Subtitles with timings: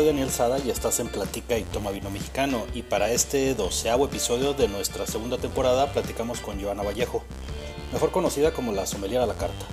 [0.00, 2.64] Soy Daniel Sada y estás en Platica y Toma Vino Mexicano.
[2.72, 7.22] Y para este doceavo episodio de nuestra segunda temporada platicamos con Joana Vallejo,
[7.92, 9.66] mejor conocida como la sommelier a la carta.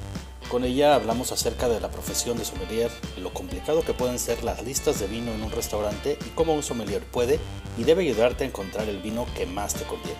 [0.51, 4.61] Con ella hablamos acerca de la profesión de sommelier, lo complicado que pueden ser las
[4.65, 7.39] listas de vino en un restaurante y cómo un sommelier puede
[7.77, 10.19] y debe ayudarte a encontrar el vino que más te conviene.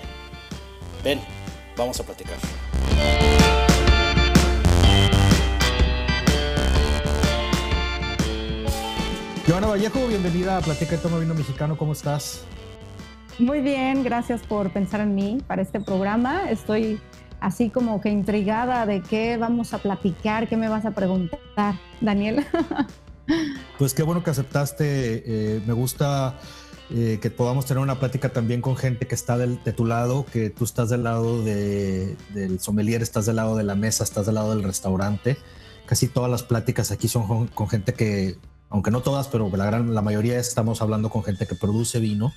[1.03, 1.19] Ven,
[1.75, 2.37] vamos a platicar.
[9.47, 12.43] Joana Vallejo, bienvenida a Platica y Toma Vino Mexicano, ¿cómo estás?
[13.39, 16.51] Muy bien, gracias por pensar en mí para este programa.
[16.51, 16.99] Estoy
[17.39, 22.45] así como que intrigada de qué vamos a platicar, qué me vas a preguntar, Daniel.
[23.77, 24.85] Pues qué bueno que aceptaste.
[25.25, 26.39] Eh, me gusta
[26.89, 30.25] eh, que podamos tener una plática también con gente que está del, de tu lado,
[30.25, 34.35] que tú estás del lado del sommelier, estás del lado de la mesa, estás del
[34.35, 35.37] lado del restaurante.
[35.85, 38.37] Casi todas las pláticas aquí son con, gente que,
[38.69, 42.33] aunque no todas, pero la, gran, la mayoría estamos hablando con gente que produce vino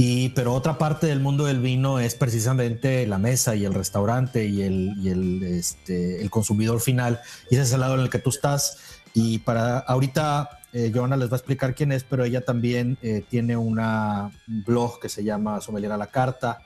[0.00, 4.46] y, pero otra parte del mundo del vino es precisamente la mesa y el restaurante
[4.46, 7.18] y el, y el, este, el consumidor final.
[7.50, 8.78] Y ese es el lado en el que tú estás.
[9.12, 13.24] Y para ahorita, eh, Joana les va a explicar quién es, pero ella también eh,
[13.28, 13.80] tiene un
[14.46, 16.60] blog que se llama Sommelier a la Carta.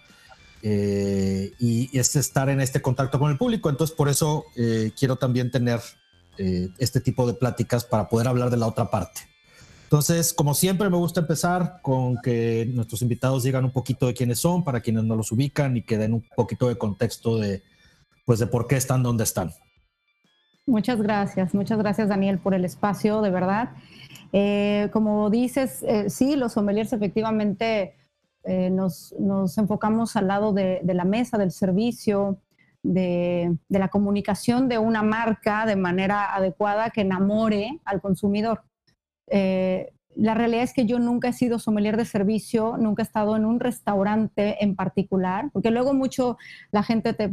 [0.60, 3.70] Eh, y, es estar en este contacto con el público.
[3.70, 5.80] Entonces, por eso eh, quiero también tener
[6.38, 9.22] eh, este tipo de pláticas para poder hablar de la otra parte.
[9.84, 14.38] Entonces, como siempre, me gusta empezar con que nuestros invitados digan un poquito de quiénes
[14.38, 17.62] son, para quienes no los ubican y que den un poquito de contexto de,
[18.24, 19.52] pues, de por qué están donde están.
[20.64, 23.70] Muchas gracias, muchas gracias Daniel por el espacio, de verdad.
[24.32, 27.94] Eh, como dices, eh, sí, los sommeliers efectivamente
[28.44, 32.38] eh, nos, nos, enfocamos al lado de, de la mesa, del servicio,
[32.82, 38.62] de, de, la comunicación de una marca de manera adecuada que enamore al consumidor.
[39.28, 43.36] Eh, la realidad es que yo nunca he sido sommelier de servicio, nunca he estado
[43.36, 46.36] en un restaurante en particular, porque luego mucho
[46.70, 47.30] la gente te,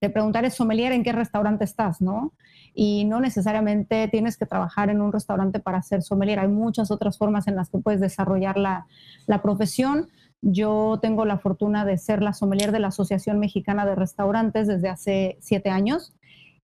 [0.00, 2.32] te preguntará, sommelier en qué restaurante estás, ¿no?
[2.74, 7.18] Y no necesariamente tienes que trabajar en un restaurante para ser sommelier, hay muchas otras
[7.18, 8.86] formas en las que puedes desarrollar la,
[9.26, 10.08] la profesión.
[10.40, 14.88] Yo tengo la fortuna de ser la sommelier de la Asociación Mexicana de Restaurantes desde
[14.88, 16.14] hace siete años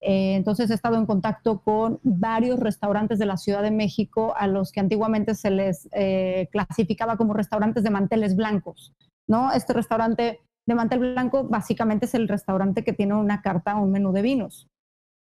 [0.06, 4.46] eh, entonces he estado en contacto con varios restaurantes de la Ciudad de México a
[4.46, 8.92] los que antiguamente se les eh, clasificaba como restaurantes de manteles blancos.
[9.26, 9.50] ¿no?
[9.50, 14.12] Este restaurante de mantel blanco básicamente es el restaurante que tiene una carta, un menú
[14.12, 14.68] de vinos,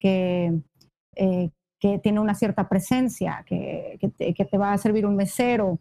[0.00, 0.58] que,
[1.14, 5.14] eh, que tiene una cierta presencia, que, que, te, que, te, va a servir un
[5.14, 5.78] mesero.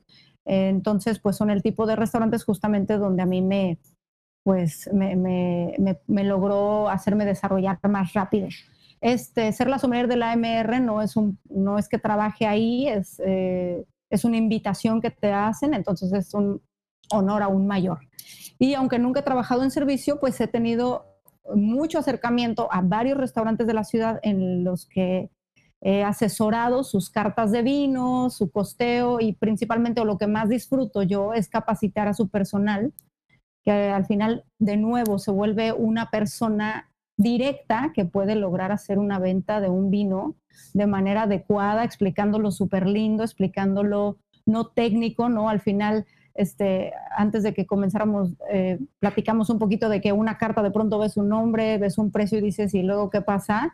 [0.49, 3.77] Entonces, pues son el tipo de restaurantes justamente donde a mí me,
[4.43, 5.75] pues, me, me,
[6.07, 8.47] me logró hacerme desarrollar más rápido.
[9.01, 12.87] Este, ser la sommelier de la AMR no es, un, no es que trabaje ahí,
[12.87, 16.61] es, eh, es una invitación que te hacen, entonces es un
[17.11, 17.99] honor aún mayor.
[18.57, 21.05] Y aunque nunca he trabajado en servicio, pues he tenido
[21.55, 25.29] mucho acercamiento a varios restaurantes de la ciudad en los que
[25.81, 31.34] he asesorado sus cartas de vino, su costeo y principalmente lo que más disfruto yo
[31.34, 32.94] es capacitar a su personal,
[33.63, 39.19] que al final de nuevo se vuelve una persona directa que puede lograr hacer una
[39.19, 40.35] venta de un vino
[40.73, 45.50] de manera adecuada, explicándolo súper lindo, explicándolo no técnico, ¿no?
[45.50, 50.63] Al final, este, antes de que comenzáramos, eh, platicamos un poquito de que una carta
[50.63, 53.73] de pronto ves un nombre, ves un precio y dices, ¿y luego qué pasa?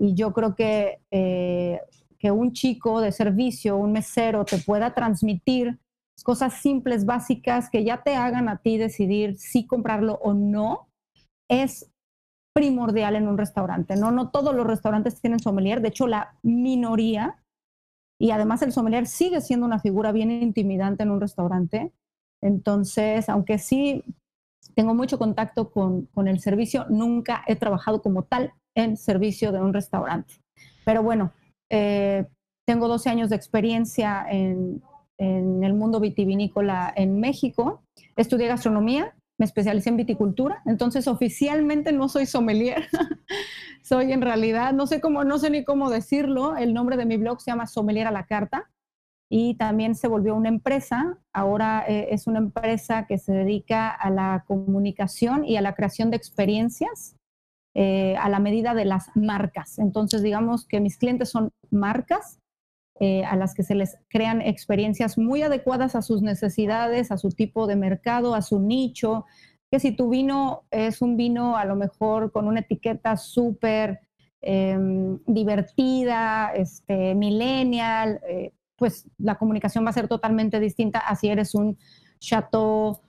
[0.00, 1.80] Y yo creo que, eh,
[2.18, 5.78] que un chico de servicio, un mesero, te pueda transmitir
[6.24, 10.88] cosas simples, básicas, que ya te hagan a ti decidir si comprarlo o no,
[11.50, 11.90] es
[12.54, 13.94] primordial en un restaurante.
[13.96, 17.36] No, no todos los restaurantes tienen sommelier, de hecho la minoría,
[18.18, 21.92] y además el sommelier sigue siendo una figura bien intimidante en un restaurante.
[22.42, 24.02] Entonces, aunque sí
[24.74, 29.60] tengo mucho contacto con, con el servicio, nunca he trabajado como tal en servicio de
[29.60, 30.34] un restaurante.
[30.84, 31.32] Pero bueno,
[31.70, 32.26] eh,
[32.66, 34.82] tengo 12 años de experiencia en,
[35.18, 37.82] el mundo vitivinícola en México.
[38.16, 42.88] Estudié gastronomía, me especialicé en viticultura, entonces oficialmente no soy sommelier,
[43.82, 47.18] soy en realidad, no sé cómo, no sé ni cómo decirlo, el nombre de mi
[47.18, 48.70] blog se llama Sommelier a la Carta
[49.28, 54.08] y también se volvió una empresa, ahora eh, es una empresa que se dedica a
[54.08, 57.16] la comunicación y a la creación de experiencias
[57.74, 59.78] eh, a la medida de las marcas.
[59.78, 62.40] Entonces, digamos que mis clientes son marcas
[63.02, 67.30] eh, a las que se les crean experiencias muy adecuadas a sus necesidades, a su
[67.30, 69.24] tipo de mercado, a su nicho,
[69.70, 74.00] que si tu vino es un vino a lo mejor con una etiqueta súper
[74.42, 74.78] eh,
[75.26, 81.54] divertida, este, millennial, eh, pues la comunicación va a ser totalmente distinta a si eres
[81.54, 81.78] un
[82.18, 83.00] chateau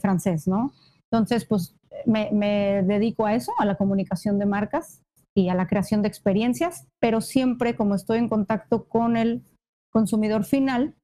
[0.00, 0.72] francés, ¿no?
[1.10, 5.02] Entonces, pues me, dedico a eso, a la comunicación de marcas
[5.34, 9.42] y a la creación de experiencias, pero siempre como estoy en contacto con el
[9.92, 10.94] consumidor final,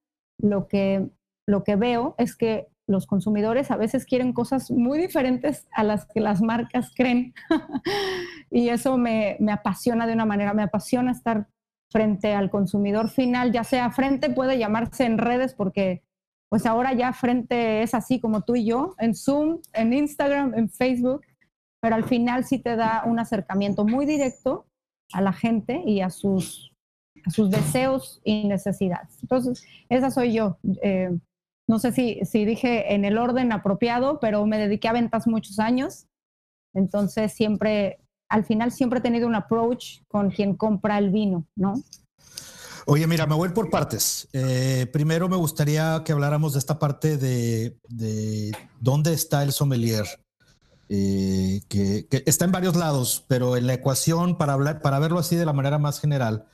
[0.41, 1.09] lo que,
[1.47, 6.07] lo que veo es que los consumidores a veces quieren cosas muy diferentes a las
[6.07, 7.33] que las marcas creen.
[8.51, 11.47] y eso me, me, apasiona de una manera, me apasiona estar
[11.91, 16.03] frente al consumidor final, ya sea frente, puede llamarse en redes porque
[16.53, 20.69] pues ahora ya frente es así como tú y yo, en Zoom, en Instagram, en
[20.69, 21.23] Facebook,
[21.81, 24.67] pero al final sí te da un acercamiento muy directo
[25.15, 26.71] a la gente y a sus,
[27.49, 29.17] deseos y necesidades.
[29.23, 30.59] Entonces, esa soy yo.
[30.83, 31.17] Eh,
[31.67, 35.59] no sé si, si dije en el orden apropiado, pero me dediqué a ventas muchos
[35.59, 36.07] años.
[36.75, 37.99] Entonces, siempre,
[38.29, 41.77] al final, siempre he tenido un approach con quien compra el vino, ¿no?
[42.87, 44.29] Oye, mira, me voy por partes.
[44.33, 50.07] Eh, primero me gustaría que habláramos de esta parte de, de dónde está el sommelier,
[50.89, 55.37] eh, que, está en varios lados, pero en la ecuación, para, hablar, para verlo así
[55.37, 56.47] de la manera más general,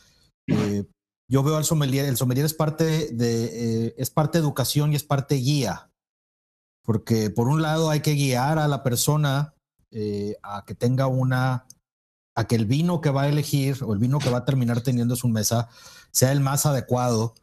[0.47, 0.85] eh,
[1.29, 5.37] yo veo al sommelier, el sommelier es parte de, es parte educación y es parte
[5.37, 5.91] guía,
[6.83, 9.55] porque por un lado hay que guiar a la persona
[10.43, 11.67] a que tenga una,
[12.35, 14.83] a que el vino que va a elegir o el vino que va a terminar
[14.83, 15.69] teniendo en su mesa
[16.11, 17.35] sea el más adecuado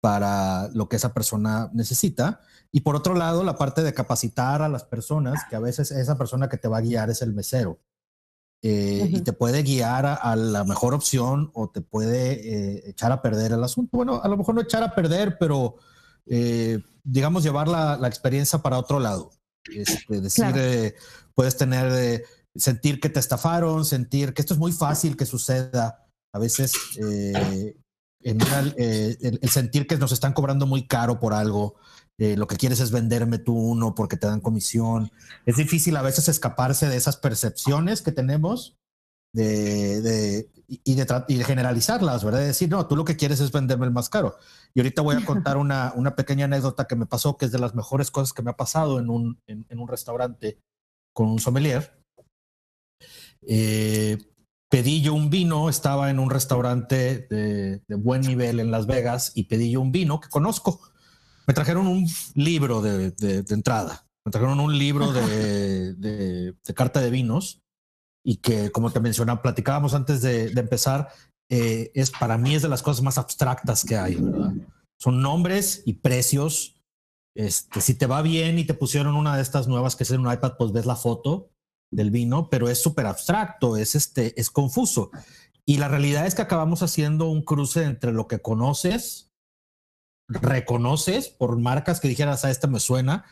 [0.00, 2.40] para lo que esa persona necesita.
[2.70, 6.16] Y por otro lado, la parte de capacitar a las personas, que a veces esa
[6.16, 7.80] persona que te va a guiar es el mesero.
[8.62, 13.22] Eh, y te puede guiar a, la mejor opción o te puede eh, echar a
[13.22, 13.96] perder el asunto.
[13.96, 15.76] Bueno, a lo mejor no echar a perder, pero
[16.26, 19.30] eh, digamos llevar la, la, experiencia para otro lado.
[19.72, 20.94] Este, decir, claro.
[21.34, 22.24] puedes tener,
[22.54, 26.06] sentir que te estafaron, sentir que esto es muy fácil que suceda.
[26.32, 26.72] A veces
[28.26, 31.76] en el, el, sentir que nos están cobrando muy caro por algo,
[32.18, 35.12] eh, lo que quieres es venderme tú uno porque te dan comisión.
[35.44, 38.76] Es difícil a veces escaparse de esas percepciones que tenemos
[39.32, 42.40] de, de, y, de, y, de, generalizarlas, ¿verdad?
[42.40, 44.36] De decir, no, tú lo que quieres es venderme el más caro.
[44.74, 47.60] Y ahorita voy a contar una, una pequeña anécdota que me pasó, que es de
[47.60, 50.58] las mejores cosas que me ha pasado en un, en, en un restaurante
[51.12, 51.96] con un sommelier.
[53.42, 54.18] Eh,
[54.68, 59.32] pedí yo un vino, estaba en un restaurante de, de, buen nivel en Las Vegas
[59.34, 60.80] y pedí yo un vino que conozco
[61.46, 67.10] me trajeron un libro de, de, de entrada, me trajeron un libro de, carta de
[67.10, 67.62] vinos
[68.24, 71.08] y que, como te mencionaba, platicábamos antes de, empezar,
[71.48, 74.52] eh, es para mí es de las cosas más abstractas que hay, ¿verdad?
[74.98, 76.82] Son nombres y precios.
[77.36, 80.26] Este, si te va bien y te pusieron una de estas nuevas que es en
[80.26, 81.50] un iPad, pues ves la foto
[81.92, 85.10] del vino, pero es súper abstracto, es, este, es confuso.
[85.64, 89.26] Y la realidad es que acabamos haciendo un cruce entre lo que conoces
[90.28, 93.24] reconoces por marcas que dijeras a este me suena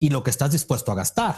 [0.00, 1.36] y lo que estás dispuesto a gastar.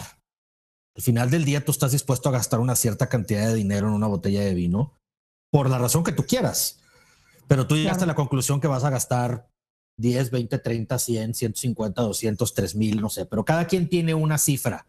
[0.97, 3.95] Al final del día tú estás dispuesto a gastar una cierta cantidad de dinero en
[3.95, 4.95] una botella de vino
[5.51, 6.81] por la razón que tú quieras.
[7.47, 8.11] Pero tú llegaste claro.
[8.11, 9.51] a la conclusión que vas a gastar
[9.99, 14.89] 10, 20, 30, 100, 150, 200, 3000, no sé, pero cada quien tiene una cifra.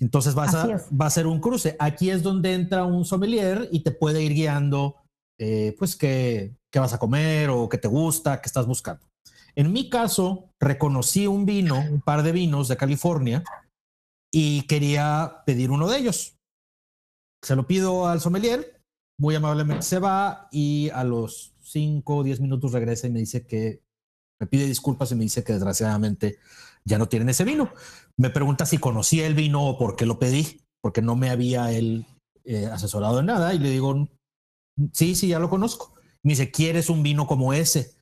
[0.00, 1.76] Entonces vas a, va a ser un cruce.
[1.78, 4.96] Aquí es donde entra un sommelier y te puede ir guiando,
[5.38, 9.06] eh, pues, qué, qué vas a comer o qué te gusta, qué estás buscando.
[9.54, 13.44] En mi caso, reconocí un vino, un par de vinos de California
[14.32, 16.36] y quería pedir uno de ellos.
[17.42, 18.80] Se lo pido al sommelier,
[19.18, 23.46] muy amablemente se va y a los 5 o 10 minutos regresa y me dice
[23.46, 23.82] que
[24.40, 26.38] me pide disculpas y me dice que desgraciadamente
[26.84, 27.72] ya no tienen ese vino.
[28.16, 31.72] Me pregunta si conocía el vino o por qué lo pedí, porque no me había
[31.72, 32.06] él
[32.44, 34.08] eh, asesorado en nada y le digo,
[34.92, 35.94] sí, sí, ya lo conozco.
[36.22, 37.94] Me dice, ¿quieres un vino como ese?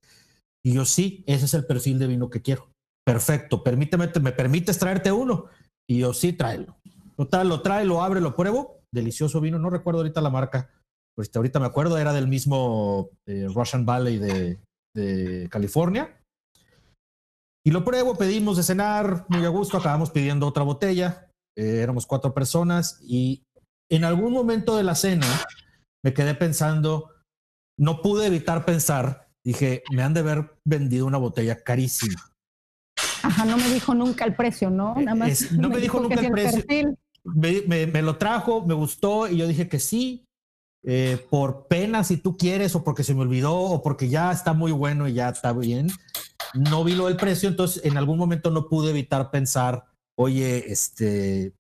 [0.65, 2.71] Y yo, sí, ese es el perfil de vino que quiero.
[3.05, 5.47] Perfecto, permíteme, ¿me permites traerte uno?
[5.89, 6.77] Y yo, sí, tráelo.
[7.17, 8.81] Lo trae, lo abre, lo pruebo.
[8.93, 10.71] Delicioso vino, no recuerdo ahorita la marca.
[11.17, 16.18] Pues ahorita me acuerdo, era del mismo eh, Russian Valley de California.
[17.69, 21.31] Y lo pruebo, pedimos de cenar, muy a gusto, acabamos pidiendo otra botella.
[21.55, 23.45] Eh, éramos cuatro personas y
[23.91, 25.27] en algún momento de la cena
[26.03, 27.11] me quedé pensando,
[27.79, 32.33] no pude evitar pensar dije, me han de haber vendido una botella carísima.
[33.23, 34.95] Ajá, no me dijo nunca el precio, ¿no?
[34.95, 36.65] Nada más es, no me, me, dijo, nunca el precio.
[37.23, 40.25] Me, me, me, lo trajo, me gustó y yo dije que sí,
[40.91, 44.55] eh, por pena si tú quieres o porque se me olvidó o porque ya está
[44.55, 45.89] muy bueno y ya está bien.
[46.55, 51.53] No vi lo del precio, entonces en algún momento no pude evitar pensar, oye, este,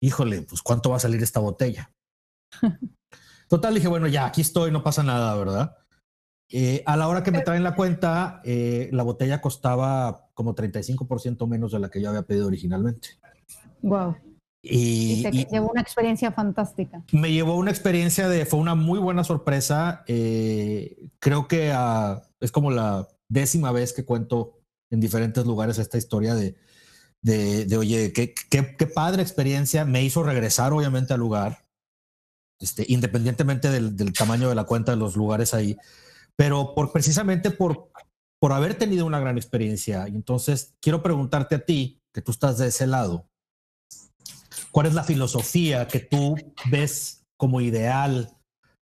[0.00, 1.92] híjole, pues cuánto va a salir esta botella.
[3.50, 5.76] Total, dije, bueno, ya, aquí estoy, no pasa nada, ¿verdad?
[6.48, 11.46] Eh, a la hora que me traen la cuenta, eh, la botella costaba como 35%
[11.46, 13.10] menos de la que yo había pedido originalmente.
[13.82, 14.16] Wow.
[14.64, 17.02] Y, te llevó una experiencia fantástica.
[17.10, 20.04] Me llevó una experiencia de, fue una muy buena sorpresa.
[20.06, 26.34] creo que ah, es como la décima vez que cuento en diferentes lugares esta historia
[26.34, 26.54] de,
[27.22, 29.84] de, oye, qué, qué, qué, padre experiencia.
[29.84, 31.66] Me hizo regresar, obviamente, al lugar,
[32.60, 35.76] este, independientemente del, del, tamaño de la cuenta de los lugares ahí,
[36.36, 37.90] pero por, precisamente por,
[38.38, 40.08] por haber tenido una gran experiencia.
[40.08, 43.30] Y entonces quiero preguntarte a ti, que tú estás de ese lado,
[44.72, 46.34] ¿cuál es la filosofía que tú
[46.70, 48.30] ves como ideal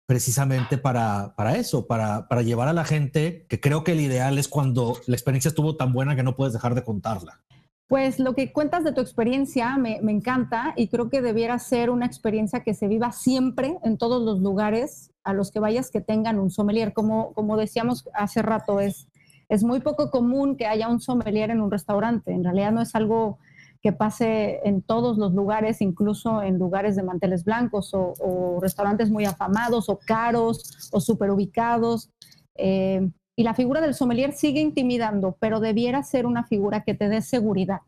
[0.06, 4.38] precisamente para, para eso, para, para llevar a la gente, que creo que el ideal
[4.38, 7.44] es cuando la experiencia estuvo tan buena que no puedes dejar de contarla?
[7.88, 12.06] Pues lo que cuentas de tu experiencia me, encanta y creo que debiera ser una
[12.06, 16.40] experiencia que se viva siempre en todos los lugares a los que vayas que tengan
[16.40, 16.94] un sommelier.
[16.94, 19.10] Como, como decíamos hace rato, es,
[19.48, 22.32] es muy poco común que haya un sommelier en un restaurante.
[22.32, 23.38] En realidad no es algo
[23.84, 29.26] que pase en todos los lugares, incluso en lugares de manteles blancos o, restaurantes muy
[29.26, 32.10] afamados o caros o super ubicados.
[32.56, 37.10] Eh, y la figura del sommelier sigue intimidando, pero debiera ser una figura que te
[37.10, 37.82] dé seguridad,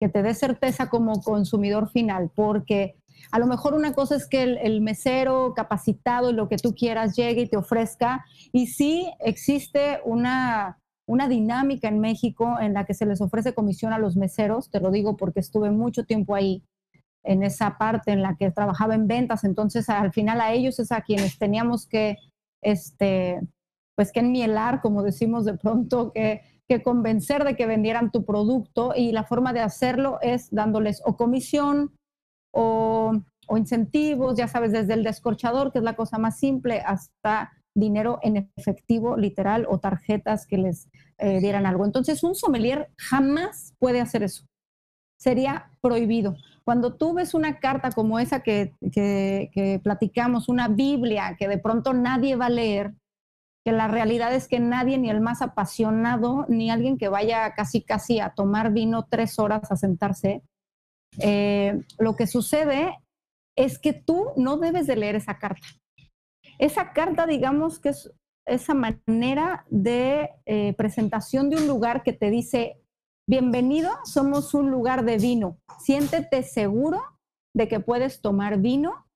[0.00, 2.96] que te dé certeza como consumidor final, porque
[3.30, 7.42] a lo mejor una cosa es que el, mesero capacitado lo que tú quieras llegue
[7.42, 13.06] y te ofrezca, y sí existe una, una dinámica en México en la que se
[13.06, 16.62] les ofrece comisión a los meseros, te lo digo porque estuve mucho tiempo ahí
[17.24, 20.92] en esa parte en la que trabajaba en ventas, entonces al final a ellos es
[20.92, 22.16] a quienes teníamos que
[22.62, 23.40] este,
[23.96, 28.92] pues que enmielar, como decimos de pronto, que, que convencer de que vendieran tu producto.
[28.94, 31.92] Y la forma de hacerlo es dándoles o comisión
[32.52, 33.12] o,
[33.56, 38.50] incentivos, ya sabes, desde el descorchador, que es la cosa más simple, hasta dinero en
[38.56, 41.84] efectivo, literal, o tarjetas que les eh, dieran algo.
[41.84, 44.44] Entonces, un sommelier jamás puede hacer eso.
[45.18, 46.36] Sería prohibido.
[46.64, 51.94] Cuando tú ves una carta como esa que, que, platicamos, una Biblia que de pronto
[51.94, 52.94] nadie va a leer,
[53.64, 57.82] que la realidad es que nadie, ni el más apasionado, ni alguien que vaya casi
[57.82, 60.42] casi a tomar vino tres horas a sentarse,
[61.20, 62.94] eh, lo que sucede
[63.56, 65.66] es que tú no debes de leer esa carta.
[66.58, 68.12] Esa carta, digamos que es
[68.46, 72.80] esa manera de eh, presentación de un lugar que te dice,
[73.28, 77.00] bienvenido, somos un lugar de vino, siéntete seguro
[77.54, 79.06] de que puedes tomar vino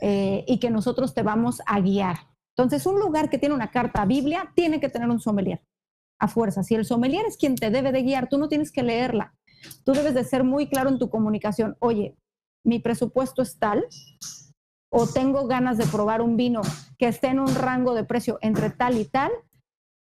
[0.00, 2.16] eh, y que nosotros te vamos a guiar.
[2.56, 5.62] Entonces, un lugar que tiene una carta Biblia tiene que tener un sommelier,
[6.20, 6.62] a fuerza.
[6.62, 9.34] Si el sommelier es quien te debe de guiar, tú no tienes que leerla.
[9.84, 11.76] Tú debes de ser muy claro en tu comunicación.
[11.80, 12.16] Oye,
[12.64, 13.84] mi presupuesto es tal,
[14.96, 16.62] o tengo ganas de probar un vino
[16.98, 19.32] que esté en un rango de precio entre tal y tal.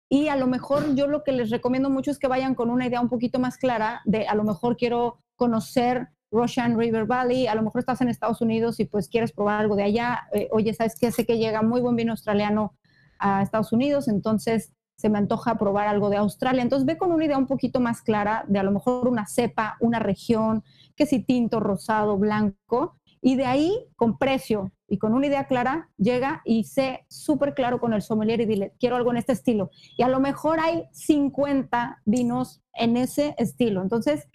[0.07, 2.85] Y a lo mejor yo lo que les recomiendo mucho es que vayan con una
[2.85, 7.55] idea un poquito más clara de a lo mejor quiero conocer Russian River Valley, a
[7.55, 10.71] lo mejor estás en Estados Unidos y pues quieres probar algo de allá, eh, oye,
[10.75, 11.12] ¿sabes qué?
[11.12, 12.75] Sé que llega muy buen vino australiano
[13.17, 16.62] a Estados Unidos, entonces se me antoja probar algo de Australia.
[16.62, 19.75] Entonces ve con una idea un poquito más clara de a lo mejor una cepa,
[19.79, 20.63] una región,
[20.95, 25.89] que si tinto, rosado, blanco, y de ahí con precio y con una idea clara
[25.97, 29.71] llega y sé súper claro con el sommelier y dile, quiero algo en este estilo.
[29.97, 33.81] Y a lo mejor hay 50 vinos en ese estilo.
[33.81, 34.27] Entonces,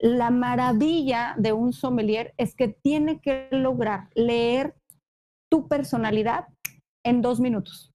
[0.00, 4.74] la maravilla de un sommelier es que tiene que lograr leer
[5.48, 6.48] tu personalidad
[7.06, 7.92] en dos minutos.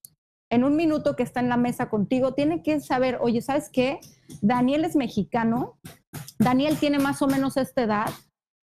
[0.50, 4.00] En un minuto que está en la mesa contigo, tiene que saber, oye, ¿sabes qué?
[4.42, 5.78] Daniel es mexicano,
[6.40, 8.10] Daniel tiene más o menos esta edad,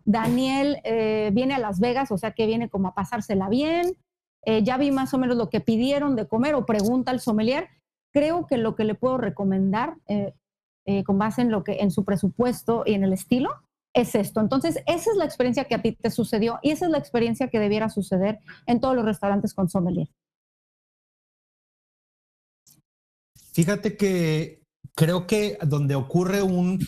[0.04, 3.96] Daniel eh, viene a Las Vegas, o sea que viene como a pasársela bien,
[4.44, 7.68] eh, ya vi más o menos lo que pidieron de comer o pregunta al sommelier.
[8.12, 10.34] Creo que lo que le puedo recomendar, eh,
[11.04, 13.50] con base en lo que en su presupuesto y en el estilo
[13.94, 14.40] es esto.
[14.40, 17.48] Entonces, esa es la experiencia que a ti te sucedió y esa es la experiencia
[17.48, 20.08] que debiera suceder en todos los restaurantes con sommelier.
[23.52, 24.62] Fíjate que
[24.94, 26.80] creo que donde ocurre un,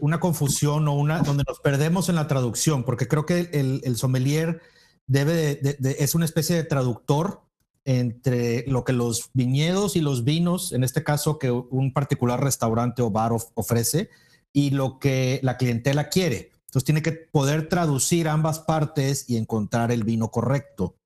[0.00, 4.60] una confusión o una donde nos perdemos en la traducción, porque creo que el, sommelier
[5.06, 7.42] debe es una especie de traductor
[7.84, 13.02] entre lo que los viñedos y los vinos, en este caso que un particular restaurante
[13.02, 14.10] o bar ofrece,
[14.52, 16.52] y lo que la clientela quiere.
[16.66, 20.96] Entonces tiene que poder traducir ambas partes y encontrar el vino correcto,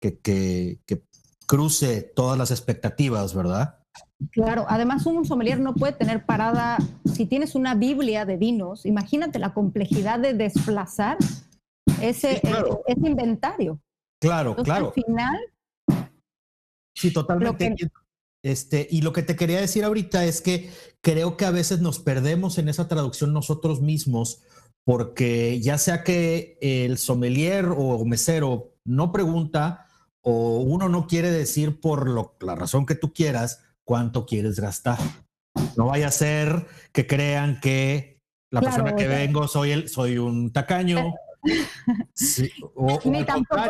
[0.00, 0.78] que, que,
[1.46, 3.78] cruce todas las expectativas, ¿verdad?
[4.30, 9.38] Claro, además un sommelier no puede tener parada, si tienes una Biblia de vinos, imagínate
[9.38, 11.18] la complejidad de desplazar
[12.00, 13.80] ese, eh, inventario.
[14.20, 14.86] Claro, claro.
[14.86, 15.38] Al final
[16.96, 17.76] Sí, totalmente.
[18.42, 20.70] Este, y lo que te quería decir ahorita es que
[21.00, 24.42] creo que a veces nos perdemos en esa traducción nosotros mismos,
[24.84, 29.86] porque ya sea que el sommelier o mesero no pregunta
[30.22, 34.98] o uno no quiere decir por lo, la razón que tú quieras cuánto quieres gastar.
[35.76, 40.52] No vaya a ser que crean que la persona que vengo soy el, soy un
[40.52, 41.14] tacaño.
[42.74, 43.62] o, Ni tampoco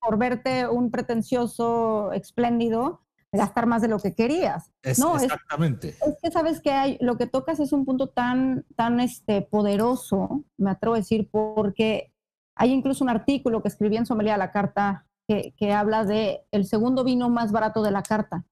[0.00, 4.72] por verte un pretencioso espléndido gastar más de lo que querías.
[4.98, 5.90] no, exactamente.
[5.90, 10.44] Es, que sabes que hay, lo que tocas es un punto tan, tan este, poderoso,
[10.58, 12.12] me atrevo a decir, porque
[12.56, 16.66] hay incluso un artículo que escribí en Somelia la Carta que, que habla de el
[16.66, 18.44] segundo vino más barato de la carta,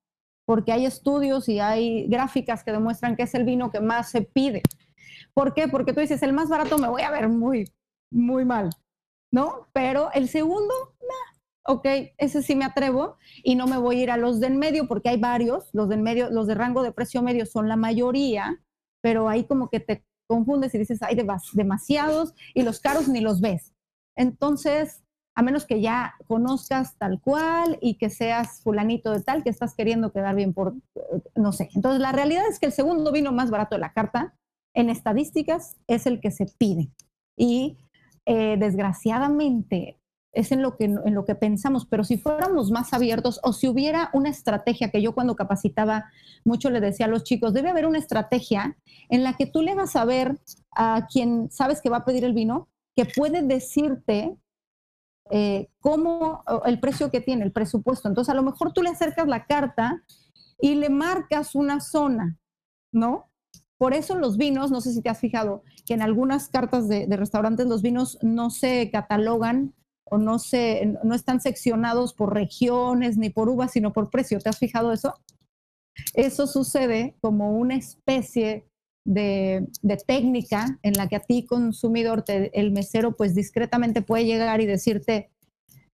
[0.50, 4.22] porque hay estudios y hay gráficas que demuestran que es el vino que más se
[4.22, 4.64] pide.
[5.32, 5.68] ¿Por qué?
[5.68, 7.70] Porque tú dices, el más barato me voy a ver muy,
[8.10, 8.70] muy mal,
[9.30, 9.68] ¿no?
[9.72, 10.74] Pero el segundo,
[11.68, 11.86] ok,
[12.18, 14.88] ese sí me atrevo y no me voy a ir a los de en medio
[14.88, 17.76] porque hay varios, los de en medio, los de rango de precio medio son la
[17.76, 18.60] mayoría,
[19.00, 21.16] pero ahí como que te confundes y dices, hay
[21.52, 23.72] demasiados y los caros ni los ves.
[24.16, 25.04] Entonces,
[25.34, 29.74] a menos que ya conozcas tal cual y que seas fulanito de tal, que estás
[29.74, 30.74] queriendo quedar bien por,
[31.34, 31.70] no sé.
[31.74, 34.34] Entonces, la realidad es que el segundo vino más barato de la carta,
[34.74, 36.90] en estadísticas, es el que se pide.
[37.36, 37.78] Y
[38.26, 40.00] eh, desgraciadamente,
[40.32, 43.68] es en lo, que, en lo que pensamos, pero si fuéramos más abiertos o si
[43.68, 46.04] hubiera una estrategia que yo cuando capacitaba
[46.44, 48.76] mucho le decía a los chicos, debe haber una estrategia
[49.08, 50.38] en la que tú le vas a ver
[50.70, 54.36] a quien sabes que va a pedir el vino, que puede decirte
[55.30, 58.08] eh, cómo el precio que tiene, el presupuesto.
[58.08, 60.02] Entonces a lo mejor tú le acercas la carta
[60.58, 62.38] y le marcas una zona,
[62.92, 63.30] ¿no?
[63.78, 67.06] Por eso los vinos, no sé si te has fijado, que en algunas cartas de,
[67.06, 69.74] de restaurantes los vinos no se catalogan
[70.10, 74.40] o no, se, no están seccionados por regiones ni por uvas, sino por precio.
[74.40, 75.14] ¿Te has fijado eso?
[76.14, 78.69] Eso sucede como una especie
[79.04, 79.66] de,
[80.06, 85.30] técnica en la que a ti, consumidor, el mesero, pues discretamente puede llegar y decirte,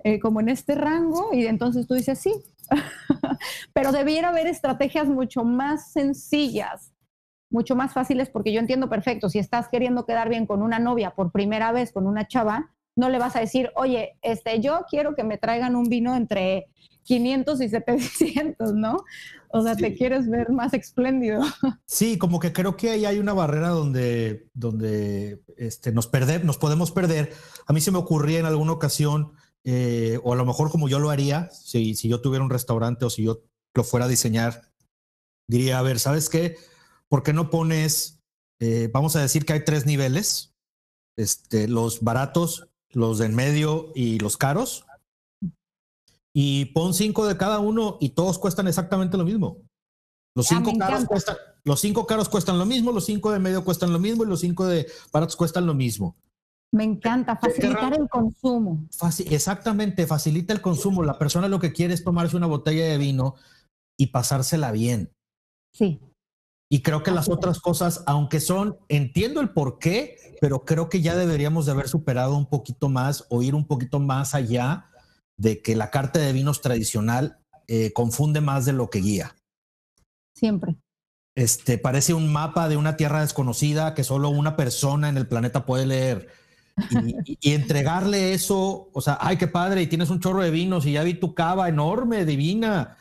[0.05, 2.33] eh, como en este rango, y entonces tú dices sí.
[3.73, 6.93] Pero debiera haber estrategias mucho más sencillas,
[7.51, 11.15] mucho más fáciles, porque yo entiendo perfecto, si estás queriendo quedar bien con una novia
[11.15, 15.15] por primera vez, con una chava, no le vas a decir, oye, este, yo quiero
[15.15, 16.67] que me traigan un vino entre
[17.05, 19.05] 500 y 700, ¿no?
[19.49, 21.43] O sea, te quieres ver más espléndido.
[21.87, 26.57] Sí, como que creo que ahí hay una barrera donde, donde este, nos, perder, nos
[26.57, 27.35] podemos perder.
[27.67, 29.33] A mí se me ocurría en alguna ocasión,
[29.65, 33.05] eh, o a lo mejor como yo lo haría, si, si yo tuviera un restaurante
[33.05, 33.43] o si yo
[33.75, 34.73] lo fuera a diseñar,
[35.47, 36.57] diría, a ver, ¿sabes qué?
[37.09, 38.23] ¿Por qué no pones,
[38.59, 40.55] eh, vamos a decir que hay tres niveles,
[41.17, 44.87] este, los baratos, los de en medio y los caros.
[46.35, 49.59] Y pon cinco de cada uno y todos cuestan exactamente lo mismo.
[50.35, 53.65] Los ah, cinco, caros cuestan, los cinco caros cuestan lo mismo, los cinco de medio
[53.65, 56.17] cuestan lo mismo y los cinco de baratos cuestan lo mismo.
[56.75, 58.89] Me encanta, facilitar el consumo.
[59.29, 61.03] exactamente, facilita el consumo.
[61.03, 63.35] La persona lo que quiere es tomarse una botella de vino
[63.99, 65.13] y pasársela bien.
[65.75, 66.01] Sí.
[66.71, 71.03] Y creo que las otras cosas, aunque son, entiendo el por qué, pero creo que
[71.03, 74.89] ya deberíamos de haber superado un poquito más o ir un poquito más allá
[75.37, 79.37] de que la carta de vinos tradicional eh, confunde más de lo que guía.
[80.35, 80.77] Siempre.
[81.35, 85.65] Este parece un mapa de una tierra desconocida que solo una persona en el planeta
[85.65, 86.29] puede leer.
[86.91, 90.87] Y, y, entregarle eso, o sea, ay, qué padre, y tienes un chorro de vinos
[90.87, 92.97] y ya vi tu cava enorme, divina,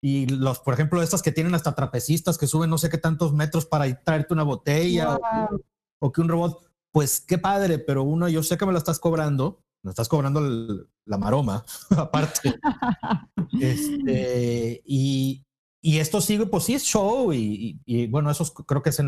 [0.00, 3.32] y los, por ejemplo, estas que tienen hasta trapecistas que suben no sé qué tantos
[3.32, 5.18] metros para traerte una botella
[5.98, 9.00] o, que un robot, pues qué padre, pero uno, yo sé que me lo estás
[9.00, 10.40] cobrando, me estás cobrando
[11.04, 11.64] la maroma,
[11.96, 12.58] aparte.
[13.60, 15.44] este, y,
[15.80, 19.00] y, esto sigue, pues sí es show y, y, bueno, eso creo que es,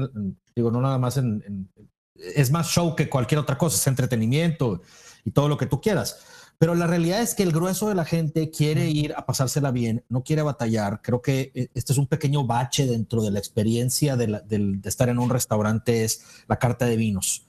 [0.54, 1.68] digo, no nada más en,
[2.14, 4.82] es más show que cualquier otra cosa, es entretenimiento
[5.24, 6.20] y todo lo que tú quieras.
[6.58, 10.04] Pero la realidad es que el grueso de la gente quiere ir a pasársela bien,
[10.08, 11.02] no quiere batallar.
[11.02, 15.18] Creo que eh, este es un pequeño bache dentro de la experiencia de, estar en
[15.18, 17.47] un restaurante, es la carta de vinos.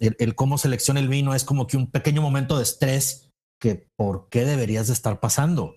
[0.00, 4.28] El, cómo selecciona el vino es como que un pequeño momento de estrés que por
[4.30, 5.76] qué deberías de estar pasando.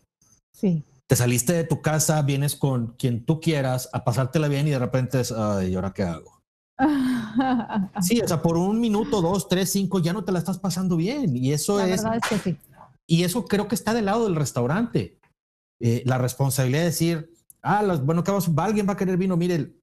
[0.54, 0.84] Sí.
[1.08, 4.80] Te saliste de tu casa, vienes con quien tú quieras a pasártela bien y de
[4.80, 6.42] repente es, ay, ¿y ahora qué hago?
[8.02, 10.96] Sí, o sea, por un minuto, dos, tres, cinco, ya no te la estás pasando
[10.96, 11.36] bien.
[11.36, 12.04] Y eso es.
[13.08, 15.20] Y eso creo que está del lado del restaurante.
[15.82, 18.50] Eh, la responsabilidad de decir, ah, bueno, ¿qué vamos?
[18.58, 19.74] Alguien va a querer vino, mire,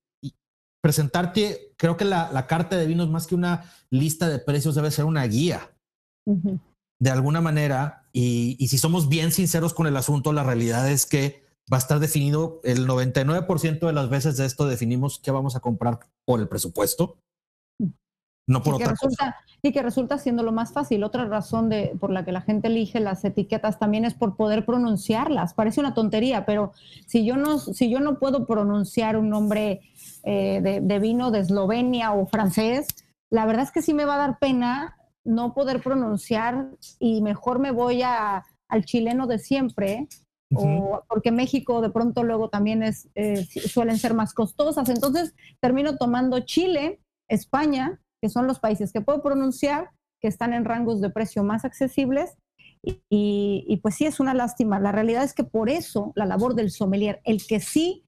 [0.81, 5.05] presentarte, creo que la, carta de vinos, más que una lista de precios, debe ser
[5.05, 5.71] una guía.
[7.01, 11.07] De alguna manera, y, y si somos bien sinceros con el asunto, la realidad es
[11.07, 15.55] que va a estar definido el 99% de las veces de esto definimos qué vamos
[15.55, 17.19] a comprar por el presupuesto,
[18.47, 19.37] no por otra cosa.
[19.63, 21.05] Y que resulta siendo lo más fácil.
[21.05, 24.65] Otra razón de, por la que la gente elige las etiquetas también es por poder
[24.65, 25.55] pronunciarlas.
[25.55, 26.73] Parece una tontería, pero
[27.07, 29.83] si yo no, si yo no puedo pronunciar un nombre
[30.25, 32.89] eh, de, de vino de Eslovenia o francés,
[33.31, 37.59] la verdad es que sí me va a dar pena no poder pronunciar y mejor
[37.59, 40.09] me voy a, al chileno de siempre
[40.53, 44.89] o porque México de pronto luego también es, eh, suelen ser más costosas.
[44.89, 50.65] Entonces termino tomando Chile, España, que son los países que puedo pronunciar, que están en
[50.65, 52.37] rangos de precio más accesibles.
[52.83, 53.03] Y,
[53.69, 54.81] y, pues sí, es una lástima.
[54.81, 58.05] La realidad es que por eso la labor del sommelier, el que sí,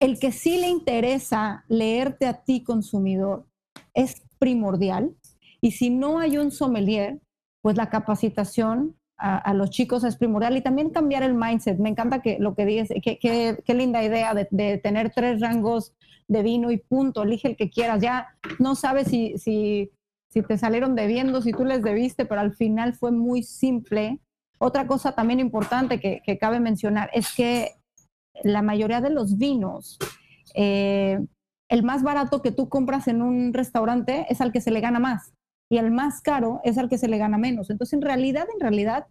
[0.00, 3.46] el que sí le interesa leerte a ti consumidor,
[3.94, 5.14] es primordial.
[5.60, 7.20] Y si no hay un sommelier,
[7.62, 11.78] pues la capacitación a, los chicos es primordial y también cambiar el mindset.
[11.78, 15.94] Me encanta que lo que dices, qué linda idea de, tener tres rangos
[16.26, 18.00] de vino y punto, elige el que quieras.
[18.00, 19.90] Ya no sabes si, si,
[20.30, 24.20] si te salieron debiendo, si tú les debiste, pero al final fue muy simple.
[24.58, 27.72] Otra cosa también importante que, cabe mencionar es que
[28.42, 29.98] la mayoría de los vinos,
[30.54, 31.18] eh,
[31.68, 34.98] el más barato que tú compras en un restaurante es al que se le gana
[34.98, 35.32] más
[35.70, 37.70] y el más caro es al que se le gana menos.
[37.70, 39.06] Entonces, en realidad, en realidad,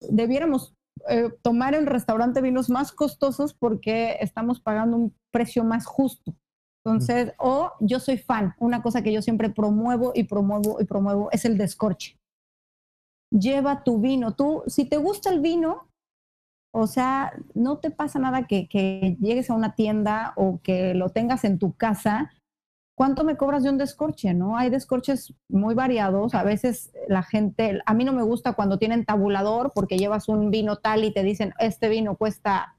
[0.00, 0.74] debiéramos
[1.08, 6.36] eh, tomar en restaurante vinos más costosos porque estamos pagando un precio más justo.
[6.84, 11.28] Entonces, o yo soy fan, una cosa que yo siempre promuevo y promuevo y promuevo
[11.32, 12.18] es el descorche.
[13.30, 14.34] Lleva tu vino.
[14.34, 15.89] Tú, si te gusta el vino,
[16.72, 21.10] o sea, no te pasa nada que, que llegues a una tienda o que lo
[21.10, 22.30] tengas en tu casa
[23.00, 24.34] ¿cuánto me cobras de un descorche?
[24.34, 24.58] ¿no?
[24.58, 26.34] Hay descorches muy variados.
[26.34, 30.50] A veces la gente, a mí no me gusta cuando tienen tabulador porque llevas un
[30.50, 32.76] vino tal y te dicen, este vino cuesta,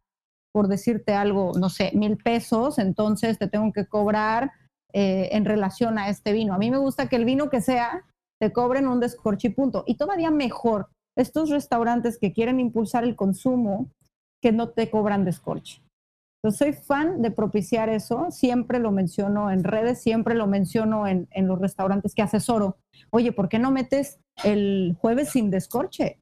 [0.53, 4.51] por decirte algo, no sé, mil pesos, entonces te tengo que cobrar
[4.93, 6.53] eh, en relación a este vino.
[6.53, 8.05] A mí me gusta que el vino que sea
[8.39, 9.83] te cobren un descorche y punto.
[9.87, 13.89] Y todavía mejor, estos restaurantes que quieren impulsar el consumo,
[14.41, 15.81] que no te cobran descorche.
[16.43, 21.27] Yo soy fan de propiciar eso, siempre lo menciono en redes, siempre lo menciono en,
[21.35, 22.77] los restaurantes que asesoro.
[23.11, 26.19] Oye, ¿por qué no metes el jueves sin descorche?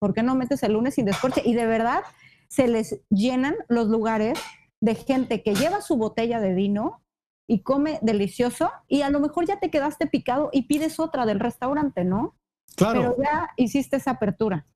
[0.00, 1.42] ¿Por qué no metes el lunes sin descorche?
[1.44, 2.02] Y de verdad
[2.48, 4.38] se les llenan los lugares
[4.80, 7.02] de gente que lleva su botella de vino
[7.48, 11.40] y come delicioso y a lo mejor ya te quedaste picado y pides otra del
[11.40, 12.36] restaurante, ¿no?
[12.78, 13.14] Claro.
[13.16, 14.66] Pero ya hiciste esa apertura.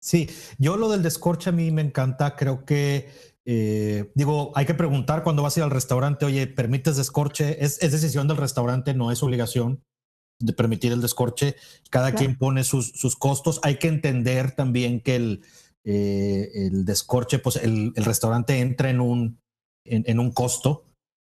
[0.00, 3.08] Sí, yo lo del descorche a mí me encanta, creo que
[3.48, 7.64] eh, digo, hay que preguntar cuando vas a ir al restaurante, oye, ¿permites descorche?
[7.64, 9.84] Es, decisión del restaurante, no es obligación
[10.40, 11.54] de permitir el descorche.
[11.88, 13.60] Cada quien pone sus, costos.
[13.62, 15.44] Hay que entender también que el,
[15.84, 19.38] eh, el descorche, pues el, restaurante entra en un,
[19.84, 20.84] en, un costo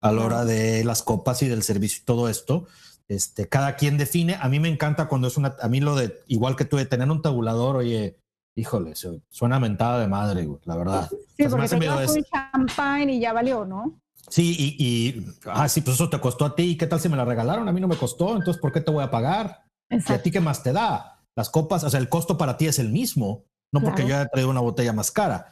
[0.03, 2.67] a la hora de las copas y del servicio y todo esto.
[3.09, 4.37] Este, cada quien define.
[4.41, 6.87] A mí me encanta cuando es una, a mí lo de, igual que tú, de
[6.87, 8.17] tener un tabulador, oye,
[8.57, 8.95] híjole,
[9.29, 11.11] suena mentada de madre, la verdad.
[11.37, 14.01] Sí, porque te un champán y ya valió, ¿no?
[14.29, 16.63] Sí, y, y, ah, sí, pues eso te costó a ti.
[16.63, 17.69] ¿Y qué tal si me la regalaron?
[17.69, 19.65] A mí no me costó, entonces ¿por qué te voy a pagar?
[19.91, 21.21] ¿Y a ti qué más te da?
[21.37, 24.29] Las copas, o sea, el costo para ti es el mismo, no porque yo haya
[24.29, 25.51] traído una botella más cara.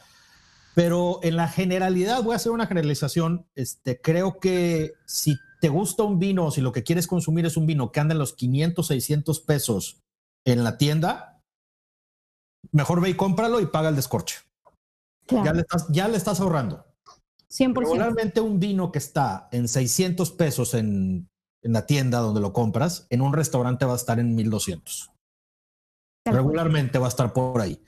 [0.74, 6.03] Pero en la generalidad, voy a hacer una generalización, este, creo que si te gusta
[6.03, 8.87] un vino, si lo que quieres consumir es un vino que anda en los 500,
[8.87, 10.03] 600 pesos
[10.44, 11.42] en la tienda,
[12.73, 14.38] mejor ve y cómpralo y paga el descorche.
[15.29, 16.85] Ya, le estás, ya le estás ahorrando.
[17.51, 17.75] 100%.
[17.79, 21.29] Regularmente un vino que está en 600 pesos en,
[21.62, 25.12] en, la tienda donde lo compras, en un restaurante va a estar en 1200.
[26.25, 27.81] Regularmente va a estar por ahí.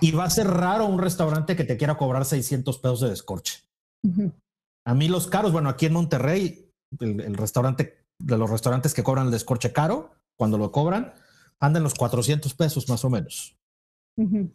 [0.00, 3.60] Y va a ser raro un restaurante que te quiera cobrar 600 pesos de descorche.
[4.84, 6.61] A mí los caros, bueno, aquí en Monterrey,
[7.00, 11.12] el, el, restaurante, de los restaurantes que cobran el descorche caro, cuando lo cobran,
[11.60, 13.56] andan los 400 pesos más o menos.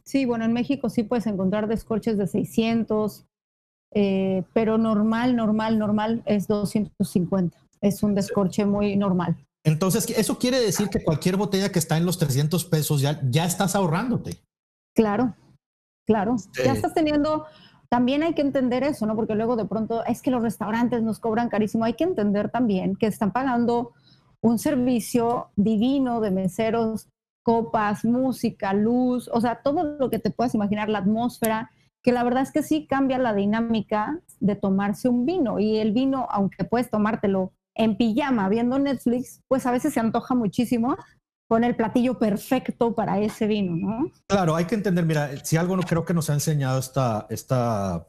[0.04, 3.26] Sí, bueno, en México sí puedes encontrar descorches de 600,
[3.94, 7.58] eh, pero normal, normal, normal es 250.
[7.82, 9.36] Es un descorche muy normal.
[9.64, 13.46] Entonces, eso quiere decir que cualquier botella que está en los 300 pesos ya, ya
[13.46, 14.40] estás ahorrándote.
[14.96, 15.36] Claro,
[16.06, 16.36] claro.
[16.64, 17.46] Ya estás teniendo,
[17.90, 19.16] también hay que entender eso, ¿no?
[19.16, 21.86] Porque luego de pronto es que los restaurantes nos cobran carísimo.
[21.86, 23.94] Hay que entender también que están pagando
[24.42, 27.10] un servicio divino de meseros
[27.44, 31.72] copas, música, luz, o sea, todo lo que te puedas imaginar, la atmósfera,
[32.04, 35.58] que la verdad es que sí cambia la dinámica de tomarse un vino.
[35.60, 40.36] Y el vino, aunque puedes tomártelo en pijama viendo Netflix, pues a veces se antoja
[40.36, 40.98] muchísimo,
[41.48, 44.12] con el platillo perfecto para ese vino, ¿no?
[44.28, 48.08] Claro, hay que entender, mira, si algo no creo que nos ha enseñado esta, esta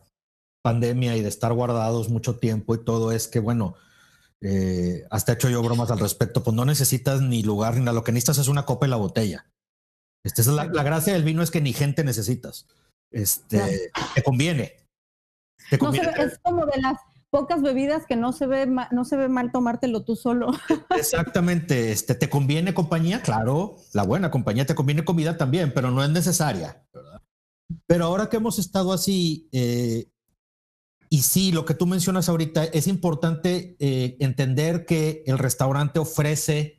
[0.63, 3.77] pandemia y de estar guardados mucho tiempo y todo es que, bueno,
[4.41, 7.93] eh, hasta he hecho yo bromas al respecto, pues no necesitas ni lugar ni nada,
[7.93, 9.47] lo que necesitas es una copa y la botella.
[10.25, 12.67] Esta es la, gracia del vino es que ni gente necesitas.
[13.11, 14.77] Este, te conviene.
[15.71, 16.11] Te conviene.
[16.19, 16.99] es como de las
[17.31, 20.53] pocas bebidas que no se ve no se ve mal tomártelo tú solo.
[20.97, 26.03] Exactamente, este te conviene compañía, claro, la buena compañía te conviene comida también, pero no
[26.03, 26.85] es necesaria,
[27.87, 30.11] Pero ahora que hemos estado así, eh,
[31.11, 36.78] y sí, lo que tú mencionas ahorita, es importante eh, entender que el restaurante ofrece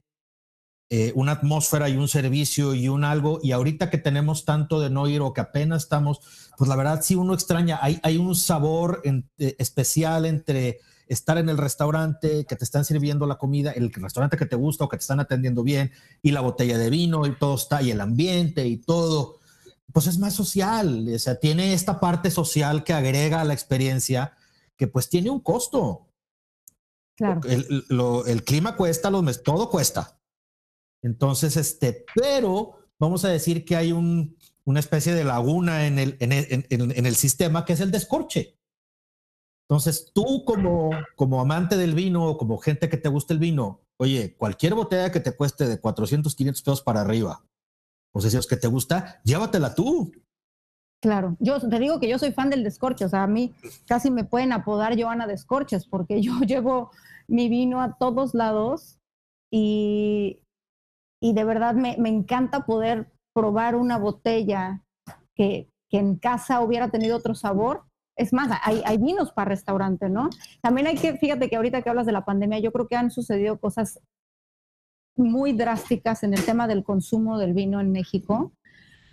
[0.89, 4.89] eh, una atmósfera y un servicio y un algo, y ahorita que tenemos tanto de
[4.89, 6.21] no ir o que apenas estamos,
[6.57, 11.49] pues la verdad sí uno extraña, hay, hay un sabor eh, especial entre estar en
[11.49, 14.97] el restaurante, que te están sirviendo la comida, el restaurante que te gusta o que
[14.97, 18.67] te están atendiendo bien, y la botella de vino y todo está, y el ambiente
[18.67, 19.39] y todo
[19.91, 24.33] pues es más social, o sea, tiene esta parte social que agrega a la experiencia
[24.77, 26.07] que pues tiene un costo.
[27.15, 27.41] Claro.
[27.43, 30.18] El, clima cuesta, los todo cuesta.
[31.01, 36.17] Entonces, este, pero vamos a decir que hay un, una especie de laguna en el,
[36.19, 38.57] en, el, sistema que es el descorche.
[39.67, 44.35] Entonces, tú como, como amante del vino, como gente que te gusta el vino, oye,
[44.35, 47.43] cualquier botella que te cueste de 400, 500 pesos para arriba,
[48.11, 50.11] o sea, si es que te gusta, llévatela tú.
[51.01, 53.53] Claro, yo te digo que yo soy fan del descorche, o sea, a mí
[53.87, 56.91] casi me pueden apodar Joana Descorches porque yo llevo
[57.27, 58.99] mi vino a todos lados
[59.51, 60.41] y,
[61.21, 64.83] y de verdad me, me, encanta poder probar una botella
[65.35, 67.83] que, que, en casa hubiera tenido otro sabor.
[68.15, 70.29] Es más, hay, hay vinos para restaurante, ¿no?
[70.61, 73.11] También hay que, fíjate que ahorita que hablas de la pandemia, yo creo que han
[73.11, 74.01] sucedido cosas
[75.15, 78.53] muy drásticas en el tema del consumo del vino en México,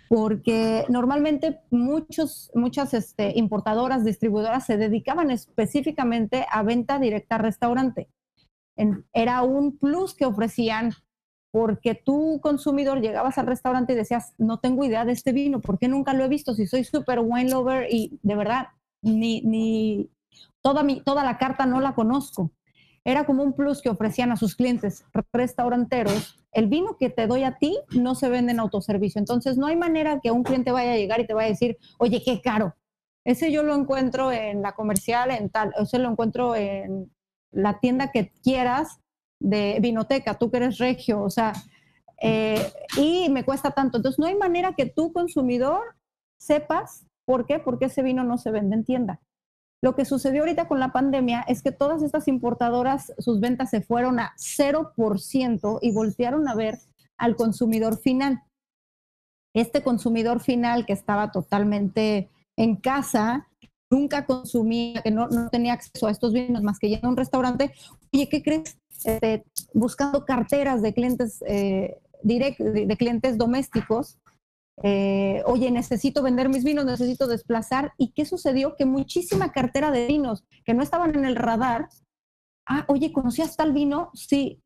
[0.09, 8.09] porque normalmente muchos, muchas este, importadoras, distribuidoras se dedicaban específicamente a venta directa a restaurante.
[9.13, 10.91] era un plus que ofrecían
[11.57, 15.79] porque tú, consumidor, llegabas al restaurante y decías, no tengo idea de este vino, ¿por
[15.79, 16.53] qué nunca lo he visto?
[16.53, 18.67] Si soy súper wine lover y de verdad,
[19.01, 20.11] ni, ni
[20.61, 22.51] toda, mi, toda la carta no la conozco
[23.03, 26.37] era como un plus que ofrecían a sus clientes restauranteros.
[26.51, 29.17] El vino que te doy a ti no se vende en autoservicio.
[29.17, 31.77] Entonces, no hay manera que un cliente vaya a llegar y te vaya a decir,
[31.99, 32.75] oye, qué caro.
[33.23, 37.09] Ese yo lo encuentro en la comercial, en tal, ese lo encuentro en
[37.51, 38.99] la tienda que quieras
[39.39, 41.53] de vinoteca, tú que eres regio, o sea,
[42.21, 43.97] eh, y me cuesta tanto.
[43.97, 45.81] Entonces, no hay manera que tú, consumidor,
[46.39, 49.19] sepas por qué, porque ese vino no se vende en tienda.
[49.83, 53.81] Lo que sucedió ahorita con la pandemia es que todas estas importadoras, sus ventas se
[53.81, 56.79] fueron a 0% y voltearon a ver
[57.17, 58.41] al consumidor final.
[59.53, 63.47] Este consumidor final que estaba totalmente en casa,
[63.91, 67.73] nunca consumía, que no, tenía acceso a estos vinos más que ya a un restaurante,
[68.13, 68.77] oye, ¿qué crees?
[69.03, 74.17] Este, buscando carteras de clientes eh, de clientes domésticos,
[74.83, 77.93] eh, oye, necesito vender mis vinos, necesito desplazar.
[77.97, 78.75] ¿Y qué sucedió?
[78.75, 81.89] Que muchísima cartera de vinos que no estaban en el radar,
[82.67, 84.11] ah, oye, ¿conocías tal vino?
[84.13, 84.61] Sí.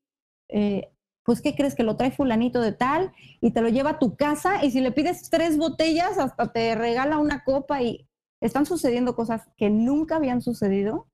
[0.50, 0.92] Eh,
[1.24, 1.76] pues, ¿qué crees?
[1.76, 4.82] Que lo trae fulanito de tal y te lo lleva a tu casa y si
[4.82, 8.08] le pides tres botellas, hasta te regala una copa y
[8.42, 11.08] están sucediendo cosas que nunca habían sucedido.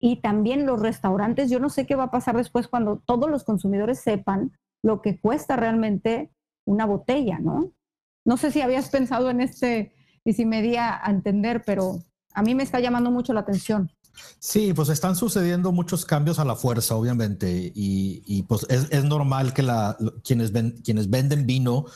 [0.00, 3.44] Y también los restaurantes, yo no sé qué va a pasar después cuando todos los
[3.44, 6.30] consumidores sepan lo que cuesta realmente
[6.64, 7.72] una botella, ¿no?
[8.24, 11.98] No sé si habías pensado en este y si me di a entender, pero
[12.32, 13.90] a mí me está llamando mucho la atención.
[14.38, 19.62] Sí, pues están sucediendo muchos cambios a la fuerza, obviamente, y, pues es, normal que
[19.62, 21.86] la, quienes, ven, quienes venden vino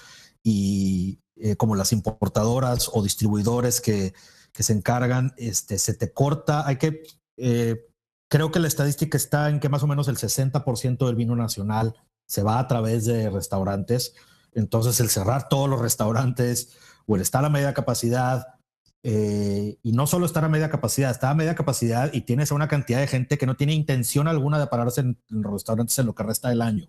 [0.43, 4.15] y eh, como las importadoras o distribuidores que,
[4.53, 7.03] que, se encargan, este, se te corta, hay que,
[7.37, 7.87] eh,
[8.35, 11.95] creo que la estadística está en que más o menos el 60% del vino nacional
[12.27, 14.17] se va a través de restaurantes.
[14.55, 18.57] Entonces, el cerrar todos los restaurantes o el estar a media capacidad,
[19.05, 22.57] eh, y no solo estar a media capacidad, está a media capacidad y tienes a
[22.57, 26.07] una cantidad de gente que no tiene intención alguna de pararse en, los restaurantes en
[26.07, 26.89] lo que resta del año.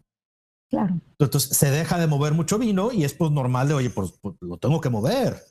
[0.71, 0.99] Claro.
[1.19, 4.34] Entonces se deja de mover mucho vino y es pues normal de, oye, pues, pues
[4.41, 5.43] lo tengo que mover,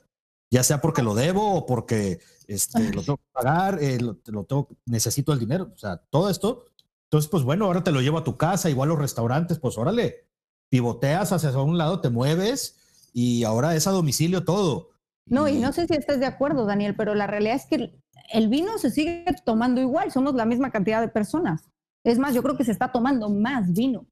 [0.51, 4.69] ya sea porque lo debo o porque este, lo tengo que pagar, eh, lo, tengo,
[4.85, 6.65] necesito el dinero, o sea, todo esto.
[7.05, 10.27] Entonces, pues bueno, ahora te lo llevo a tu casa, igual los restaurantes, pues órale,
[10.69, 14.89] pivoteas hacia un lado, te mueves y ahora es a domicilio todo.
[15.27, 17.99] No, y no sé si estás de acuerdo, Daniel, pero la realidad es que
[18.31, 21.69] el vino se sigue tomando igual, somos la misma cantidad de personas.
[22.03, 24.05] Es más, yo creo que se está tomando más vino.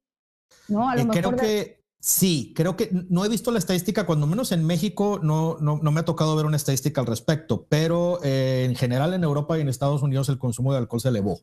[0.67, 0.89] ¿no?
[0.89, 4.27] A lo eh, mejor creo que Sí, creo que no he visto la estadística, cuando
[4.27, 8.65] menos en México no, no, me ha tocado ver una estadística al respecto, pero eh,
[8.67, 11.39] en general en Europa y en Estados Unidos el consumo de alcohol se elevó.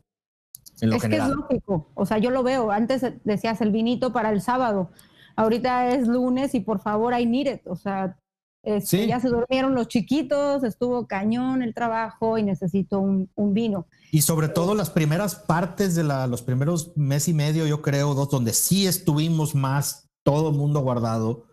[0.83, 4.13] En lo es que es lógico, o sea, yo lo veo, antes decías el vinito
[4.13, 4.91] para el sábado,
[5.35, 8.19] ahorita es lunes y por favor hay need o sea,
[8.63, 13.87] este, ya se durmieron los chiquitos, estuvo cañón el trabajo y necesito un, vino.
[14.13, 18.13] Y sobre todo las primeras partes de la, los primeros mes y medio, yo creo,
[18.13, 21.47] dos, donde sí estuvimos más todo el mundo guardado.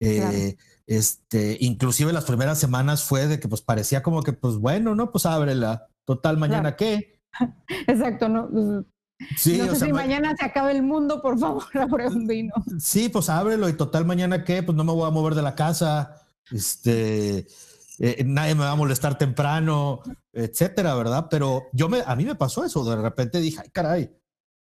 [0.00, 4.94] Eh, este, inclusive las primeras semanas fue de que pues parecía como que, pues bueno,
[4.94, 5.88] no, pues ábrela.
[6.04, 7.20] Total, mañana qué.
[7.86, 8.48] Exacto, no.
[8.48, 8.84] Pues,
[9.36, 12.54] sí, no sé si mañana se acaba el mundo, por favor, abre un vino.
[12.78, 15.54] Sí, pues ábrelo y total, mañana qué, pues no me voy a mover de la
[15.54, 16.22] casa.
[16.50, 17.46] Este,
[17.98, 20.00] eh, nadie me va a molestar temprano,
[20.32, 21.26] etcétera, ¿verdad?
[21.28, 22.84] Pero yo me, a mí me pasó eso.
[22.88, 24.10] De repente dije, ay, caray,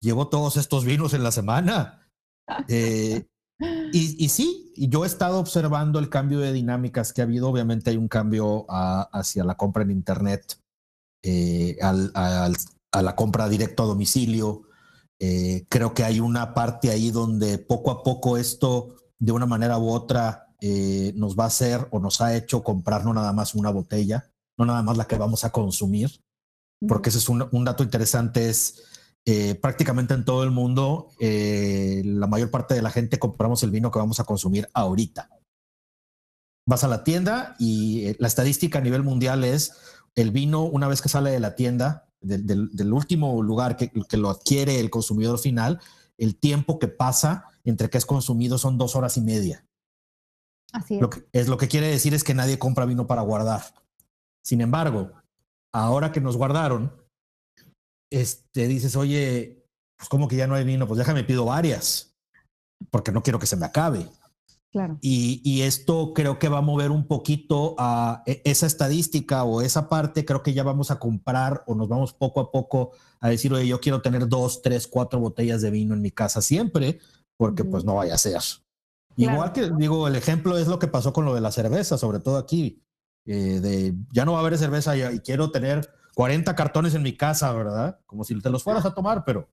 [0.00, 2.02] llevo todos estos vinos en la semana.
[2.68, 3.26] Eh,
[3.58, 7.48] y, y, sí, yo he estado observando el cambio de dinámicas que ha habido.
[7.48, 10.60] Obviamente hay un cambio hacia la compra en Internet,
[11.22, 14.66] eh, a la compra directo a domicilio.
[15.18, 19.78] Eh, creo que hay una parte ahí donde poco a poco esto, de una manera
[19.78, 23.54] u otra, eh, nos va a hacer o nos ha hecho comprar no nada más
[23.54, 26.22] una botella, no nada más la que vamos a consumir,
[26.86, 28.82] porque ese es un, un dato interesante, es
[29.28, 33.72] eh, prácticamente en todo el mundo, eh, la mayor parte de la gente compramos el
[33.72, 35.28] vino que vamos a consumir ahorita.
[36.64, 39.72] Vas a la tienda y eh, la estadística a nivel mundial es
[40.14, 44.78] el vino, una vez que sale de la tienda, del, último lugar que, lo adquiere
[44.78, 45.80] el consumidor final,
[46.18, 49.66] el tiempo que pasa entre que es consumido son dos horas y media.
[50.72, 51.00] Así es.
[51.00, 53.62] Lo que, es lo que quiere decir es que nadie compra vino para guardar.
[54.44, 55.10] Sin embargo,
[55.72, 56.92] ahora que nos guardaron,
[58.10, 59.66] este, dices, oye,
[59.96, 62.16] pues como que ya no hay vino, pues déjame pido varias,
[62.90, 64.08] porque no quiero que se me acabe.
[64.72, 64.98] Claro.
[65.00, 69.62] Y, y, esto creo que va a mover un poquito a e, esa estadística o
[69.62, 73.30] esa parte, creo que ya vamos a comprar o nos vamos poco a poco a
[73.30, 76.98] decir, oye, yo quiero tener dos, tres, cuatro botellas de vino en mi casa siempre,
[77.38, 78.38] porque pues no vaya a ser.
[79.16, 82.20] Igual que digo, el ejemplo es lo que pasó con lo de la cerveza, sobre
[82.20, 82.82] todo aquí,
[83.24, 87.14] eh, de ya no va a haber cerveza y quiero tener 40 cartones en mi
[87.14, 88.00] casa, ¿verdad?
[88.07, 89.50] Como si te los fueras a tomar, pero...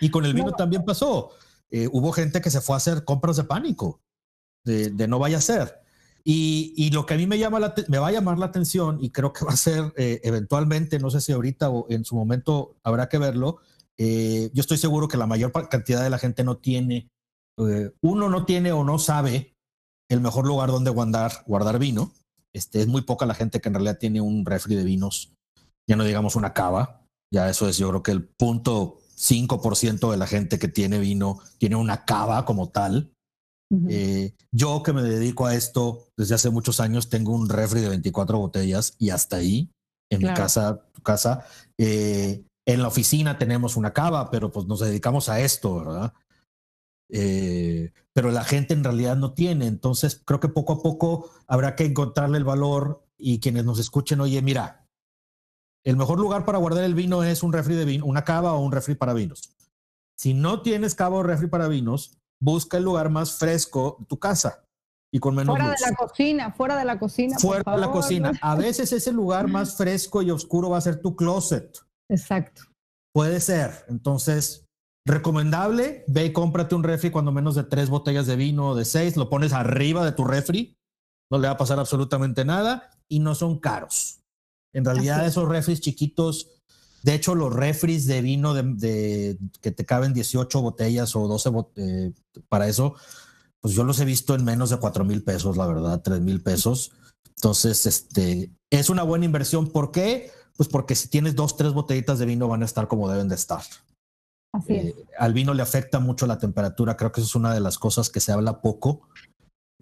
[0.00, 1.30] Y con el vino también pasó.
[1.68, 4.00] Eh, hubo gente que se fue a hacer compras de pánico,
[4.64, 5.80] de, no vaya a ser.
[6.22, 9.10] Y, lo que a mí me, llama la, me va a llamar la atención y
[9.10, 12.76] creo que va a ser eh, eventualmente, no sé si ahorita o en su momento
[12.84, 13.58] habrá que verlo,
[13.98, 17.10] eh, yo estoy seguro que la mayor cantidad de la gente no tiene,
[18.00, 19.56] uno no tiene o no sabe
[20.08, 22.12] el mejor lugar donde guardar, guardar vino.
[22.54, 25.32] Este, es muy poca la gente que en realidad tiene un refri de vinos,
[25.88, 30.16] ya no digamos una cava, ya eso es yo creo que el punto 5% de
[30.16, 33.12] la gente que tiene vino tiene una cava como tal.
[33.88, 37.88] Eh, yo que me dedico a esto desde hace muchos años tengo un refri de
[37.88, 39.70] 24 botellas y hasta ahí
[40.10, 41.46] en mi casa, tu casa.
[41.78, 46.12] Eh, en la oficina tenemos una cava, pero pues nos dedicamos a esto, ¿verdad?
[47.14, 49.66] Eh, pero la gente en realidad no tiene.
[49.66, 54.20] Entonces, creo que poco a poco habrá que encontrarle el valor y quienes nos escuchen,
[54.20, 54.88] oye, mira,
[55.84, 58.60] el mejor lugar para guardar el vino es un refri de vino, una cava o
[58.60, 59.54] un refri para vinos.
[60.16, 64.18] Si no tienes cava o refri para vinos, busca el lugar más fresco de tu
[64.18, 64.64] casa
[65.12, 67.38] y con menos Fuera de la cocina, fuera de la cocina.
[67.38, 68.32] Fuera de la cocina.
[68.40, 71.78] A veces ese lugar más fresco y oscuro va a ser tu closet.
[72.08, 72.62] Exacto.
[73.12, 73.84] Puede ser.
[73.88, 74.61] Entonces,
[75.04, 78.84] Recomendable, ve y cómprate un refri cuando menos de tres botellas de vino o de
[78.84, 80.76] seis, lo pones arriba de tu refri,
[81.30, 84.20] no le va a pasar absolutamente nada y no son caros.
[84.72, 86.48] En realidad esos refris chiquitos,
[87.02, 92.12] de hecho los refris de vino de, que te caben 18 botellas o 12 eh,
[92.48, 92.94] para eso,
[93.60, 96.42] pues yo los he visto en menos de 4 mil pesos, la verdad, 3 mil
[96.42, 96.92] pesos.
[97.36, 99.68] Entonces, este, es una buena inversión.
[99.70, 100.30] ¿Por qué?
[100.56, 103.34] Pues porque si tienes dos, tres botellitas de vino van a estar como deben de
[103.34, 103.62] estar.
[104.68, 107.78] Eh, al vino le afecta mucho la temperatura, creo que eso es una de las
[107.78, 109.08] cosas que se habla poco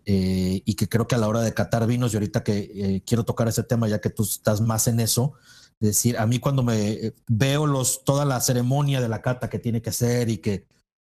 [0.04, 3.02] eh, y que creo que a la hora de catar vinos, y ahorita que eh,
[3.04, 5.32] quiero tocar ese tema ya que tú estás más en eso,
[5.80, 9.82] decir, a mí cuando me veo los, toda la ceremonia de la cata que tiene
[9.82, 10.66] que ser y que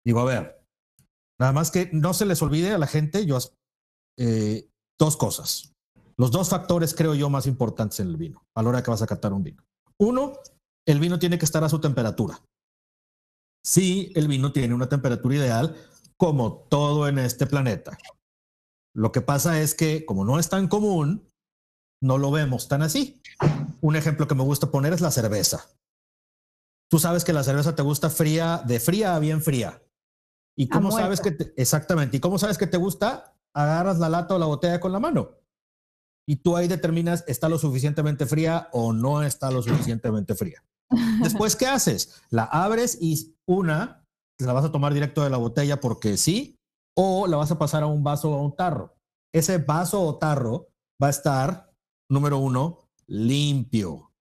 [0.05, 0.61] digo, a ver,
[1.39, 3.39] nada más que no se les olvide a la gente, yo,
[4.99, 5.73] dos cosas.
[6.17, 9.01] Los dos factores creo yo más importantes en el vino, a la hora que vas
[9.01, 9.63] a catar un vino.
[9.99, 10.33] Uno,
[10.85, 12.41] el vino tiene que estar a su temperatura.
[13.63, 15.75] Sí, el vino tiene una temperatura ideal,
[16.15, 17.97] como todo en este planeta.
[18.93, 21.29] Lo que pasa es que, como no es tan común,
[22.01, 23.21] no lo vemos tan así.
[23.81, 25.69] Un ejemplo que me gusta poner es la cerveza.
[26.89, 29.83] Tú sabes que la cerveza te gusta fría, de fría a bien fría.
[30.55, 32.17] ¿Y cómo sabes que te, exactamente?
[32.17, 33.35] ¿Y cómo sabes que te gusta?
[33.53, 35.37] Agarras la lata o la botella con la mano.
[36.25, 40.63] Y tú ahí determinas está lo suficientemente fría o no está lo suficientemente fría.
[41.21, 42.21] Después, ¿qué haces?
[42.29, 44.03] La abres y una
[44.39, 46.59] la vas a tomar directo de la botella porque sí,
[46.95, 48.95] o la vas a pasar a un vaso o a un tarro.
[49.33, 50.67] Ese vaso o tarro
[51.01, 51.71] va a estar,
[52.09, 54.11] número uno, limpio.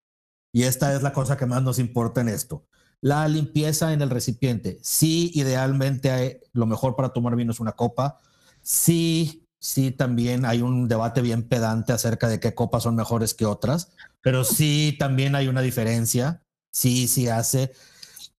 [0.53, 2.67] Y esta es la cosa que más nos importa en esto.
[3.03, 4.79] La limpieza en el recipiente.
[4.83, 8.19] Sí, idealmente lo mejor para tomar vino es una copa.
[8.63, 13.45] Sí, sí, también hay un debate bien pedante acerca de qué copas son mejores que
[13.45, 13.93] otras,
[14.23, 16.43] pero sí, también hay una diferencia.
[16.77, 17.73] Sí, sí hace.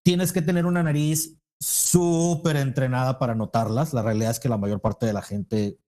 [0.03, 3.95] Tienes que tener una nariz súper entrenada para notarlas.
[3.95, 5.79] La realidad es que la mayor parte de la gente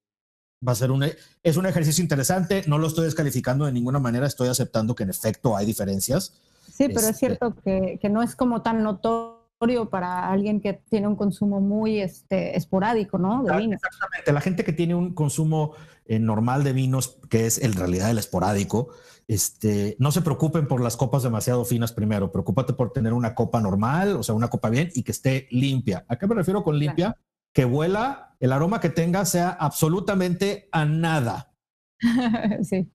[0.67, 1.05] va a ser un,
[1.43, 2.63] es un ejercicio interesante.
[2.65, 4.25] No lo estoy descalificando de ninguna manera.
[4.25, 6.33] Estoy aceptando que en efecto hay diferencias.
[6.73, 10.73] Sí, pero es este cierto que, que, no es como tan notorio para alguien que
[10.73, 13.43] tiene un consumo muy este, esporádico, ¿no?
[13.43, 13.75] De vino.
[13.75, 14.33] Exactamente.
[14.33, 15.75] La gente que tiene un consumo
[16.05, 18.89] eh, normal de vinos, que es en realidad el esporádico,
[19.29, 23.61] este, no se preocupen por las copas demasiado finas primero, preocúpate por tener una copa
[23.61, 26.03] normal, o sea, una copa bien y que esté limpia.
[26.07, 27.15] ¿A qué me refiero con limpia?
[27.53, 31.53] Que huela, el aroma que tenga sea absolutamente a nada.
[32.63, 32.91] sí.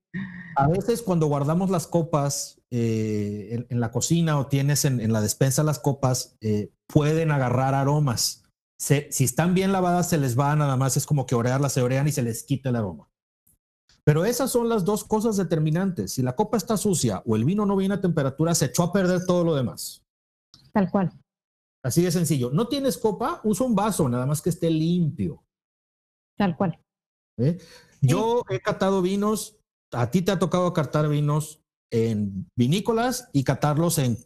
[0.56, 5.62] A veces cuando guardamos las copas eh, en, la cocina o tienes en, la despensa
[5.62, 8.42] las copas, eh, pueden agarrar aromas.
[8.76, 12.08] si están bien lavadas, se les va nada más, es como que orearlas, se orean
[12.08, 13.08] y se les quita el aroma.
[14.04, 16.12] Pero esas son las dos cosas determinantes.
[16.12, 18.92] Si la copa está sucia o el vino no viene a temperatura, se echó a
[18.92, 20.04] perder todo lo demás.
[20.72, 21.12] Tal cual.
[21.82, 22.50] Así de sencillo.
[22.50, 25.42] No tienes copa, usa un vaso, nada más que esté limpio.
[26.36, 26.78] Tal cual.
[27.38, 27.58] ¿Eh?
[28.00, 29.58] Yo he catado vinos,
[29.92, 34.18] a ti te ha tocado catar vinos en vinícolas y catarlos en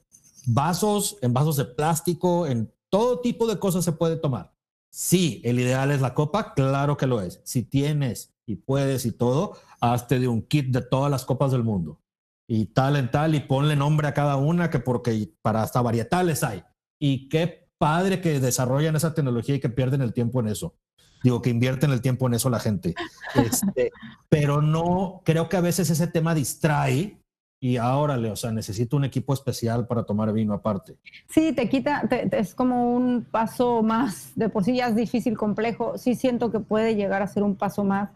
[0.47, 4.53] vasos, en vasos de plástico, en todo tipo de cosas se puede tomar.
[4.91, 7.41] Sí, el ideal es la copa, claro que lo es.
[7.45, 11.63] Si tienes y puedes y todo, hazte de un kit de todas las copas del
[11.63, 12.01] mundo.
[12.49, 16.43] Y tal en tal, y ponle nombre a cada una, que porque para hasta varietales
[16.43, 16.65] hay.
[16.99, 20.75] Y qué padre que desarrollan esa tecnología y que pierden el tiempo en eso.
[21.23, 22.95] Digo, que invierten el tiempo en eso la gente.
[23.35, 23.93] Este,
[24.31, 27.21] pero no, creo que a veces ese tema distrae
[27.61, 30.97] y ahora, o sea, necesito un equipo especial para tomar vino aparte.
[31.29, 35.99] Sí, te quita, es como un paso más, de por sí ya es difícil, complejo,
[35.99, 38.11] sí siento que puede llegar a ser un paso más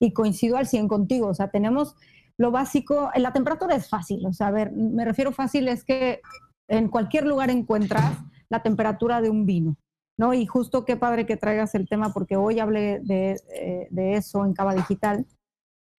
[0.00, 1.28] y coincido al 100 contigo.
[1.28, 1.94] O sea, tenemos
[2.38, 6.20] lo básico, la temperatura es fácil, o sea, a ver, me refiero fácil es que
[6.68, 8.16] en cualquier lugar encuentras
[8.48, 9.76] la temperatura de un vino,
[10.16, 10.34] ¿no?
[10.34, 14.44] Y justo qué padre que traigas el tema porque hoy hablé de, eh, de eso
[14.44, 15.26] en Cava Digital.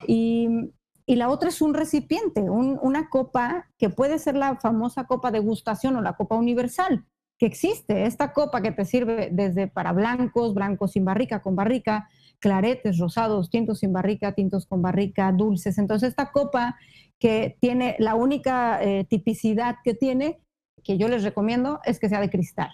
[0.08, 0.48] Y,
[1.06, 5.40] y, la otra es un recipiente, una copa que puede ser la famosa copa de
[5.40, 7.06] gustación o la copa universal,
[7.38, 12.10] que existe, esta copa que te sirve desde para blancos, blancos sin barrica, con barrica,
[12.40, 15.78] claretes, rosados, tintos sin barrica, tintos con barrica, dulces.
[15.78, 16.78] Entonces, esta copa
[17.20, 20.40] que tiene la única eh, tipicidad que tiene,
[20.84, 22.72] que yo les recomiendo, es que sea de cristal,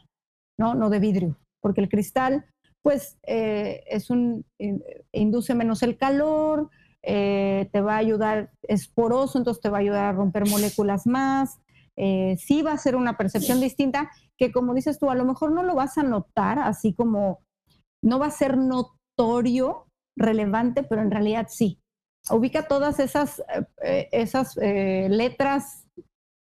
[0.60, 0.76] ¿no?
[0.76, 2.46] No de vidrio, porque el cristal,
[2.84, 4.46] pues, eh, es un,
[5.12, 6.70] induce menos el calor,
[7.02, 11.08] eh, te va a ayudar, es poroso, entonces te va a ayudar a romper moléculas
[11.08, 11.60] más.
[12.38, 15.64] sí va a ser una percepción distinta que, como dices tú, a lo mejor no
[15.64, 17.40] lo vas a notar, así como
[18.04, 18.58] no va a ser
[19.18, 19.88] notorio
[20.18, 21.80] relevante, pero en realidad sí.
[22.30, 25.88] Ubica todas esas, eh, eh, esas eh, letras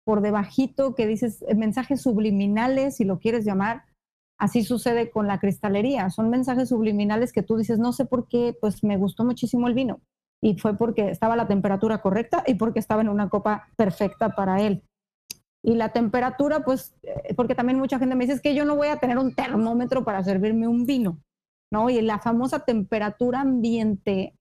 [0.05, 3.84] por debajito que dices mensajes subliminales, si lo quieres llamar.
[4.39, 6.09] Así sucede con la cristalería.
[6.09, 9.74] Son mensajes subliminales que tú dices, no sé por qué, pues me gustó muchísimo el
[9.74, 9.99] vino.
[10.41, 14.61] Y fue porque estaba la temperatura correcta y porque estaba en una copa perfecta para
[14.61, 14.84] él.
[15.63, 16.95] Y la temperatura, pues,
[17.36, 20.05] porque también mucha gente me dice, es que yo no voy a tener un termómetro
[20.05, 21.20] para servirme un vino.
[21.72, 21.89] ¿No?
[21.89, 24.34] Y la famosa temperatura ambiente,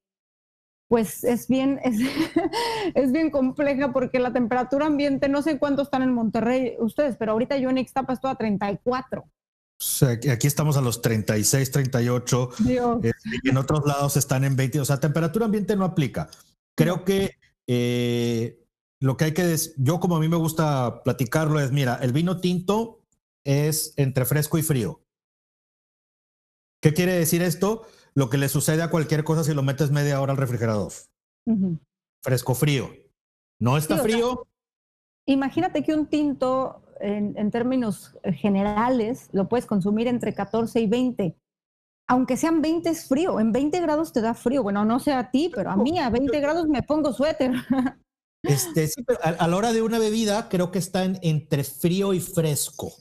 [0.89, 1.81] pues es bien,
[2.95, 7.33] es, bien compleja porque la temperatura ambiente, no sé cuánto están en Monterrey ustedes, pero
[7.33, 9.25] ahorita yo en Ixtapa estoy a 34.
[10.31, 12.51] aquí estamos a los 36, 38.
[12.69, 13.13] Eh,
[13.43, 14.81] y en otros lados están en 20.
[14.81, 16.29] O sea, temperatura ambiente no aplica.
[16.77, 17.33] Creo que
[17.67, 18.63] eh,
[19.01, 22.13] lo que hay que decir, yo como a mí me gusta platicarlo es, mira, el
[22.13, 23.01] vino tinto
[23.45, 25.01] es entre fresco y frío.
[26.83, 27.87] ¿Qué quiere decir esto?
[28.15, 30.93] Lo que le sucede a cualquier cosa si lo metes media hora al refrigerador.
[32.23, 32.91] Fresco frío.
[33.61, 34.47] ¿No está frío?
[35.29, 41.37] imagínate que un tinto, en, términos generales, lo puedes consumir entre 14 y 20
[42.09, 44.63] aunque sean 20 es frío, en 20 grados te da frío.
[44.63, 47.53] Bueno, no sé a ti, pero a mí a 20 grados me pongo suéter.
[48.43, 52.21] Este, sí, pero a, la hora de una bebida creo que está entre frío y
[52.21, 52.93] fresco.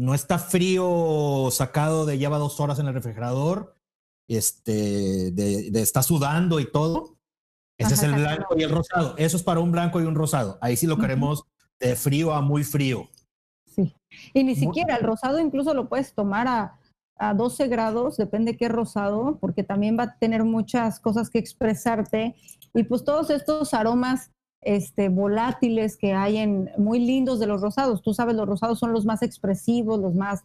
[0.00, 3.74] No está frío sacado de lleva dos horas en el refrigerador,
[4.28, 7.18] este, de, está sudando y todo.
[7.76, 9.14] Ese es el blanco y el rosado.
[9.18, 10.58] Eso es para un blanco y un rosado.
[10.62, 11.44] Ahí sí lo queremos
[11.78, 13.10] de frío a muy frío.
[13.66, 13.94] Sí.
[14.32, 16.78] Y ni siquiera el rosado incluso lo puedes tomar a,
[17.16, 22.36] a 12 grados, depende qué rosado, porque también va a tener muchas cosas que expresarte.
[22.72, 24.30] Y pues todos estos aromas
[24.62, 28.02] este, volátiles que hay en muy lindos de los rosados.
[28.02, 30.44] Tú sabes, los rosados son los más expresivos, los más...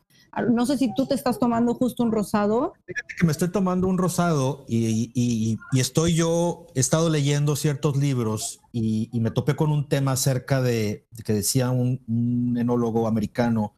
[0.49, 2.73] No sé si tú te estás tomando justo un rosado.
[2.85, 8.61] Fíjate que me estoy tomando un rosado y, estoy yo, he estado leyendo ciertos libros
[8.71, 13.75] y, me topé con un tema acerca de, que decía un, enólogo americano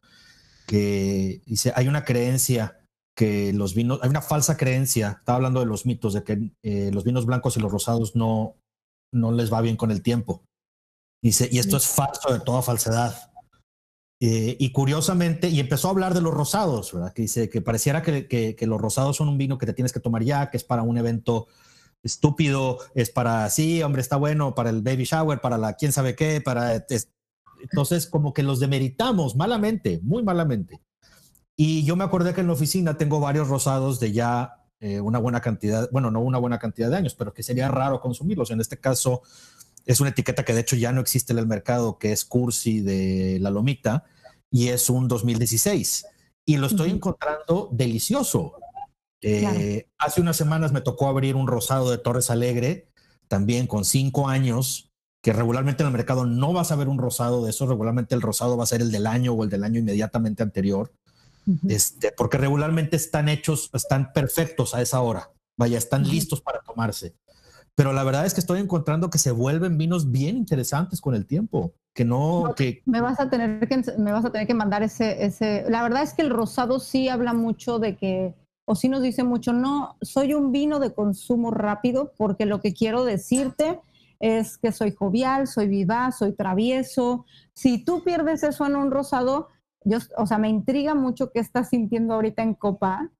[0.66, 2.80] que dice, hay una creencia
[3.16, 6.90] que los vinos, hay una falsa creencia, estaba hablando de los mitos, de que eh,
[6.92, 8.54] los vinos blancos y los rosados no,
[9.12, 10.44] no les va bien con el tiempo.
[11.22, 13.14] Dice, y esto es falso de toda falsedad.
[14.20, 17.12] Eh, y curiosamente, y empezó a hablar de los rosados, ¿verdad?
[17.12, 20.00] Que dice que pareciera que, que, los rosados son un vino que te tienes que
[20.00, 21.46] tomar ya, que es para un evento
[22.02, 26.16] estúpido, es para, sí, hombre, está bueno, para el baby shower, para la quién sabe
[26.16, 26.84] qué, para...
[27.60, 30.80] entonces, como que los demeritamos malamente, muy malamente.
[31.56, 35.18] Y yo me acordé que en la oficina tengo varios rosados de ya eh, una
[35.18, 38.50] buena cantidad, bueno, no una buena cantidad de años, pero que sería raro consumirlos.
[38.50, 39.22] En este caso,
[39.84, 42.80] es una etiqueta que de hecho ya no existe en el mercado, que es Cursi
[42.80, 44.04] de la Lomita,
[44.50, 46.06] y es un 2016.
[46.44, 48.54] Y lo estoy encontrando delicioso.
[49.20, 52.88] Eh, hace unas semanas me tocó abrir un rosado de Torres Alegre,
[53.26, 57.44] también con cinco años, que regularmente en el mercado no vas a ver un rosado
[57.44, 59.80] de eso, regularmente el rosado va a ser el del año o el del año
[59.80, 60.92] inmediatamente anterior
[61.68, 67.14] este, porque regularmente están hechos, están perfectos a esa hora, vaya, están listos para tomarse.
[67.74, 71.26] Pero la verdad es que estoy encontrando que se vuelven vinos bien interesantes con el
[71.26, 74.82] tiempo, que no, que me vas a tener que me vas a tener que mandar
[74.82, 78.34] ese ese la verdad es que el rosado sí habla mucho de que
[78.70, 82.74] o sí nos dice mucho, no, soy un vino de consumo rápido porque lo que
[82.74, 83.80] quiero decirte
[84.20, 87.24] es que soy jovial, soy vivaz, soy travieso.
[87.54, 89.48] Si tú pierdes eso en un rosado,
[89.84, 93.10] yo, o sea, me intriga mucho qué estás sintiendo ahorita en copa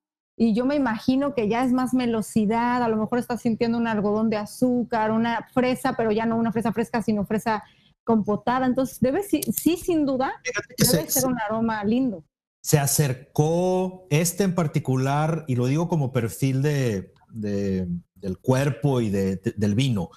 [0.41, 3.89] y yo me imagino que ya es más velocidad, a lo mejor estás sintiendo un
[3.89, 7.65] algodón de azúcar, una fresa, pero ya no una fresa fresca, sino fresa
[8.05, 8.65] compotada.
[8.65, 9.43] Entonces, debe, sí,
[9.77, 10.33] sin duda,
[10.79, 12.25] debe ser un aroma lindo.
[12.63, 19.37] Se acercó este en particular, y lo digo como perfil de, del cuerpo y de,
[19.57, 20.11] del vino,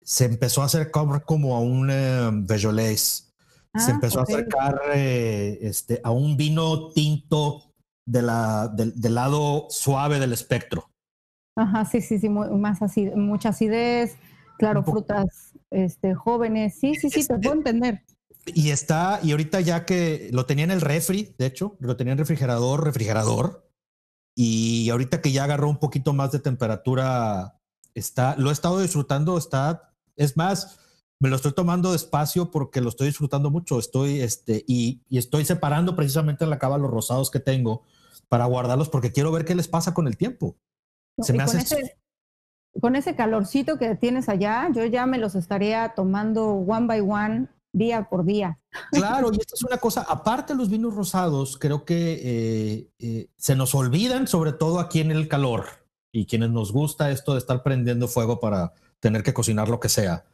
[0.00, 2.30] se empezó a acercar como a un eh,
[3.78, 7.74] ah, empezó a acercar eh, este, a un vino tinto
[8.06, 10.90] de la, del, lado suave del espectro.
[11.56, 14.16] Ajá, sí, sí, sí, más así, mucha acidez,
[14.58, 18.04] claro, frutas este, jóvenes, sí, sí, sí, te puedo este, entender.
[18.46, 22.12] Y está, y ahorita ya que lo tenía en el refri, de hecho, lo tenía
[22.12, 23.68] en refrigerador, refrigerador,
[24.36, 27.58] y ahorita que ya agarró un poquito más de temperatura,
[27.94, 30.78] está, lo he estado disfrutando, está, es más,
[31.18, 33.78] me lo estoy tomando despacio porque lo estoy disfrutando mucho.
[33.78, 37.82] Estoy, este, y, estoy separando precisamente en la cava los rosados que tengo
[38.28, 40.56] para guardarlos porque quiero ver qué les pasa con el tiempo.
[41.18, 41.58] Se me hace...
[41.58, 41.96] Con ese,
[42.80, 47.48] con ese calorcito que tienes allá, yo ya me los estaría tomando one by one,
[47.72, 48.58] día por día.
[48.90, 53.28] Claro, y esta es una cosa, aparte de los vinos rosados, creo que eh, eh,
[53.36, 55.64] se nos olvidan, sobre todo aquí en el calor,
[56.12, 59.88] y quienes nos gusta esto de estar prendiendo fuego para tener que cocinar lo que
[59.88, 60.26] sea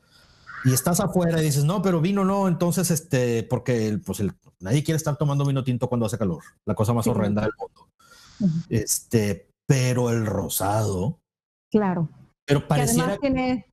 [0.65, 4.85] y estás afuera y dices, no, pero vino no, entonces, este, porque pues el, nadie
[4.85, 7.89] quiere estar tomando vino tinto cuando hace calor, la cosa más horrenda del mundo.
[8.69, 11.21] Este, pero el rosado.
[11.71, 12.09] Claro.
[12.45, 13.65] Pero pareciera, que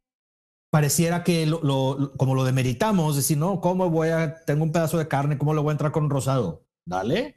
[0.71, 5.07] pareciera que lo, como lo demeritamos, decir, no, ¿cómo voy a, tengo un pedazo de
[5.07, 6.63] carne, ¿cómo lo voy a entrar con rosado?
[6.87, 7.35] Dale.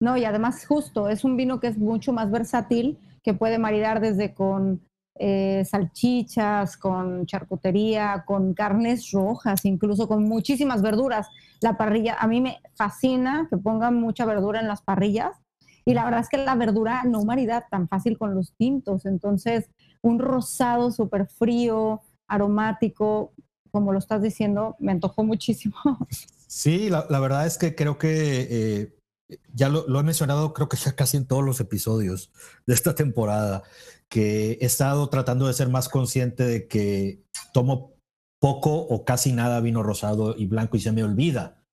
[0.00, 4.00] No, y además justo, es un vino que es mucho más versátil, que puede maridar
[4.00, 4.85] desde con
[5.18, 11.28] eh, salchichas, con charcutería, con carnes rojas, incluso con muchísimas verduras.
[11.60, 15.36] La parrilla, a mí me fascina que pongan mucha verdura en las parrillas
[15.84, 19.06] y la verdad es que la verdura no marida tan fácil con los tintos.
[19.06, 19.70] Entonces,
[20.02, 23.32] un rosado súper frío, aromático,
[23.70, 25.76] como lo estás diciendo, me antojó muchísimo.
[26.48, 28.95] Sí, la, verdad es que creo que eh,
[29.52, 32.30] ya lo, lo, he mencionado, creo que ya casi en todos los episodios
[32.66, 33.62] de esta temporada
[34.08, 37.96] que he estado tratando de ser más consciente de que tomo
[38.38, 41.64] poco o casi nada vino rosado y blanco y se me olvida.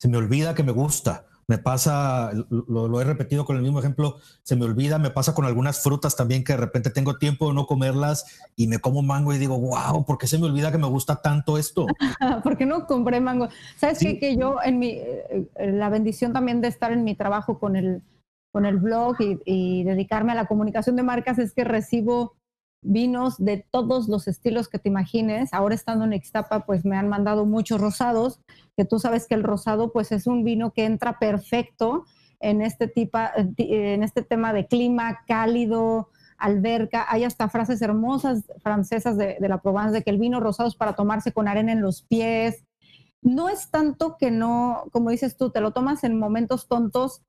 [0.00, 1.26] Se me olvida que me gusta.
[1.48, 5.44] Me pasa, lo, he repetido con el mismo ejemplo, se me olvida, me pasa con
[5.44, 9.32] algunas frutas también que de repente tengo tiempo de no comerlas y me como mango
[9.32, 11.86] y digo, wow, ¿por qué se me olvida que me gusta tanto esto?
[12.42, 13.48] ¿Por qué no compré mango?
[13.76, 14.18] ¿Sabes qué?
[14.18, 18.02] Que yo, en mi, eh, la bendición también de estar en mi trabajo con el,
[18.52, 22.34] con el blog y, y dedicarme a la comunicación de marcas es que recibo
[22.82, 25.52] vinos de todos los estilos que te imagines.
[25.52, 28.40] Ahora estando en Ixtapa, pues me han mandado muchos rosados,
[28.76, 32.04] que tú sabes que el rosado pues es un vino que entra perfecto
[32.40, 33.18] en este, tipo,
[33.56, 37.06] en este tema de clima cálido, alberca.
[37.08, 40.76] Hay hasta frases hermosas francesas de, de la Provence de que el vino rosado es
[40.76, 42.64] para tomarse con arena en los pies.
[43.22, 47.22] No es tanto que no, como dices tú, te lo tomas en momentos tontos,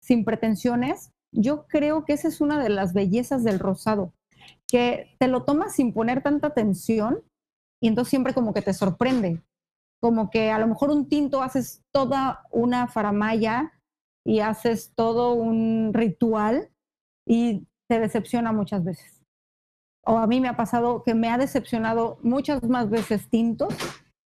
[0.00, 1.10] sin pretensiones.
[1.32, 4.12] Yo creo que esa es una de las bellezas del rosado
[4.72, 7.22] que te lo tomas sin poner tanta atención
[7.78, 9.42] y entonces siempre como que te sorprende.
[10.00, 13.78] Como que a lo mejor un tinto haces toda una faramaya
[14.26, 16.70] y haces todo un ritual
[17.28, 19.22] y te decepciona muchas veces.
[20.06, 23.74] O a mí me ha pasado que me ha decepcionado muchas más veces tintos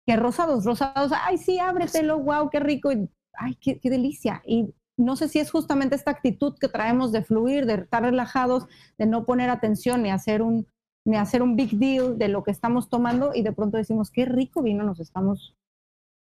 [0.05, 0.65] que rosados.
[0.65, 2.91] Rosados, ay, sí, ábretelo, wow, qué rico,
[3.33, 4.43] ay, qué, qué delicia.
[4.45, 8.65] Y no sé si es justamente esta actitud que traemos de fluir, de estar relajados,
[8.97, 10.67] de no poner atención ni hacer un,
[11.05, 14.25] ni hacer un big deal de lo que estamos tomando y de pronto decimos, qué
[14.25, 15.55] rico vino nos estamos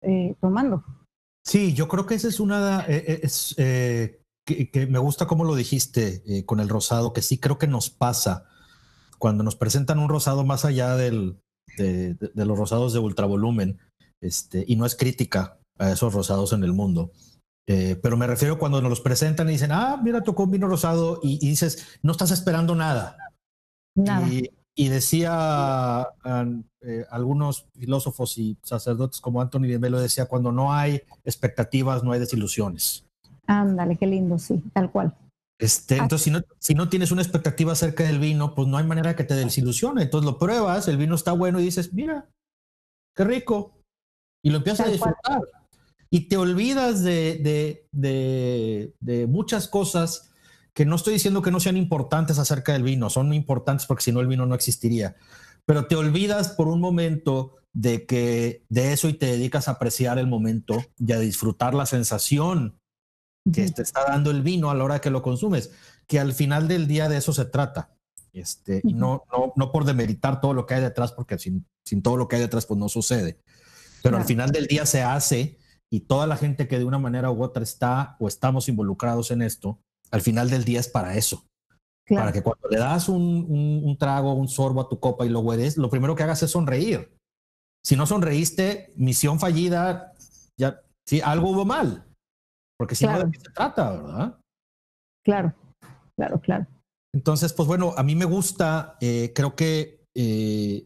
[0.02, 0.84] eh, tomando.
[1.46, 5.56] Sí, yo creo que esa es una, eh, eh, es, que, me gusta cómo lo
[5.56, 8.46] dijiste con el rosado, que sí creo que nos pasa
[9.20, 11.38] cuando nos presentan un rosado más allá del,
[11.78, 13.80] de, de, los rosados de ultravolumen,
[14.22, 17.12] este, y no es crítica a esos rosados en el mundo
[17.68, 20.68] eh, pero me refiero cuando nos los presentan y dicen, ah, mira, tocó un vino
[20.68, 23.18] rosado y, dices, no estás esperando nada.
[23.96, 24.28] Nada.
[24.78, 26.06] Y, decía
[26.82, 32.12] eh, algunos filósofos y sacerdotes como Anthony de Melo decía, cuando no hay expectativas, no
[32.12, 33.06] hay desilusiones.
[33.48, 35.16] Ándale, qué lindo, sí, tal cual.
[35.58, 38.86] Este, entonces, si no, si no tienes una expectativa acerca del vino, pues no hay
[38.86, 40.04] manera que te desilusione.
[40.04, 42.28] Entonces lo pruebas, el vino está bueno y dices, mira,
[43.16, 43.72] qué rico.
[44.44, 45.42] Y lo empiezas a disfrutar
[46.16, 50.32] y te olvidas de, de, muchas cosas
[50.74, 54.14] que no estoy diciendo que no sean importantes acerca del vino, son importantes porque si
[54.14, 55.18] no el vino no existiría,
[55.66, 60.18] pero te olvidas por un momento de que de eso y te dedicas a apreciar
[60.18, 62.80] el momento y a disfrutar la sensación
[63.52, 65.72] que te está dando el vino a la hora que lo consumes,
[66.08, 67.94] que al final del día de eso se trata.
[68.32, 72.02] Este, y no, no, no por demeritar todo lo que hay detrás, porque sin, sin
[72.02, 73.42] todo lo que hay detrás pues no sucede.
[74.02, 75.58] Pero al final del día se hace
[75.96, 79.42] y toda la gente que de una manera u otra está o estamos involucrados en
[79.42, 79.80] esto,
[80.12, 81.46] al final del día es para eso.
[82.10, 85.40] Para que cuando le das un, un, trago, un sorbo a tu copa y lo
[85.40, 87.16] hueles, lo primero que hagas es sonreír.
[87.82, 90.12] Si no sonreíste, misión fallida,
[90.60, 92.06] ya, sí, algo hubo mal.
[92.78, 94.40] Porque si no, ¿de qué se trata, verdad?
[95.24, 95.56] Claro,
[96.18, 96.68] claro, claro.
[97.14, 100.86] Entonces, pues bueno, a mí me gusta, eh, creo que eh,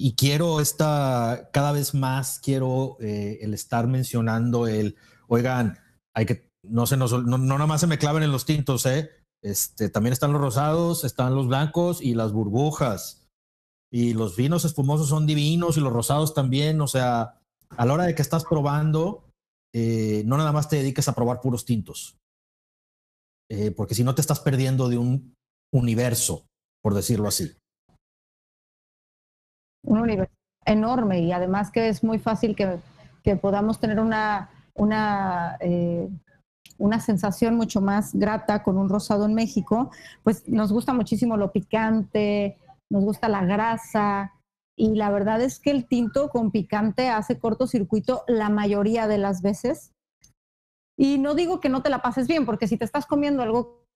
[0.00, 4.96] y quiero esta, cada vez más quiero eh, el estar mencionando el,
[5.26, 5.76] oigan,
[6.14, 8.86] hay que, no se nos, no, no nada más se me claven en los tintos,
[8.86, 9.10] ¿eh?
[9.42, 13.26] Este, también están los rosados, están los blancos y las burbujas.
[13.90, 16.80] Y los vinos espumosos son divinos y los rosados también.
[16.80, 17.40] O sea,
[17.70, 19.24] a la hora de que estás probando,
[19.74, 22.18] eh, no nada más te dediques a probar puros tintos.
[23.50, 25.34] Eh, porque si no te estás perdiendo de un
[25.72, 26.46] universo,
[26.82, 27.56] por decirlo así
[29.82, 30.32] un universo
[30.64, 32.78] enorme y además que es muy fácil que,
[33.22, 36.08] que podamos tener una, una, eh,
[36.78, 39.90] una sensación mucho más grata con un rosado en México,
[40.22, 42.58] pues nos gusta muchísimo lo picante,
[42.90, 44.32] nos gusta la grasa
[44.76, 49.42] y la verdad es que el tinto con picante hace cortocircuito la mayoría de las
[49.42, 49.92] veces.
[50.96, 53.87] Y no digo que no te la pases bien, porque si te estás comiendo algo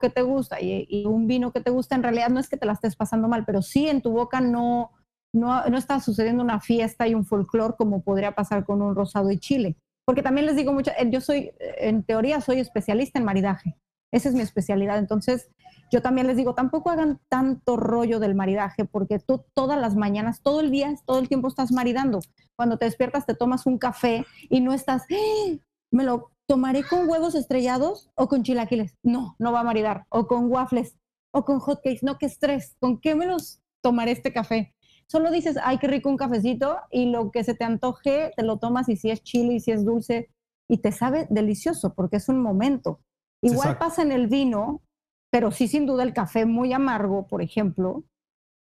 [0.00, 2.66] que te gusta y, un vino que te gusta, en realidad no es que te
[2.66, 4.92] la estés pasando mal, pero sí en tu boca no,
[5.32, 9.30] no, no está sucediendo una fiesta y un folclore como podría pasar con un rosado
[9.30, 9.76] y chile.
[10.04, 13.76] Porque también les digo mucho, eh, yo soy, en teoría, soy especialista en maridaje.
[14.12, 14.98] Esa es mi especialidad.
[14.98, 15.50] Entonces,
[15.90, 20.42] yo también les digo, tampoco hagan tanto rollo del maridaje, porque tú todas las mañanas,
[20.42, 22.20] todo el día, todo el tiempo estás maridando.
[22.56, 25.58] Cuando te despiertas, te tomas un café y no estás, ¡Eh!
[25.90, 28.96] me lo tomaré con huevos estrellados o con chilaquiles.
[29.02, 30.06] No, no va a maridar.
[30.08, 30.96] O con waffles
[31.32, 32.00] o con hotcakes.
[32.02, 32.76] No, qué estrés.
[32.80, 34.74] ¿Con qué me los tomaré este café?
[35.06, 38.58] Solo dices, ay, qué rico un cafecito y lo que se te antoje, te lo
[38.58, 40.30] tomas y si es chile y si es dulce
[40.68, 43.00] y te sabe delicioso porque es un momento.
[43.42, 44.82] Igual pasa en el vino,
[45.30, 48.04] pero sí sin duda el café muy amargo, por ejemplo,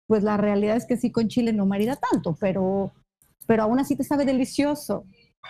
[0.07, 2.93] pues la realidad es que sí con chile no marida tanto, pero,
[3.47, 5.05] pero aún así te sabe delicioso.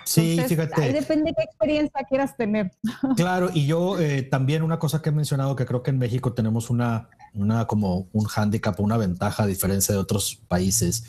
[0.05, 0.83] Sí, fíjate.
[0.83, 2.73] Ahí depende de qué experiencia quieras tener.
[3.17, 6.33] Claro, y yo eh, también una cosa que he mencionado que creo que en México
[6.33, 11.05] tenemos una, una como un hándicap, una ventaja a diferencia de otros países,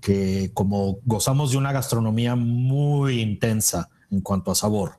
[0.00, 4.98] que como gozamos de una gastronomía muy intensa en cuanto a sabor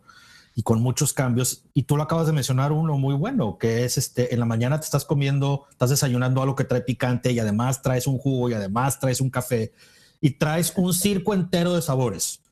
[0.58, 3.98] y con muchos cambios, y tú lo acabas de mencionar uno muy bueno, que es
[3.98, 7.82] este, en la mañana te estás comiendo, estás desayunando algo que trae picante y además
[7.82, 9.74] traes un jugo y además traes un café
[10.22, 12.45] y traes un circo entero de sabores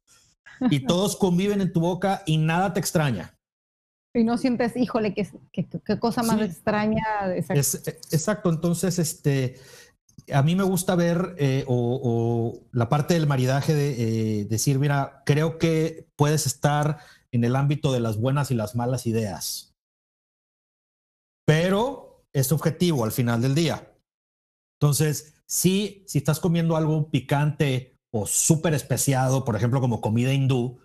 [0.70, 3.38] y todos conviven en tu boca y nada te extraña.
[4.16, 7.04] Y no sientes, híjole, qué, qué, cosa más extraña.
[7.36, 9.56] exacto, entonces, este,
[10.32, 15.24] a mí me gusta ver eh, o, la parte del maridaje de eh, decir, mira,
[15.26, 17.00] creo que puedes estar
[17.32, 19.76] en el ámbito de las buenas y las malas ideas,
[21.46, 23.92] pero es objetivo al final del día.
[24.80, 30.80] Entonces, sí, si estás comiendo algo picante o súper especiado, por ejemplo, como comida hindú,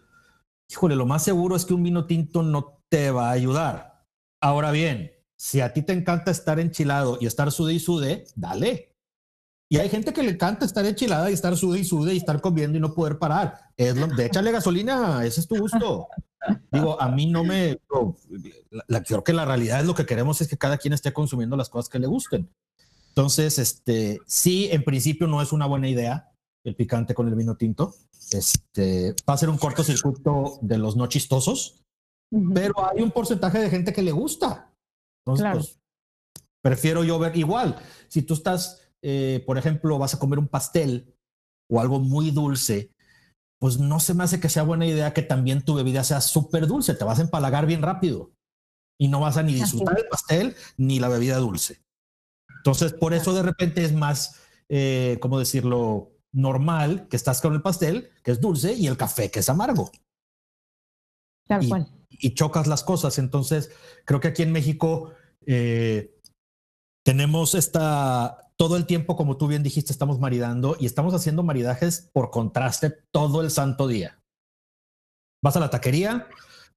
[0.71, 4.07] híjole, lo más seguro es que un vino tinto no te va a ayudar.
[4.41, 8.97] Ahora bien, si a ti te encanta estar enchilado y estar sude y sude, dale.
[9.69, 12.41] Y hay gente que le encanta estar enchilada y estar sude y sude y estar
[12.41, 13.61] comiendo y no poder parar.
[13.77, 16.09] Es lo, de échale gasolina, ese es tu gusto.
[16.73, 17.79] Digo, a mí no me.
[18.87, 21.59] la, creo que la realidad es lo que queremos es que cada quien esté consumiendo
[21.59, 22.49] las cosas que le gusten.
[23.09, 26.33] Entonces, este, sí, en principio no es una buena idea
[26.65, 27.95] el picante con el vino tinto.
[28.33, 31.83] Este, va a ser un cortocircuito de los no chistosos,
[32.55, 34.73] pero hay un porcentaje de gente que le gusta.
[35.25, 35.81] Entonces, pues,
[36.63, 37.77] prefiero yo ver igual.
[38.09, 41.15] Si tú estás, eh, por ejemplo, vas a comer un pastel
[41.71, 42.93] o algo muy dulce,
[43.61, 46.67] pues no se me hace que sea buena idea que también tu bebida sea súper
[46.67, 46.95] dulce.
[46.95, 48.33] Te vas a empalagar bien rápido
[49.01, 51.83] y no vas a ni disfrutar el pastel ni la bebida dulce.
[52.59, 56.13] Entonces, por eso de repente es más, eh, ¿cómo decirlo?
[56.33, 59.91] Normal que estás con el pastel, que es dulce, y el café, que es amargo.
[61.47, 61.89] Tal y, cual.
[62.11, 63.19] Y chocas las cosas.
[63.19, 63.71] Entonces,
[64.05, 65.13] creo que aquí en México
[65.47, 66.19] eh,
[67.05, 72.11] tenemos esta, todo el tiempo, como tú bien dijiste, estamos maridando y estamos haciendo maridajes
[72.13, 74.21] por contraste todo el santo día.
[75.43, 76.29] Vas a la taquería,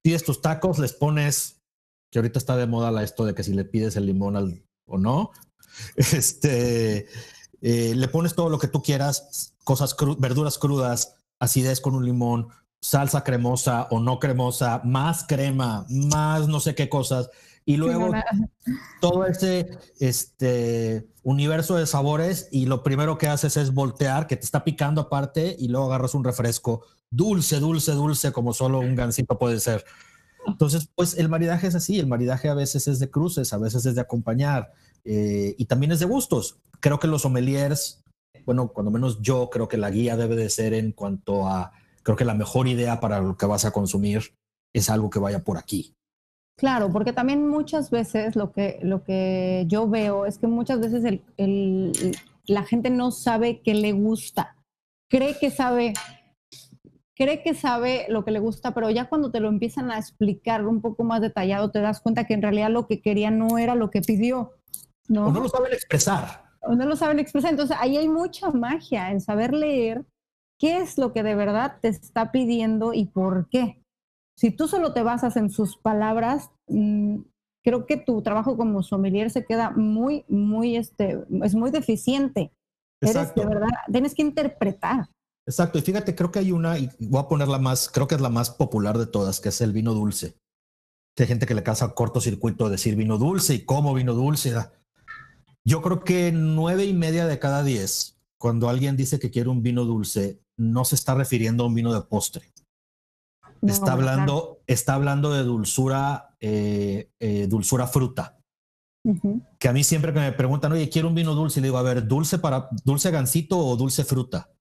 [0.02, 1.60] pides tus tacos, les pones,
[2.10, 4.64] que ahorita está de moda la esto de que si le pides el limón al,
[4.86, 5.32] o no,
[5.96, 7.08] este,
[7.62, 12.48] eh, le pones todo lo que tú quieras, cosas verduras crudas, acidez con un limón,
[12.80, 17.30] salsa cremosa o no cremosa, más crema, más no sé qué cosas.
[17.64, 18.10] Y luego
[19.00, 24.44] todo ese este, universo de sabores y lo primero que haces es voltear, que te
[24.44, 29.38] está picando aparte y luego agarras un refresco dulce, dulce, dulce, como solo un gansito
[29.38, 29.84] puede ser.
[30.46, 33.86] Entonces, pues el maridaje es así, el maridaje a veces es de cruces, a veces
[33.86, 34.72] es de acompañar
[35.04, 38.02] eh, y también es de gustos creo que los sommeliers,
[38.44, 41.72] bueno, cuando menos yo creo que la guía debe de ser en cuanto a,
[42.02, 44.34] creo que la mejor idea para lo que vas a consumir
[44.74, 45.94] es algo que vaya por aquí.
[46.58, 51.04] Claro, porque también muchas veces lo que, lo que yo veo es que muchas veces
[51.04, 51.92] el, el,
[52.46, 54.56] la gente no sabe qué le gusta.
[55.08, 55.94] Cree que sabe,
[57.14, 60.66] cree que sabe lo que le gusta, pero ya cuando te lo empiezan a explicar
[60.66, 63.74] un poco más detallado, te das cuenta que en realidad lo que quería no era
[63.74, 64.52] lo que pidió.
[65.08, 65.26] ¿No?
[65.26, 67.50] O no lo saben expresar o no lo saben expresar.
[67.50, 70.04] Entonces, ahí hay mucha magia en saber leer
[70.58, 73.82] qué es lo que de verdad te está pidiendo y por qué.
[74.38, 77.18] Si tú solo te basas en sus palabras, mm,
[77.64, 82.52] creo que tu trabajo como sommelier se queda muy, muy, este, es muy deficiente.
[83.00, 85.08] Eres de verdad, tienes que interpretar.
[85.44, 88.20] Exacto, y fíjate, creo que hay una, y voy a ponerla más, creo que es
[88.20, 90.36] la más popular de todas, que es el vino dulce.
[91.18, 94.54] Hay gente que le casa cortocircuito decir vino dulce y cómo vino dulce.
[95.64, 99.62] Yo creo que nueve y media de cada diez, cuando alguien dice que quiere un
[99.62, 102.52] vino dulce, no se está refiriendo a un vino de postre.
[103.62, 108.38] está, hablando, está hablando de dulzura, eh, eh, dulzura fruta.
[109.58, 111.82] Que a mí siempre que me preguntan, oye, quiero un vino dulce, le digo, a
[111.82, 114.52] ver, dulce para dulce gansito o dulce fruta.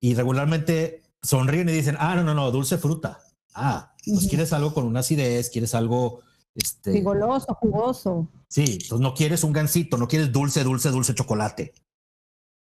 [0.00, 3.18] Y regularmente sonríen y dicen, ah, no, no, no, dulce fruta.
[3.54, 6.22] Ah, pues quieres algo con una acidez, quieres algo
[6.54, 8.28] este, goloso, jugoso.
[8.48, 11.72] Sí, entonces no quieres un gansito, no quieres dulce, dulce, dulce chocolate.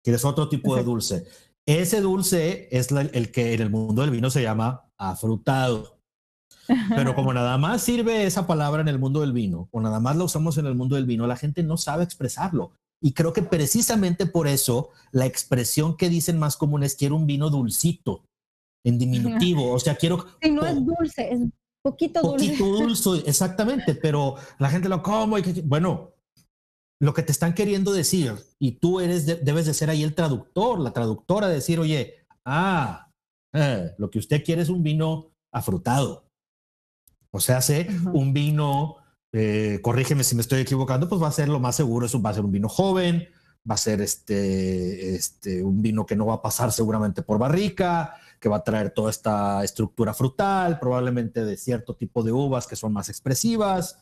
[0.02, 1.26] Quieres otro tipo de dulce.
[1.66, 5.98] Ese dulce es el que en el mundo del vino se llama afrutado.
[6.94, 10.16] Pero como nada más sirve esa palabra en el mundo del vino, o nada más
[10.16, 12.72] la usamos en el mundo del vino, la gente no sabe expresarlo.
[13.00, 17.26] Y creo que precisamente por eso la expresión que dicen más común es quiero un
[17.26, 18.24] vino dulcito,
[18.84, 19.72] en diminutivo.
[19.72, 20.26] O sea, quiero...
[20.42, 21.40] Si no es dulce, es
[21.82, 22.46] Poquito dulce.
[22.46, 26.14] Poquito dulce, exactamente, pero la gente lo como y bueno,
[27.00, 30.80] lo que te están queriendo decir y tú eres debes de ser ahí el traductor,
[30.80, 33.04] la traductora, decir, oye, ah,
[33.52, 36.30] Eh, lo que usted quiere es un vino afrutado.
[37.30, 38.96] O sea, hace un vino,
[39.32, 42.30] eh, corrígeme si me estoy equivocando, pues va a ser lo más seguro, eso va
[42.30, 43.28] a ser un vino joven,
[43.68, 48.14] va a ser este, este, un vino que no va a pasar seguramente por barrica,
[48.40, 52.76] que va a traer toda esta estructura frutal, probablemente de cierto tipo de uvas que
[52.76, 53.98] son más expresivas,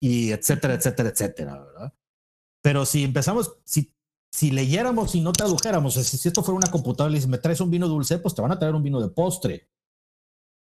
[0.00, 1.92] y etcétera, etcétera, etcétera, ¿verdad?
[2.62, 3.94] Pero si empezamos, si,
[4.32, 7.70] si leyéramos y no tradujéramos, si, esto fuera una computadora y dices, me traes un
[7.70, 9.68] vino dulce, pues te van a traer un vino de postre,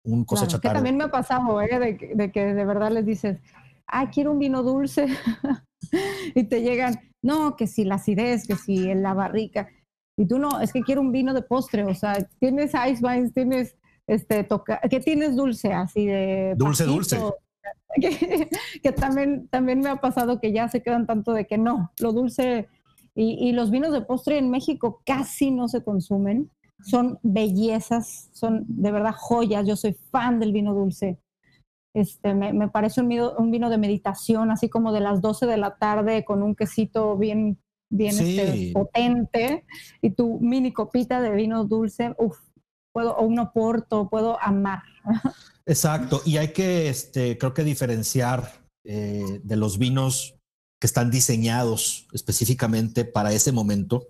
[0.05, 1.79] un cosecha que también me ha pasado, ¿eh?
[1.79, 3.39] de, de que de verdad les dices,
[3.87, 5.07] ah, quiero un vino dulce,
[6.35, 9.69] y te llegan, no, que si la acidez, que si en la barrica.
[10.17, 13.33] Y tú no, es que quiero un vino de postre, o sea, tienes ice wines,
[13.33, 13.75] tienes
[14.05, 17.19] este toca, ¿qué tienes dulce así de dulce dulce?
[18.81, 22.11] Que, también también me ha pasado que ya se quedan tanto de que no, lo
[22.11, 22.67] dulce
[23.13, 26.49] y, y los vinos de postre en México casi no se consumen,
[26.83, 29.67] son bellezas, son de verdad joyas.
[29.67, 31.17] Yo soy fan del vino dulce.
[31.93, 35.45] Este, me, me parece un vino, un vino, de meditación, así como de las 12
[35.45, 39.65] de la tarde con un quesito bien, bien este, potente
[40.01, 42.39] y tu mini copita de vino dulce, uff,
[42.91, 44.81] puedo, o un oporto, puedo amar.
[45.65, 50.35] Exacto, y hay que, este, creo que diferenciar eh, de los vinos
[50.81, 54.09] que están diseñados específicamente para ese momento,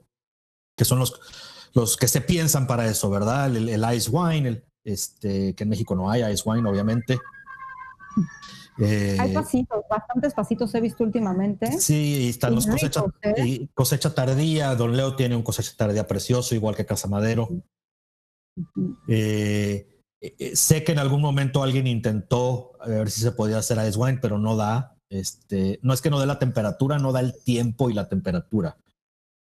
[0.75, 1.19] que son los,
[1.73, 3.55] los que se piensan para eso, ¿verdad?
[3.55, 7.19] El, ice wine, el, este, que en México no hay ice wine, obviamente.
[8.79, 11.79] Eh, Hay pasitos, bastantes pasitos he visto últimamente.
[11.79, 13.67] Sí, y están los cosechas ¿eh?
[13.73, 14.75] cosecha tardía.
[14.75, 17.49] Don Leo tiene un cosecha tardía precioso, igual que Casa Madero.
[19.07, 20.01] Eh,
[20.53, 24.19] sé que en algún momento alguien intentó a ver si se podía hacer ice wine,
[24.21, 24.97] pero no da.
[25.09, 28.77] Este, no es que no dé la temperatura, no da el tiempo y la temperatura.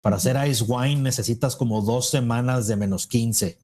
[0.02, 3.58] Para hacer ice wine necesitas como dos semanas de menos 15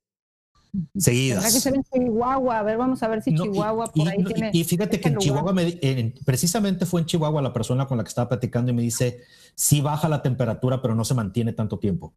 [0.96, 1.44] seguidas.
[1.44, 2.58] que ser en Chihuahua.
[2.58, 4.50] A ver, vamos a ver si Chihuahua por ahí tiene.
[4.52, 5.54] Y fíjate que en Chihuahua,
[6.24, 9.22] precisamente fue en Chihuahua la persona con la que estaba platicando y me dice:
[9.54, 12.14] sí baja la temperatura, pero no se mantiene tanto tiempo.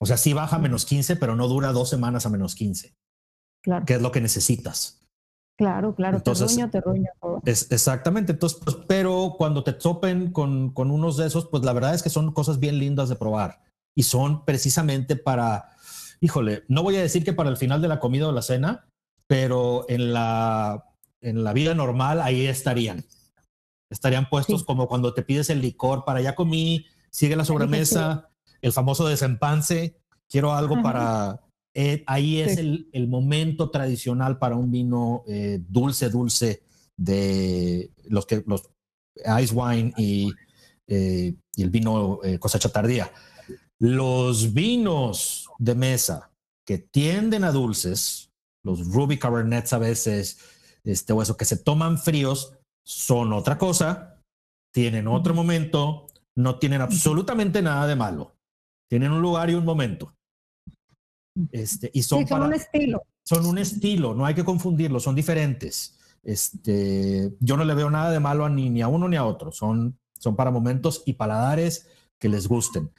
[0.00, 2.94] O sea, sí baja a menos 15, pero no dura dos semanas a menos 15.
[3.62, 3.86] Claro.
[3.86, 5.00] Que es lo que necesitas.
[5.56, 7.10] Claro, claro, Entonces, terruño, terruño.
[7.44, 8.32] Es, exactamente.
[8.32, 12.02] Entonces, pues, pero cuando te topen con, con unos de esos, pues la verdad es
[12.02, 13.62] que son cosas bien lindas de probar
[13.96, 15.70] y son precisamente para
[16.20, 18.86] híjole, no voy a decir que para el final de la comida o la cena,
[19.26, 20.84] pero en la,
[21.20, 23.04] en la vida normal ahí estarían.
[23.90, 28.28] Estarían puestos como cuando te pides el licor para ya comí, sigue la sobremesa,
[28.60, 29.96] el famoso desempance,
[30.28, 31.40] quiero algo para...
[31.76, 36.62] Eh, ahí es el, el, momento tradicional para un vino eh, dulce, dulce
[36.96, 38.70] de los que los
[39.40, 40.32] ice wine y,
[40.86, 43.10] eh, y el vino cosecha tardía.
[43.84, 46.32] Los vinos de mesa
[46.66, 48.32] que tienden a dulces,
[48.64, 50.38] los Ruby Cabernets a veces,
[50.84, 54.22] este, o eso, que se toman fríos, son otra cosa,
[54.72, 58.34] tienen otro momento, no tienen absolutamente nada de malo.
[58.88, 60.14] Tienen un lugar y un momento.
[61.52, 63.02] Este, y son, son un estilo.
[63.22, 65.98] Son un estilo, no hay que confundirlo, son diferentes.
[66.22, 69.26] Este, yo no le veo nada de malo a ni, ni a uno ni a
[69.26, 69.52] otro.
[69.52, 71.86] Son, son para momentos y paladares
[72.18, 72.90] que les gusten.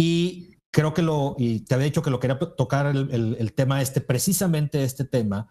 [0.00, 4.00] Y creo que lo, y te había dicho que lo quería tocar el, tema este,
[4.00, 5.48] precisamente este tema,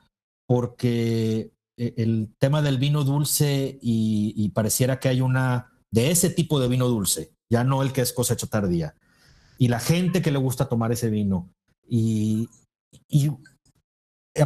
[0.47, 6.61] porque e, el tema del vino dulce y, pareciera que hay una de ese tipo
[6.61, 8.95] de vino dulce, ya no el que es cosecha tardía,
[9.57, 11.53] y la gente que le gusta tomar ese vino,
[11.85, 12.47] y,
[13.09, 13.29] y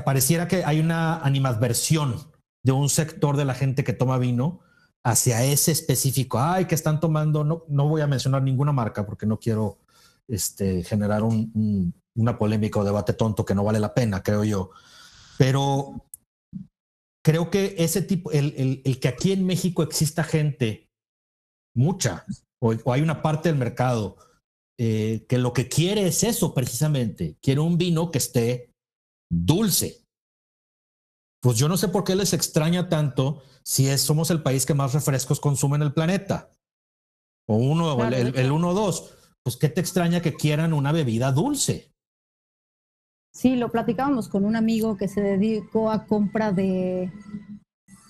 [0.03, 2.15] pareciera que hay una animadversión
[2.63, 4.61] de un sector de la gente que toma vino
[5.03, 6.39] hacia ese específico.
[6.39, 9.77] Ay, que están tomando, no, no voy a mencionar ninguna marca porque no quiero
[10.31, 14.71] este, generar un, una polémica o debate tonto que no vale la pena, creo yo.
[15.37, 16.05] Pero
[17.23, 20.89] creo que ese tipo, el, el, que aquí en México exista gente,
[21.75, 22.25] mucha,
[22.61, 24.17] o, hay una parte del mercado
[24.79, 28.71] eh, que lo que quiere es eso precisamente, quiere un vino que esté
[29.29, 30.05] dulce.
[31.43, 34.75] Pues yo no sé por qué les extraña tanto si es, somos el país que
[34.75, 36.51] más refrescos consume en el planeta.
[37.49, 41.31] O uno, el, el uno o dos pues ¿qué te extraña que quieran una bebida
[41.31, 41.91] dulce?
[43.33, 47.11] Sí, lo platicábamos con un amigo que se dedicó a compra de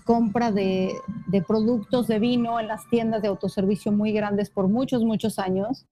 [0.03, 0.93] compra de,
[1.27, 5.85] de, productos de vino en las tiendas de autoservicio muy grandes por muchos, muchos años.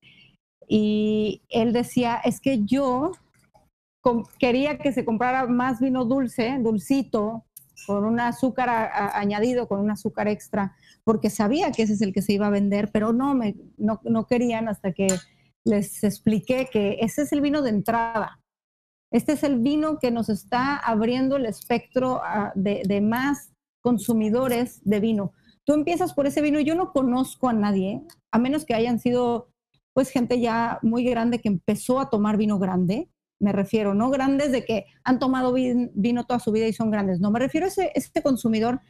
[0.68, 3.12] Y él decía, es que yo
[4.40, 7.46] quería que se comprara más vino dulce, dulcito,
[7.86, 8.70] con un azúcar
[9.14, 10.76] añadido, con un azúcar extra,
[11.10, 13.99] porque sabía que ese es el que se iba a vender, pero no, me, no,
[14.03, 15.07] no querían hasta que
[15.66, 18.39] les expliqué que ese es el vino de entrada.
[19.12, 24.82] Este es el vino que nos está abriendo el espectro ah, de, de más consumidores
[24.84, 25.34] de vino.
[25.64, 29.49] Tú empiezas por ese vino, yo no conozco a nadie, a menos que hayan sido
[29.93, 33.10] pues gente ya muy grande que empezó a tomar vino grande,
[33.40, 37.20] me refiero, no grandes de que han tomado vino toda su vida y son grandes,
[37.20, 38.82] no, me refiero a ese, ese consumidor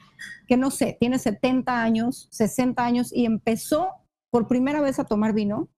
[0.47, 3.89] que no sé, tiene 70 años, 60 años y empezó
[4.32, 5.70] por primera vez a tomar vino,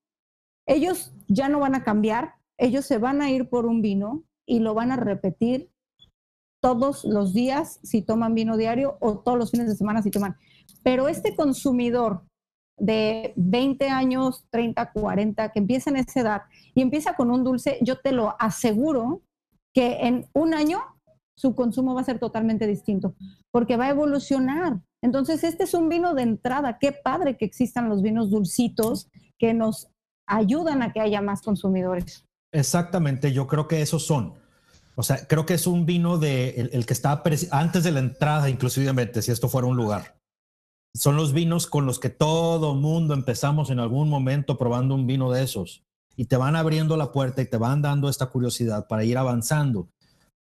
[0.68, 4.60] ellos ya no van a cambiar, ellos se van a ir por un vino y
[4.60, 5.72] lo van a repetir
[6.62, 10.38] todos los días si toman vino diario o todos los fines de semana si toman.
[10.84, 12.24] Pero este consumidor
[12.78, 16.42] de 20 años, 30, 40, que empieza en esa edad
[16.74, 19.22] y empieza con un dulce, yo te lo aseguro
[19.74, 20.80] que en un año
[21.36, 23.16] su consumo va a ser totalmente distinto,
[23.52, 24.82] porque va a evolucionar.
[25.02, 26.78] Entonces, este es un vino de entrada.
[26.80, 29.10] Qué padre que existan los vinos dulcitos
[29.40, 29.88] que nos
[30.28, 32.26] ayudan a que haya más consumidores.
[32.54, 34.36] Exactamente, yo creo que esos son.
[34.96, 38.50] O sea, creo que es un vino de el, que está antes de la entrada,
[38.50, 40.21] inclusivamente, si esto fuera un lugar.
[40.96, 45.32] Son los vinos con los que todo mundo empezamos en algún momento probando un vino
[45.32, 45.84] de esos.
[46.18, 49.90] Y te van abriendo la puerta y te van dando esta curiosidad para ir avanzando.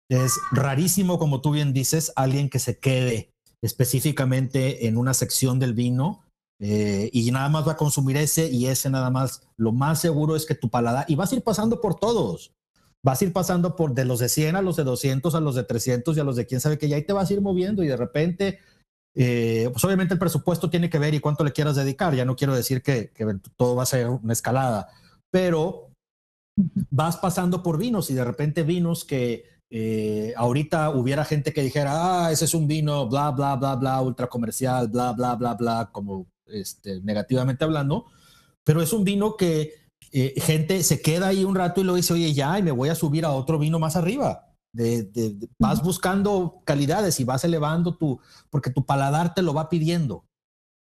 [0.09, 3.31] Es rarísimo, como tú bien dices, alguien que se quede
[3.63, 6.23] específicamente en una sección del vino
[6.61, 9.43] eh, y nada más va a consumir ese y ese nada más.
[9.57, 12.53] Lo más seguro es que tu paladar, y vas a ir pasando por todos,
[13.05, 15.55] vas a ir pasando por de los de 100 a los de 200, a los
[15.55, 17.41] de 300 y a los de quién sabe que ya ahí te vas a ir
[17.41, 18.59] moviendo y de repente,
[19.15, 22.15] eh, pues obviamente el presupuesto tiene que ver y cuánto le quieras dedicar.
[22.15, 24.89] Ya no quiero decir que, que todo va a ser una escalada,
[25.31, 25.91] pero
[26.91, 32.27] vas pasando por vinos y de repente vinos que eh, ahorita hubiera gente que dijera,
[32.27, 35.91] ah, ese es un vino, bla, bla, bla, bla, ultra comercial, bla, bla, bla, bla,
[35.93, 38.07] como este, negativamente hablando,
[38.65, 39.75] pero es un vino que
[40.11, 42.89] eh, gente se queda ahí un rato y lo dice, oye, ya, y me voy
[42.89, 44.48] a subir a otro vino más arriba.
[44.75, 50.25] De, vas buscando calidades y vas elevando tu, porque tu paladar te lo va pidiendo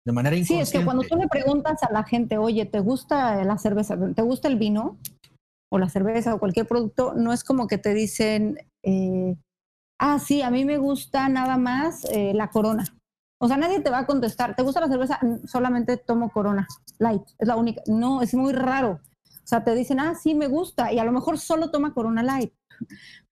[0.06, 0.66] de manera inconsciente.
[0.66, 3.98] Sí, es que cuando tú le preguntas a la gente, oye, ¿te gusta la cerveza?
[4.16, 4.98] ¿Te gusta el vino?
[5.72, 9.36] O la cerveza o cualquier producto, no es como que te dicen, eh,
[10.00, 12.86] ah, sí, a mí me gusta nada más eh, la corona.
[13.42, 15.20] O sea, nadie te va a contestar, ¿te gusta la cerveza?
[15.46, 16.68] Solamente tomo Corona
[16.98, 17.82] Light, es la única.
[17.88, 19.00] No, es muy raro.
[19.24, 22.22] O sea, te dicen, ah, sí, me gusta, y a lo mejor solo toma Corona
[22.22, 22.54] Light.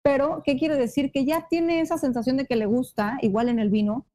[0.07, 1.11] Pero, ¿qué quiere decir?
[1.11, 4.05] Que ya tiene esa sensación de que le gusta, igual en el vino,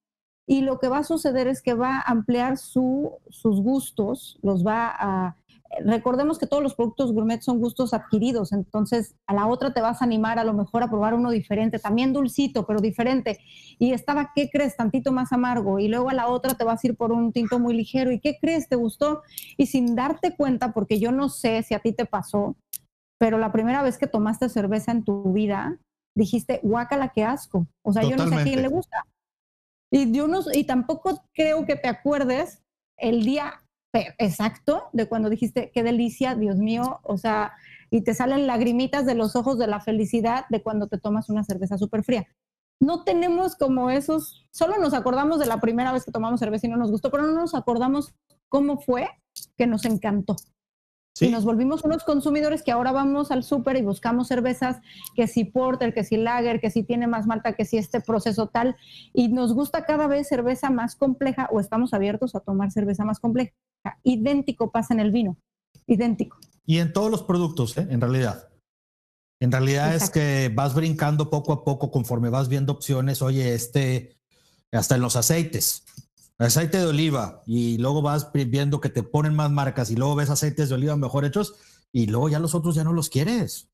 [0.46, 4.66] y lo que va a suceder es que va a ampliar su, sus gustos, los
[4.66, 5.36] va a
[5.80, 10.02] recordemos que todos los productos gourmet son gustos adquiridos, entonces a la otra te vas
[10.02, 13.38] a animar a lo mejor a probar uno diferente, también dulcito, pero diferente.
[13.78, 14.76] Y estaba, ¿qué crees?
[14.76, 15.78] Tantito más amargo.
[15.78, 18.12] Y luego a la otra te vas a ir por un tinto muy ligero.
[18.12, 18.68] ¿Y qué crees?
[18.68, 19.22] ¿Te gustó?
[19.56, 22.56] Y sin darte cuenta, porque yo no sé si a ti te pasó,
[23.22, 25.78] pero la primera vez que tomaste cerveza en tu vida,
[26.16, 27.68] dijiste, guácala, qué asco.
[27.82, 29.06] O sea, yo no sé a quién le gusta.
[29.92, 32.64] Y yo no, y tampoco creo que te acuerdes
[32.96, 33.62] el día
[34.18, 37.52] exacto de cuando dijiste, qué delicia, Dios mío, o sea,
[37.90, 41.44] y te salen lagrimitas de los ojos de la felicidad de cuando te tomas una
[41.44, 42.26] cerveza súper fría.
[42.80, 46.70] No tenemos como esos, solo nos acordamos de la primera vez que tomamos cerveza y
[46.70, 48.16] no nos gustó, pero no nos acordamos
[48.48, 49.08] cómo fue
[49.56, 50.34] que nos encantó.
[51.20, 54.78] Y nos volvimos unos consumidores que ahora vamos al súper y buscamos cervezas,
[55.14, 58.48] que si porter, que si lager, que si tiene más malta, que si este proceso
[58.48, 58.76] tal,
[59.12, 63.20] y nos gusta cada vez cerveza más compleja o estamos abiertos a tomar cerveza más
[63.20, 63.52] compleja.
[64.02, 65.36] Idéntico pasa en el vino,
[65.86, 66.38] idéntico.
[66.64, 67.86] Y en todos los productos, ¿eh?
[67.90, 68.48] en realidad.
[69.40, 73.22] En realidad es que vas brincando poco a poco conforme vas viendo opciones.
[73.22, 74.16] Oye, este,
[74.70, 75.84] hasta en los aceites,
[76.42, 80.30] aceite de oliva, y luego vas viendo que te ponen más marcas y luego ves
[80.30, 81.54] aceites de oliva mejor hechos
[81.92, 83.68] y luego ya los otros ya no los quieres.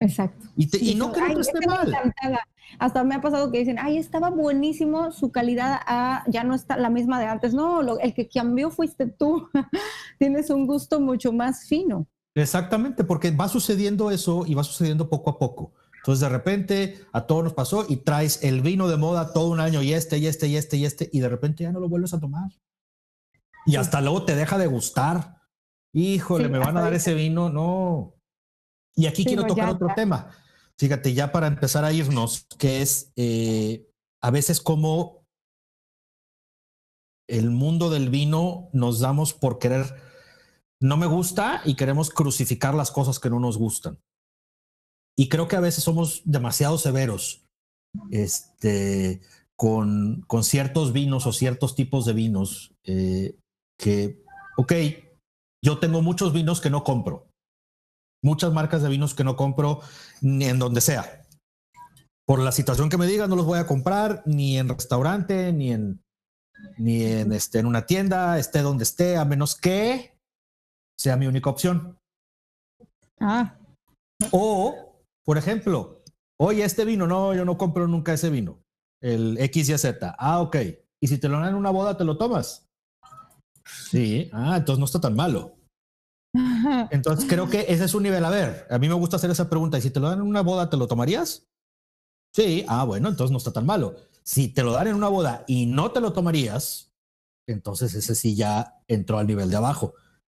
[0.00, 0.48] Exacto.
[0.56, 1.94] Y, no creo que esté mal.
[2.78, 6.76] Hasta me ha pasado que dicen, ay, estaba buenísimo, su calidad ah, ya no está
[6.76, 7.54] la misma de antes.
[7.54, 9.48] No, el que cambió fuiste tú.
[10.18, 12.06] Tienes un gusto mucho más fino.
[12.34, 15.72] Exactamente, porque va sucediendo eso y va sucediendo poco a poco.
[16.02, 19.60] Entonces de repente a todos nos pasó y traes el vino de moda todo un
[19.60, 21.88] año y este y este y este y este y de repente ya no lo
[21.88, 22.50] vuelves a tomar.
[23.66, 25.36] Y hasta luego te deja de gustar.
[25.92, 27.50] Híjole, me van a dar ese vino.
[27.50, 28.16] No.
[28.96, 30.30] Y aquí quiero tocar otro tema.
[30.76, 33.88] Fíjate, ya para empezar a irnos, que es eh,
[34.20, 35.24] a veces como
[37.28, 39.94] el mundo del vino nos damos por querer,
[40.80, 44.00] no me gusta y queremos crucificar las cosas que no nos gustan.
[45.18, 47.44] Y creo que a veces somos demasiado severos
[48.10, 49.20] este,
[49.56, 53.36] con, con ciertos vinos o ciertos tipos de vinos eh,
[53.78, 54.24] que,
[54.56, 54.72] ok,
[55.64, 57.26] yo tengo muchos vinos que no compro
[58.22, 59.80] muchas marcas de vinos que no compro
[60.20, 61.26] ni en donde sea.
[62.26, 65.72] Por la situación que me digan, no los voy a comprar ni en restaurante, ni
[65.72, 66.00] en,
[66.78, 70.16] ni en, este, en una tienda, esté donde esté, a menos que
[70.96, 71.98] sea mi única opción.
[73.20, 73.58] Ah.
[74.30, 74.81] O,
[75.24, 76.02] por ejemplo,
[76.38, 78.62] oye, este vino, no, yo no compro nunca ese vino,
[79.00, 80.16] el X y Z.
[80.18, 80.56] Ah, ok.
[81.00, 82.68] Y si te lo dan en una boda, ¿te lo tomas?
[83.64, 84.28] Sí.
[84.32, 85.56] Ah, entonces no está tan malo.
[86.90, 88.24] Entonces creo que ese es un nivel.
[88.24, 89.76] A ver, a mí me gusta hacer esa pregunta.
[89.76, 91.46] ¿Y si te lo dan en una boda, te lo tomarías?
[92.34, 92.64] Sí.
[92.68, 93.96] Ah, bueno, entonces no está tan malo.
[94.22, 96.92] Si te lo dan en una boda y no te lo tomarías,
[97.46, 99.94] entonces ese sí ya entró al nivel de abajo.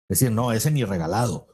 [0.09, 1.47] Es decir, no, ese ni regalado.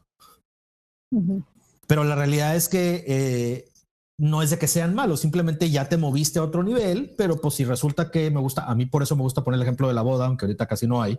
[1.91, 3.69] Pero la realidad es que eh,
[4.17, 7.55] no es de que sean malos, simplemente ya te moviste a otro nivel, pero pues
[7.55, 9.95] si resulta que me gusta, a mí por eso me gusta poner el ejemplo de
[9.95, 11.19] la boda, aunque ahorita casi no hay,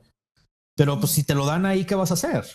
[0.78, 2.46] pero pues si te lo dan ahí, ¿qué vas a hacer?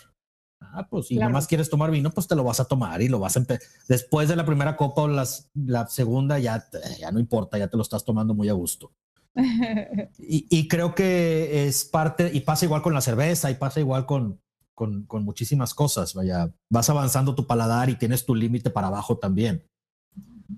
[0.59, 3.07] Ah, pues si nada más quieres tomar vino, pues te lo vas a tomar y
[3.07, 3.45] lo vas a.
[3.87, 6.65] Después de la primera copa o las, la segunda, ya,
[6.99, 8.93] ya no importa, ya te lo estás tomando muy a gusto.
[10.17, 14.07] y, y, creo que es parte, y pasa igual con la cerveza, y pasa igual
[14.07, 14.41] con,
[14.77, 16.13] con, con muchísimas cosas.
[16.13, 19.65] Vaya, vas avanzando tu paladar y tienes tu límite para abajo también.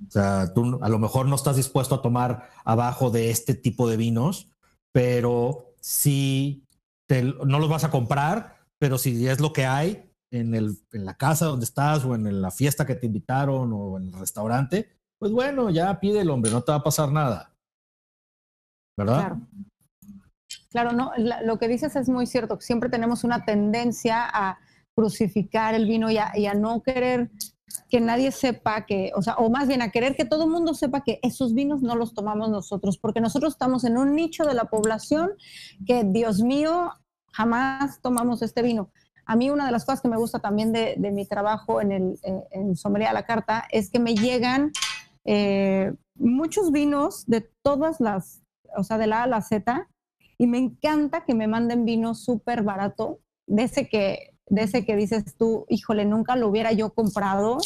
[0.08, 3.88] O sea, tú a lo mejor no estás dispuesto a tomar abajo de este tipo
[3.88, 4.50] de vinos,
[4.92, 6.66] pero sí
[7.46, 11.16] no los vas a comprar, pero si es lo que hay en, el, en la
[11.16, 15.32] casa donde estás o en la fiesta que te invitaron o en el restaurante, pues
[15.32, 17.56] bueno, ya pide el hombre, no te va a pasar nada.
[18.98, 19.28] ¿Verdad?
[19.28, 19.40] Claro.
[20.70, 22.60] Claro, no, lo que dices es muy cierto.
[22.62, 24.60] Siempre tenemos una tendencia a
[24.96, 27.32] crucificar el vino y a, y a, no querer
[27.90, 30.74] que nadie sepa que, o sea, o más bien a querer que todo el mundo
[30.74, 34.54] sepa que esos vinos no los tomamos nosotros, porque nosotros estamos en un nicho de
[34.54, 35.32] la población
[35.88, 36.92] que, Dios mío,
[37.32, 38.92] jamás tomamos este vino.
[39.26, 41.92] A mí una de las cosas que me gusta también de, de mi trabajo en
[41.92, 44.72] el eh, en Sommelier a la Carta es que me llegan
[45.26, 48.42] eh, muchos vinos de todas las,
[48.76, 49.88] o sea, de la A a la Z,
[50.40, 55.36] y me encanta que me manden vino súper barato, de ese que de que dices
[55.38, 57.60] tú, híjole, nunca lo hubiera yo comprado.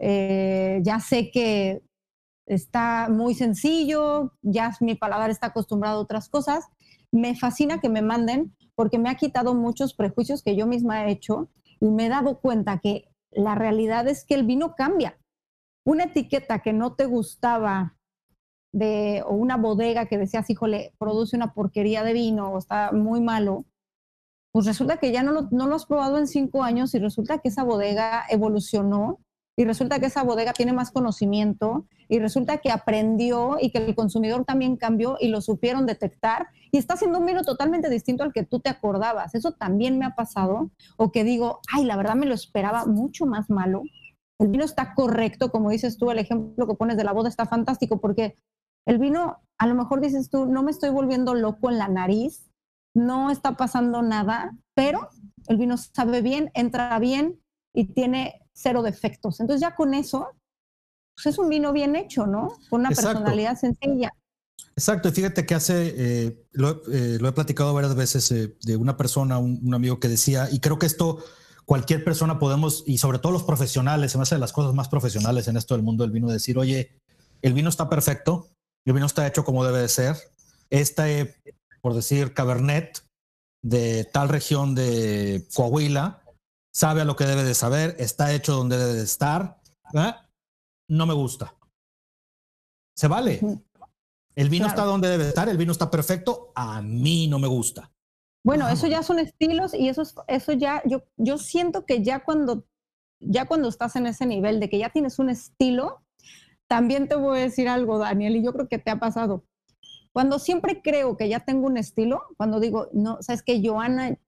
[0.00, 1.82] Eh, ya sé que
[2.46, 6.64] está muy sencillo, ya mi paladar está acostumbrado a otras cosas.
[7.12, 11.12] Me fascina que me manden porque me ha quitado muchos prejuicios que yo misma he
[11.12, 11.48] hecho
[11.80, 15.18] y me he dado cuenta que la realidad es que el vino cambia.
[15.84, 17.95] Una etiqueta que no te gustaba
[18.76, 23.22] de, o una bodega que decías, híjole, produce una porquería de vino o está muy
[23.22, 23.64] malo,
[24.52, 27.38] pues resulta que ya no lo, no lo has probado en cinco años y resulta
[27.38, 29.18] que esa bodega evolucionó
[29.58, 33.94] y resulta que esa bodega tiene más conocimiento y resulta que aprendió y que el
[33.94, 38.34] consumidor también cambió y lo supieron detectar y está haciendo un vino totalmente distinto al
[38.34, 39.34] que tú te acordabas.
[39.34, 43.24] Eso también me ha pasado o que digo, ay, la verdad me lo esperaba mucho
[43.24, 43.84] más malo.
[44.38, 47.46] El vino está correcto, como dices tú, el ejemplo que pones de la boda está
[47.46, 48.36] fantástico porque
[48.86, 52.50] el vino, a lo mejor dices tú, no me estoy volviendo loco en la nariz,
[52.94, 55.10] no está pasando nada, pero
[55.48, 57.40] el vino sabe bien, entra bien
[57.74, 59.40] y tiene cero defectos.
[59.40, 60.28] Entonces ya con eso,
[61.14, 62.56] pues es un vino bien hecho, ¿no?
[62.70, 64.12] Con una personalidad sencilla.
[64.74, 68.96] Exacto, y fíjate que hace, eh, eh, lo, he platicado varias veces eh, de una
[68.96, 71.24] persona, un, amigo que decía, y creo que esto
[71.64, 74.88] cualquier persona podemos, y sobre todo los profesionales, se me hace de las cosas más
[74.88, 77.00] profesionales en esto del mundo del vino, decir, oye,
[77.42, 78.48] el vino está perfecto,
[78.86, 80.16] el vino está hecho como debe de ser,
[80.70, 81.34] este
[81.80, 83.04] por decir, Cabernet
[83.62, 86.22] de tal región de Coahuila,
[86.74, 89.60] sabe a lo que debe de saber, está hecho donde debe de estar,
[90.88, 91.54] no me gusta.
[92.96, 93.40] Se vale.
[94.34, 97.92] El vino está donde debe estar, el vino está perfecto, a mí no me gusta.
[98.44, 102.64] Bueno, eso ya son estilos y eso, eso ya, yo, yo siento que ya cuando,
[103.20, 106.02] ya cuando estás en ese nivel de que ya tienes un estilo,
[106.68, 109.44] también te voy a decir algo, Daniel, y yo creo que te ha pasado.
[110.12, 114.18] Cuando siempre creo que ya tengo un estilo, cuando digo, no, sabes que Joana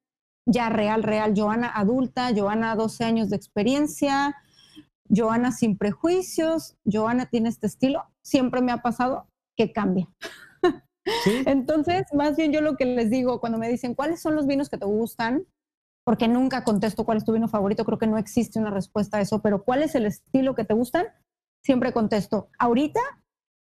[0.46, 4.36] ya real, real, Joana adulta, Joana 12 años de experiencia,
[5.08, 10.08] Joana sin prejuicios, Joana tiene este estilo, siempre me ha pasado que cambia.
[11.46, 14.68] Entonces, más bien yo lo que les digo cuando me dicen, ¿cuáles son los vinos
[14.68, 15.46] que te gustan?
[16.04, 19.20] Porque nunca contesto cuál es tu vino favorito, creo que no existe una respuesta a
[19.20, 21.06] eso, pero ¿cuál es el estilo que te gustan?
[21.62, 23.00] Siempre contesto, ahorita,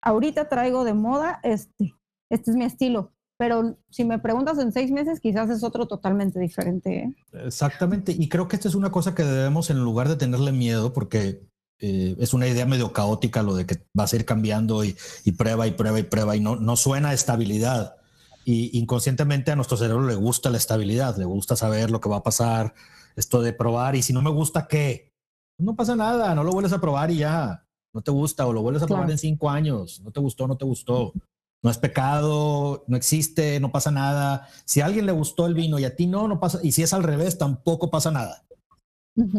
[0.01, 1.93] ahorita traigo de moda este,
[2.30, 3.14] este es mi estilo.
[3.38, 6.97] Pero si me preguntas en seis meses, quizás es otro totalmente diferente.
[6.97, 7.15] ¿eh?
[7.45, 8.11] Exactamente.
[8.11, 11.47] Y creo que esta es una cosa que debemos, en lugar de tenerle miedo, porque
[11.80, 14.97] eh, es una idea medio caótica lo de que vas a ir cambiando y,
[15.38, 17.95] prueba y prueba y prueba y no, no suena a estabilidad.
[18.43, 22.18] Y inconscientemente a nuestro cerebro le gusta la estabilidad, le gusta saber lo que va
[22.18, 22.73] a pasar,
[23.15, 25.14] esto de probar y si no me gusta, ¿qué?
[25.57, 27.65] No pasa nada, no lo vuelves a probar y ya.
[27.93, 30.01] No te gusta o lo vuelves a probar en cinco años.
[30.01, 31.13] No te gustó, no te gustó.
[31.61, 34.47] No es pecado, no existe, no pasa nada.
[34.65, 36.59] Si a alguien le gustó el vino y a ti no, no pasa.
[36.63, 38.45] Y si es al revés, tampoco pasa nada.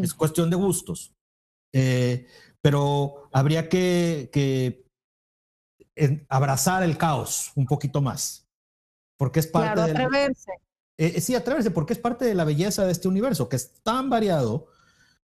[0.02, 1.14] Es cuestión de gustos.
[1.72, 2.26] Eh,
[2.60, 4.84] pero habría que,
[6.28, 8.46] abrazar el caos un poquito más.
[9.18, 10.52] Porque es parte claro, atreverse.
[10.98, 13.72] Eh, eh, sí, atreverse, porque es parte de la belleza de este universo, que es
[13.82, 14.66] tan variado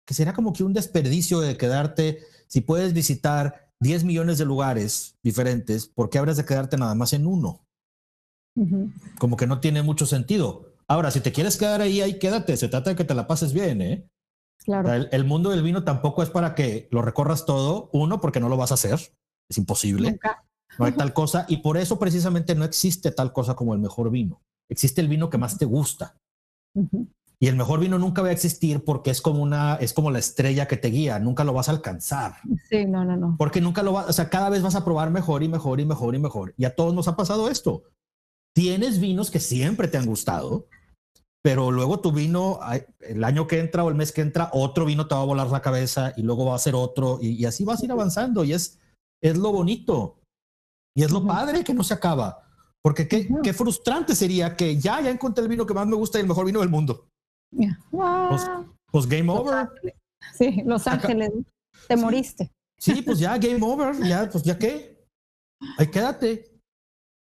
[0.07, 5.19] que será como que un desperdicio de quedarte, si puedes visitar 10 millones de lugares
[5.23, 7.67] diferentes, ¿por qué habrías de quedarte nada más en uno?
[9.19, 10.73] Como que no tiene mucho sentido.
[10.89, 12.57] Ahora, si te quieres quedar ahí, ahí quédate.
[12.57, 14.09] Se trata de que te la pases bien, ¿eh?
[14.65, 14.91] Claro.
[14.93, 17.91] el, mundo del vino tampoco es para que lo recorras todo.
[17.93, 18.99] Uno, porque no lo vas a hacer.
[19.49, 20.19] Es imposible.
[20.79, 21.45] No hay tal cosa.
[21.49, 24.41] Y por eso precisamente no existe tal cosa como el mejor vino.
[24.71, 26.17] Existe el vino que más te gusta.
[27.39, 30.19] Y el mejor vino nunca va a existir porque es como una, es como la
[30.19, 32.37] estrella que te guía, nunca lo vas a alcanzar.
[32.71, 33.37] Sí, no, no, no.
[33.39, 35.85] Porque nunca lo vas, o sea, cada vez vas a probar mejor y mejor y
[35.85, 36.55] mejor y mejor.
[36.57, 37.83] Y a todos nos ha pasado esto.
[38.55, 40.67] Tienes vinos que siempre te han gustado,
[41.43, 42.59] pero luego tu vino,
[43.01, 45.49] el año que entra o el mes que entra, otro vino te va a volar
[45.49, 48.55] la cabeza y luego va a ser otro y, así vas a ir avanzando y
[48.55, 48.79] es,
[49.23, 50.21] es lo bonito
[50.97, 52.43] y es lo padre que no se acaba.
[52.83, 56.19] Porque qué, qué frustrante sería que ya, ya encontré el vino que más me gusta
[56.19, 57.09] y el mejor vino del mundo.
[57.51, 58.43] Pues,
[58.91, 59.69] pues, game over.
[60.37, 61.31] Sí, Los Ángeles.
[61.89, 62.53] Te moriste.
[62.79, 63.97] Sí, pues ya game over.
[64.07, 65.07] Ya, pues ya qué.
[65.79, 66.61] Ahí quédate.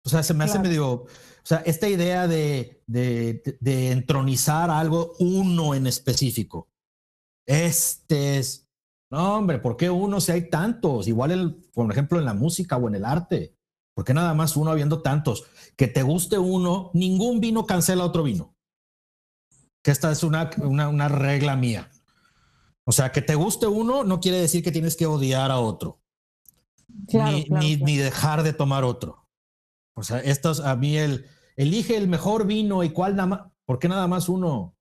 [0.05, 0.93] O sea, se me hace medio.
[0.93, 1.09] O
[1.43, 6.69] sea, esta idea de, de, de, entronizar algo, uno en específico.
[7.47, 8.69] Este es.
[9.11, 11.07] No, hombre, ¿por qué uno si hay tantos?
[11.07, 13.57] Igual, el, por ejemplo, en la música o en el arte.
[13.95, 15.47] ¿Por qué nada más uno habiendo tantos?
[15.77, 18.56] Que te guste uno, ningún vino cancela otro vino
[19.87, 21.89] que esta es una, una, regla mía.
[22.83, 26.01] O sea, que te guste uno no quiere decir que tienes que odiar a otro.
[26.89, 29.29] ni, ni, dejar de tomar otro.
[29.95, 33.41] O sea, esto es a mí el, elige el mejor vino y cuál nada más,
[33.65, 34.75] ¿por qué nada más uno?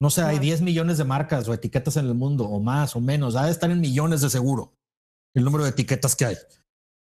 [0.00, 3.00] No sé, hay 10 millones de marcas o etiquetas en el mundo, o más o
[3.00, 4.76] menos, ha de estar en millones de seguro
[5.34, 6.36] el número de etiquetas que hay.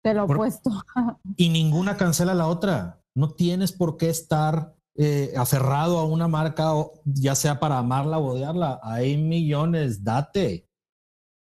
[0.03, 0.71] Te lo he puesto.
[1.37, 3.01] y ninguna cancela la otra.
[3.15, 6.73] No tienes por qué estar eh, aferrado a una marca,
[7.05, 8.79] ya sea para amarla o odiarla.
[8.81, 10.67] Hay millones, date.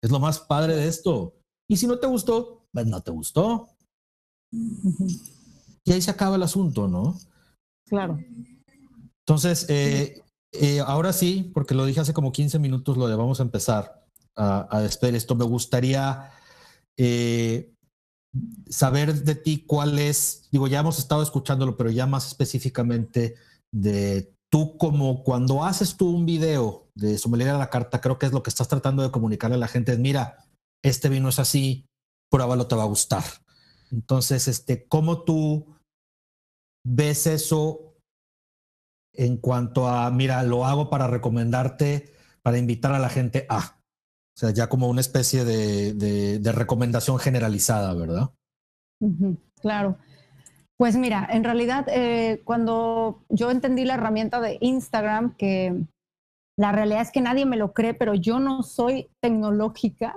[0.01, 1.35] Es lo más padre de esto.
[1.69, 3.67] Y si no te gustó, pues no te gustó.
[5.83, 7.17] Y ahí se acaba el asunto, ¿no?
[7.87, 8.19] Claro.
[9.25, 10.21] Entonces, eh,
[10.53, 14.05] eh, ahora sí, porque lo dije hace como 15 minutos, lo de vamos a empezar
[14.35, 15.35] a, a despedir esto.
[15.35, 16.31] Me gustaría
[18.69, 23.35] saber de ti cuál es, digo, ya hemos estado escuchándolo, pero ya más específicamente
[23.73, 28.25] de tú como cuando haces tú un video de sommelier a la carta, creo que
[28.25, 30.45] es lo que estás tratando de comunicarle a la gente, es mira,
[30.83, 31.85] este vino es así,
[32.29, 33.23] pruébalo, te va a gustar.
[33.91, 35.75] Entonces, este, ¿cómo tú
[36.85, 37.95] ves eso
[39.13, 43.80] en cuanto a, mira, lo hago para recomendarte, para invitar a la gente a?
[44.41, 48.31] Sea, ya como una especie de, de, recomendación generalizada, ¿verdad?
[49.61, 49.99] claro.
[50.77, 55.83] Pues mira, en realidad eh, cuando yo entendí la herramienta de Instagram, que
[56.57, 60.15] la realidad es que nadie me lo cree, pero yo no soy tecnológica,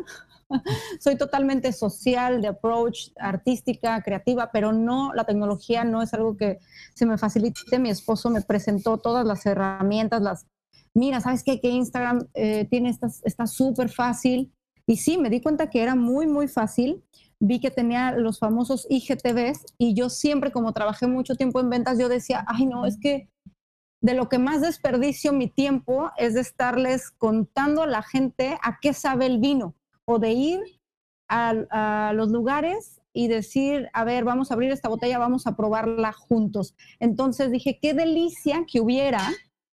[1.01, 6.61] soy totalmente social, de approach, artística, creativa, pero no, la tecnología no es algo que
[6.95, 7.79] se me facilite.
[7.79, 10.47] Mi esposo me presentó todas las herramientas, las
[10.95, 11.61] mira, ¿sabes qué?
[11.61, 14.53] Que Instagram eh, tiene estas, está súper fácil.
[14.87, 17.03] Y sí, me di cuenta que era muy, muy fácil.
[17.41, 21.99] Vi que tenía los famosos IGTVs y yo siempre, como trabajé mucho tiempo en ventas,
[21.99, 23.29] yo decía, ay, no, es que
[24.01, 28.79] de lo que más desperdicio mi tiempo es de estarles contando a la gente a
[28.81, 30.61] qué sabe el vino o de ir
[31.29, 35.57] a, a los lugares y decir, a ver, vamos a abrir esta botella, vamos a
[35.57, 36.75] probarla juntos.
[37.01, 39.23] Entonces dije, qué delicia que hubiera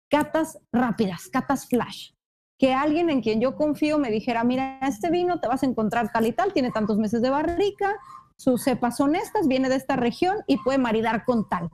[0.09, 2.11] catas rápidas, catas flash.
[2.59, 6.11] Que alguien en quien yo confío me dijera, mira, este vino te vas a encontrar
[6.11, 7.95] tal y tal, tiene tantos meses de barrica,
[8.37, 11.71] sus cepas son estas, viene de esta región y puede maridar con tal.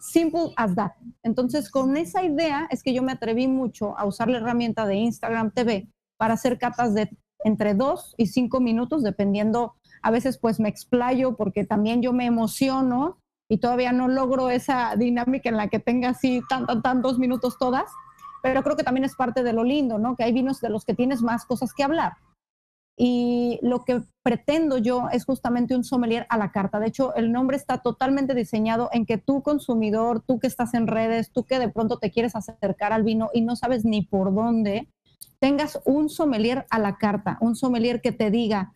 [0.00, 0.92] Simple as that.
[1.22, 4.96] Entonces, con esa idea es que yo me atreví mucho a usar la herramienta de
[4.96, 7.10] Instagram TV para hacer catas de
[7.44, 12.26] entre dos y cinco minutos, dependiendo, a veces pues me explayo porque también yo me
[12.26, 16.42] emociono y todavía no logro esa dinámica en la que tenga así
[16.82, 17.90] tantos minutos todas,
[18.42, 20.16] pero creo que también es parte de lo lindo, ¿no?
[20.16, 22.12] Que hay vinos de los que tienes más cosas que hablar.
[23.00, 26.80] Y lo que pretendo yo es justamente un sommelier a la carta.
[26.80, 30.88] De hecho, el nombre está totalmente diseñado en que tú consumidor, tú que estás en
[30.88, 34.34] redes, tú que de pronto te quieres acercar al vino y no sabes ni por
[34.34, 34.88] dónde,
[35.40, 38.74] tengas un sommelier a la carta, un sommelier que te diga,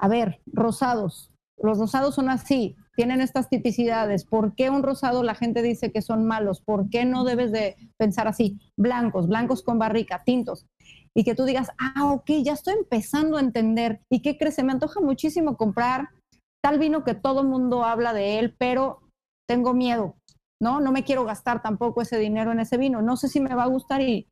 [0.00, 5.36] a ver, rosados, los rosados son así, tienen estas tipicidades, ¿por qué un rosado la
[5.36, 6.60] gente dice que son malos?
[6.60, 8.58] ¿Por qué no debes de pensar así?
[8.76, 10.66] Blancos, blancos con barrica, tintos.
[11.14, 14.00] Y que tú digas, ah, ok, ya estoy empezando a entender.
[14.10, 14.56] ¿Y qué crees?
[14.56, 16.08] Se me antoja muchísimo comprar
[16.60, 18.98] tal vino que todo mundo habla de él, pero
[19.48, 20.16] tengo miedo,
[20.60, 20.80] ¿no?
[20.80, 23.00] No me quiero gastar tampoco ese dinero en ese vino.
[23.00, 24.26] No sé si me va a gustar y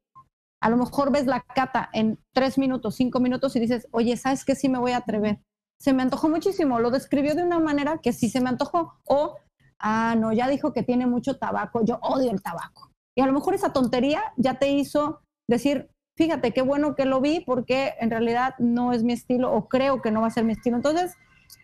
[0.61, 4.45] a lo mejor ves la cata en tres minutos, cinco minutos y dices, oye, ¿sabes
[4.45, 4.57] qué?
[4.57, 5.39] Sí me voy a atrever.
[5.81, 6.81] Se me antojó muchísimo.
[6.81, 8.95] Lo describió de una manera que sí se me antojó.
[9.05, 9.37] O,
[9.79, 11.85] ah, no, ya dijo que tiene mucho tabaco.
[11.85, 12.91] Yo odio el tabaco.
[13.17, 17.21] Y a lo mejor esa tontería ya te hizo decir, fíjate qué bueno que lo
[17.21, 20.45] vi porque en realidad no es mi estilo o creo que no va a ser
[20.45, 20.77] mi estilo.
[20.77, 21.15] Entonces,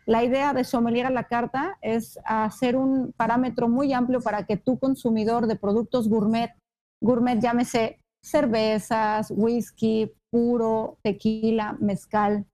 [0.07, 4.57] la idea de sommelier a la carta es hacer un parámetro muy amplio para que
[4.57, 6.51] tu consumidor de productos gourmet,
[7.03, 12.47] gourmet llámese cervezas, whisky, puro, tequila, mezcal,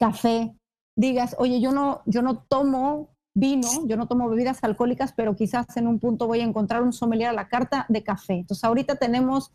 [0.00, 0.54] café,
[0.96, 5.76] digas, oye, yo no, yo no tomo vino, yo no tomo bebidas alcohólicas, pero quizás
[5.76, 8.34] en un punto voy a encontrar un sommelier a la carta de café.
[8.34, 9.52] Entonces ahorita tenemos,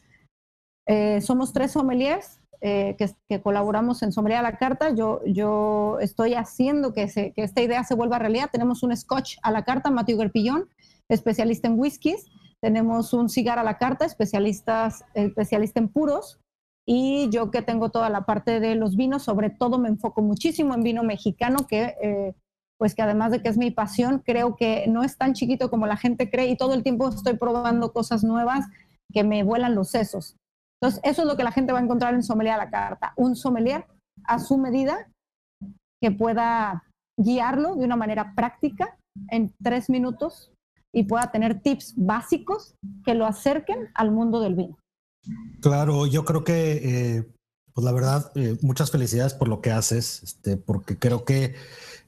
[0.85, 2.95] eh, somos tres sommeliers eh,
[3.27, 4.91] que, colaboramos en Sombría a la Carta.
[4.91, 8.49] Yo, yo estoy haciendo que, que, esta idea se vuelva realidad.
[8.51, 10.69] Tenemos un Scotch a la carta, Matthew Gerpillón,
[11.09, 12.27] especialista en whiskies.
[12.61, 16.39] Tenemos un cigar a la carta, especialistas, especialista en puros.
[16.87, 20.73] Y yo que tengo toda la parte de los vinos, sobre todo me enfoco muchísimo
[20.73, 22.35] en vino mexicano, que eh,
[22.79, 25.85] pues que además de que es mi pasión, creo que no es tan chiquito como
[25.85, 28.65] la gente cree y todo el tiempo estoy probando cosas nuevas
[29.13, 30.35] que me vuelan los sesos.
[30.81, 33.13] Entonces, eso es lo que la gente va a encontrar en Sommelier a la carta.
[33.17, 33.85] Un sommelier
[34.23, 35.07] a su medida
[36.01, 36.83] que pueda
[37.19, 38.97] guiarlo de una manera práctica
[39.29, 40.51] en tres minutos
[40.91, 42.73] y pueda tener tips básicos
[43.05, 44.77] que lo acerquen al mundo del vino.
[45.61, 47.27] Claro, yo creo que, eh,
[47.73, 51.55] pues la verdad, eh, muchas felicidades por lo que haces, este, porque creo que,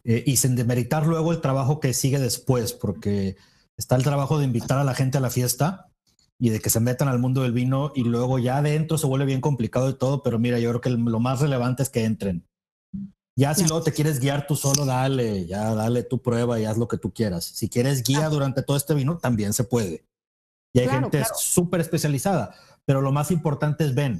[0.03, 3.37] eh, y sin demeritar luego el trabajo que sigue después, porque
[3.77, 5.93] está el trabajo de invitar a la gente a la fiesta,
[6.39, 9.25] y de que se metan al mundo del vino y luego ya adentro se vuelve
[9.25, 12.45] bien complicado y todo, pero mira, yo creo que lo más relevante es que entren.
[13.35, 16.77] Ya si luego te quieres guiar tú solo, dale, ya dale tu prueba y haz
[16.77, 17.45] lo que tú quieras.
[17.45, 20.05] Si quieres guía durante todo este vino, también se puede.
[20.73, 22.53] Y hay gente súper especializada,
[22.85, 24.19] pero lo más importante es ven,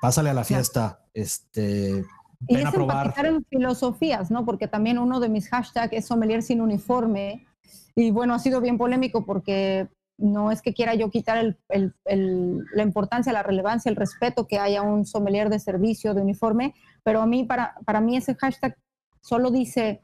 [0.00, 2.04] pásale a la fiesta, este,
[2.46, 3.14] y ven a probar.
[3.24, 4.44] en filosofías, ¿no?
[4.44, 7.46] Porque también uno de mis hashtags es sommelier sin uniforme.
[7.94, 13.32] Y bueno, ha sido bien polémico porque no es que quiera yo quitar la importancia,
[13.32, 17.44] la relevancia, el respeto que haya un sommelier de servicio, de uniforme, pero a mí,
[17.44, 18.76] para, para mí ese hashtag
[19.20, 20.02] solo dice,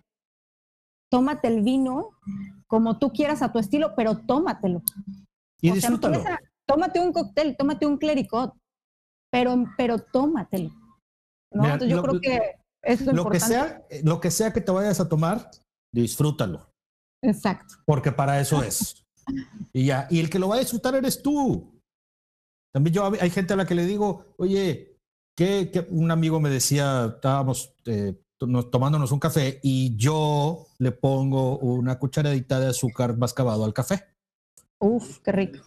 [1.11, 2.11] tómate el vino
[2.67, 4.83] como tú quieras a tu estilo, pero tómatelo.
[5.61, 6.23] Y disfrútalo.
[6.67, 8.55] Tómate un cóctel, tómate un clericot,
[9.31, 10.71] pero, pero tómatelo.
[11.87, 12.41] yo creo que
[12.83, 15.51] eso es lo Que sea, lo que sea que te vayas a tomar,
[15.93, 16.71] disfrútalo.
[17.23, 17.77] Exacto.
[17.87, 19.07] Porque para eso es.
[19.73, 21.81] Y ya, y el que lo va a disfrutar eres tú.
[22.73, 24.99] También yo hay gente a la que le digo, oye,
[25.37, 31.99] que, un amigo me decía, estábamos eh, tomándonos un café y yo le pongo una
[31.99, 34.05] cucharadita de azúcar mascabado al café.
[34.79, 35.61] Uf, qué rico.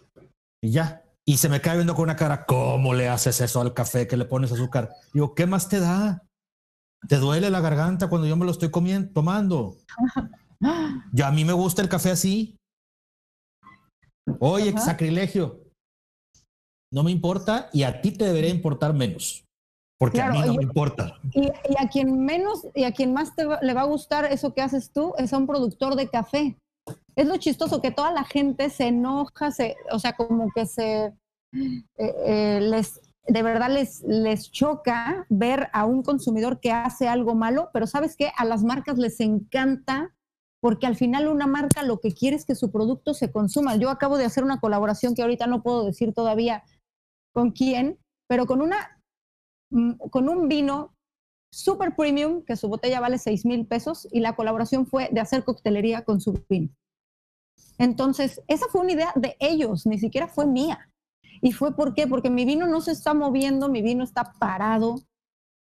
[0.62, 1.04] Y ya.
[1.26, 4.16] Y se me cae viendo con una cara, ¿cómo le haces eso al café que
[4.16, 4.90] le pones azúcar?
[5.14, 6.24] Digo, ¿qué más te da?
[7.08, 9.78] ¿Te duele la garganta cuando yo me lo estoy comiendo, tomando?
[11.12, 12.58] Ya a mí me gusta el café así.
[14.40, 15.62] Oye, sacrilegio.
[16.92, 19.46] No me importa y a ti te debería importar menos.
[20.00, 21.20] Porque a mí no me importa.
[21.34, 24.92] Y, a quien menos y a quien más le va a gustar eso que haces
[24.92, 26.58] tú es a un productor de café.
[27.18, 31.06] Es lo chistoso que toda la gente se enoja, se, o sea, como que se
[31.54, 37.34] eh, eh, les de verdad les, les choca ver a un consumidor que hace algo
[37.34, 40.14] malo, pero sabes que a las marcas les encanta
[40.62, 43.76] porque al final una marca lo que quiere es que su producto se consuma.
[43.76, 46.64] Yo acabo de hacer una colaboración que ahorita no puedo decir todavía
[47.34, 49.02] con quién, pero con una
[49.72, 50.96] mm, con un vino
[51.52, 55.44] super premium que su botella vale 6 mil pesos y la colaboración fue de hacer
[55.44, 56.70] coctelería con su vino.
[57.78, 60.90] Entonces, esa fue una idea de ellos, ni siquiera fue mía.
[61.42, 62.08] ¿Y fue por qué?
[62.08, 64.96] Porque mi vino no se está moviendo, mi vino está parado,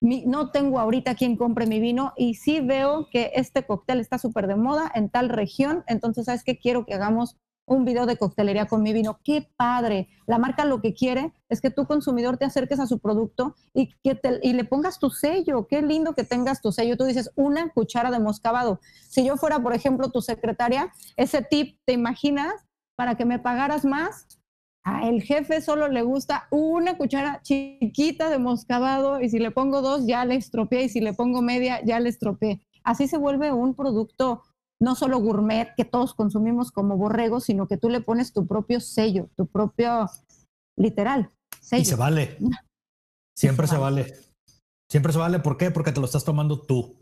[0.00, 4.48] no tengo ahorita quien compre mi vino y sí veo que este cóctel está súper
[4.48, 6.58] de moda en tal región, entonces, ¿sabes qué?
[6.58, 7.36] Quiero que hagamos
[7.66, 9.20] un video de coctelería con mi vino.
[9.24, 10.08] ¡Qué padre!
[10.26, 13.94] La marca lo que quiere es que tu consumidor te acerques a su producto y
[14.02, 15.66] que y le pongas tu sello.
[15.68, 16.96] Qué lindo que tengas tu sello.
[16.96, 18.80] Tú dices una cuchara de moscabado.
[19.08, 22.52] Si yo fuera, por ejemplo, tu secretaria, ese tip, ¿te imaginas?
[22.96, 24.26] Para que me pagaras más,
[24.84, 29.80] A el jefe solo le gusta una cuchara chiquita de moscabado y si le pongo
[29.80, 32.60] dos ya le estropeé y si le pongo media ya le estropeé.
[32.82, 34.42] Así se vuelve un producto
[34.82, 38.80] no solo gourmet que todos consumimos como borregos, sino que tú le pones tu propio
[38.80, 40.10] sello, tu propio
[40.76, 41.30] literal.
[41.70, 42.36] Y se vale.
[43.38, 44.12] Siempre se vale.
[44.90, 45.38] Siempre se vale.
[45.38, 45.70] ¿Por qué?
[45.70, 46.96] Porque te lo estás tomando tú.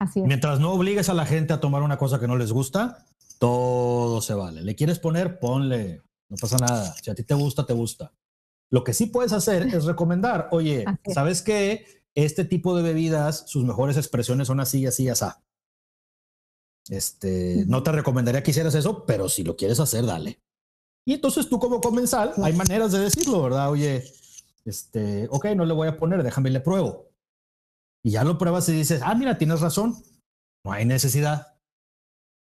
[0.00, 0.26] Así es.
[0.26, 3.04] Mientras no obligues a la gente a tomar una cosa que no les gusta,
[3.40, 4.62] todo se vale.
[4.62, 5.40] ¿Le quieres poner?
[5.40, 6.02] Ponle.
[6.30, 6.94] No pasa nada.
[7.02, 8.12] Si a ti te gusta, te gusta.
[8.70, 11.84] Lo que sí puedes hacer es recomendar, oye, ¿sabes qué?
[12.14, 15.26] Este tipo de bebidas, sus mejores expresiones son así, así, así.
[16.90, 20.40] Este, no te recomendaría que hicieras eso, pero si lo quieres hacer, dale.
[21.06, 23.70] Y entonces tú como comensal, hay maneras de decirlo, ¿verdad?
[23.70, 24.04] Oye,
[24.64, 27.08] este, ok, no le voy a poner, déjame le pruebo.
[28.04, 29.94] Y ya lo pruebas y dices, ah, mira, tienes razón,
[30.64, 31.58] no hay necesidad.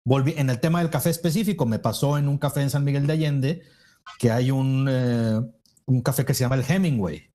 [0.07, 3.07] Volví, en el tema del café específico, me pasó en un café en San Miguel
[3.07, 3.62] de Allende
[4.19, 5.41] que hay un, eh,
[5.85, 7.31] un café que se llama el Hemingway,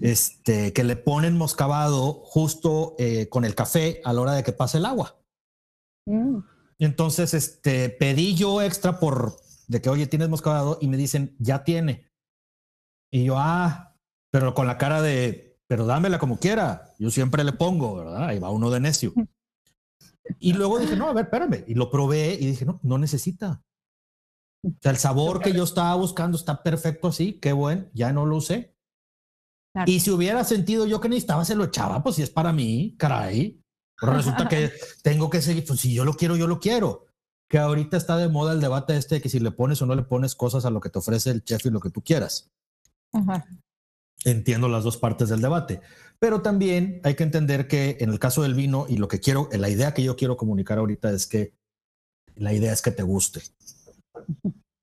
[0.00, 4.52] este, que le ponen moscabado justo eh, con el café a la hora de que
[4.52, 5.20] pase el agua.
[6.06, 6.38] Mm.
[6.78, 9.36] Entonces, este, pedí yo extra por
[9.68, 12.10] de que, oye, tienes moscabado y me dicen, ya tiene.
[13.10, 13.96] Y yo, ah,
[14.30, 16.90] pero con la cara de, pero dámela como quiera.
[16.98, 18.28] Yo siempre le pongo, ¿verdad?
[18.28, 19.12] Ahí va uno de necio.
[20.38, 21.64] Y luego dije, no, a ver, espérame.
[21.66, 23.62] Y lo probé y dije, no, no necesita.
[24.64, 28.24] O sea, el sabor que yo estaba buscando está perfecto así, qué bueno, ya no
[28.24, 28.74] lo usé.
[29.86, 32.94] Y si hubiera sentido yo que necesitaba, se lo echaba, pues si es para mí,
[32.96, 33.63] caray.
[34.04, 34.72] Pero resulta que
[35.02, 37.06] tengo que seguir, pues si yo lo quiero, yo lo quiero.
[37.48, 39.94] Que ahorita está de moda el debate este de que si le pones o no
[39.94, 42.50] le pones cosas a lo que te ofrece el chef y lo que tú quieras.
[44.24, 45.80] Entiendo las dos partes del debate.
[46.18, 49.48] Pero también hay que entender que en el caso del vino y lo que quiero,
[49.52, 51.52] la idea que yo quiero comunicar ahorita es que
[52.34, 53.42] la idea es que te guste.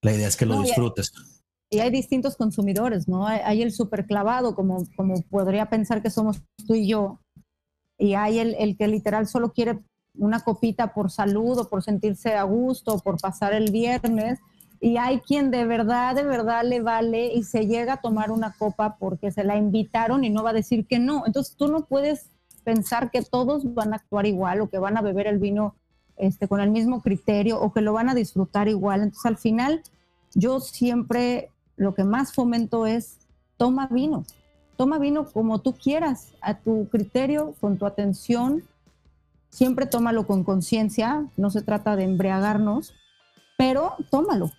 [0.04, 1.14] La idea es que lo disfrutes.
[1.74, 3.28] Y hay distintos consumidores, ¿no?
[3.28, 7.22] Hay, el superclavado, como, como podría pensar que somos tú y yo,
[8.02, 9.80] y hay el, el, que literal solo quiere
[10.18, 14.40] una copita por salud o por sentirse a gusto o por pasar el viernes.
[14.80, 18.54] Y hay quien de verdad, de verdad le vale y se llega a tomar una
[18.58, 21.28] copa porque se la invitaron y no va a decir que no.
[21.28, 22.32] Entonces tú no puedes
[22.64, 25.76] pensar que todos van a actuar igual o que van a beber el vino
[26.18, 29.04] este, con el mismo criterio o que lo van a disfrutar igual.
[29.04, 29.84] Entonces al final
[30.34, 33.20] yo siempre lo que más fomento es
[33.58, 34.26] toma vino,
[34.82, 38.64] toma vino como tú quieras, a tu criterio, con tu atención.
[39.52, 42.96] Siempre tómalo con conciencia, no se trata de embriagarnos,
[43.60, 44.50] pero tómalo.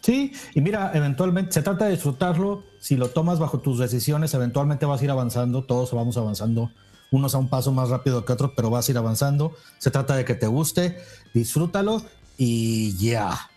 [0.00, 2.62] Sí, y mira, eventualmente se trata de disfrutarlo.
[2.78, 6.70] Si lo tomas bajo tus decisiones, eventualmente vas a ir avanzando, todos vamos avanzando,
[7.10, 9.56] unos a un paso más rápido que otros, pero vas a ir avanzando.
[9.78, 10.98] Se trata de que te guste,
[11.34, 12.00] disfrútalo
[12.38, 13.50] y ya.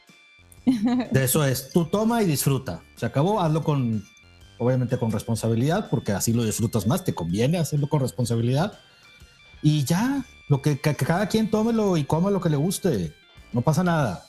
[1.11, 2.81] De eso es, tú toma y disfruta.
[2.95, 4.03] Se acabó, hazlo con
[4.58, 8.80] obviamente con responsabilidad, porque así lo disfrutas más, te conviene hacerlo con responsabilidad.
[9.62, 13.14] Y ya, lo que, cada quien tómelo y coma lo que le guste,
[13.54, 14.26] no pasa nada.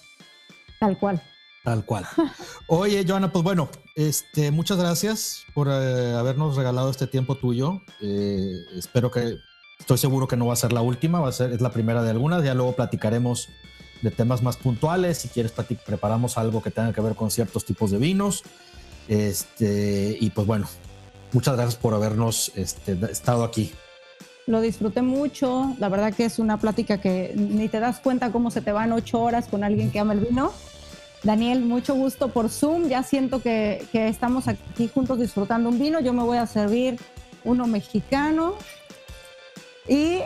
[0.80, 1.22] Tal cual.
[1.64, 2.06] Tal cual.
[2.66, 7.82] Oye, Joana, pues bueno, este, muchas gracias por eh, habernos regalado este tiempo tuyo.
[8.00, 9.38] Eh, espero que,
[9.78, 12.02] estoy seguro que no va a ser la última, va a ser, es la primera
[12.02, 12.44] de algunas.
[12.44, 13.48] Ya luego platicaremos
[14.02, 15.18] de temas más puntuales.
[15.18, 15.52] Si quieres,
[15.86, 18.44] preparamos algo que tenga que ver con ciertos tipos de vinos.
[19.08, 20.68] Este, y pues bueno,
[21.32, 23.72] muchas gracias por habernos este, estado aquí.
[24.46, 28.50] Lo disfruté mucho, la verdad que es una plática que ni te das cuenta cómo
[28.50, 30.52] se te van ocho horas con alguien que ama el vino.
[31.22, 36.00] Daniel, mucho gusto por Zoom, ya siento que, que estamos aquí juntos disfrutando un vino,
[36.00, 36.98] yo me voy a servir
[37.44, 38.54] uno mexicano
[39.88, 40.20] y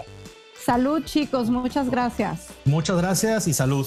[0.64, 2.48] salud chicos, muchas gracias.
[2.64, 3.86] Muchas gracias y salud.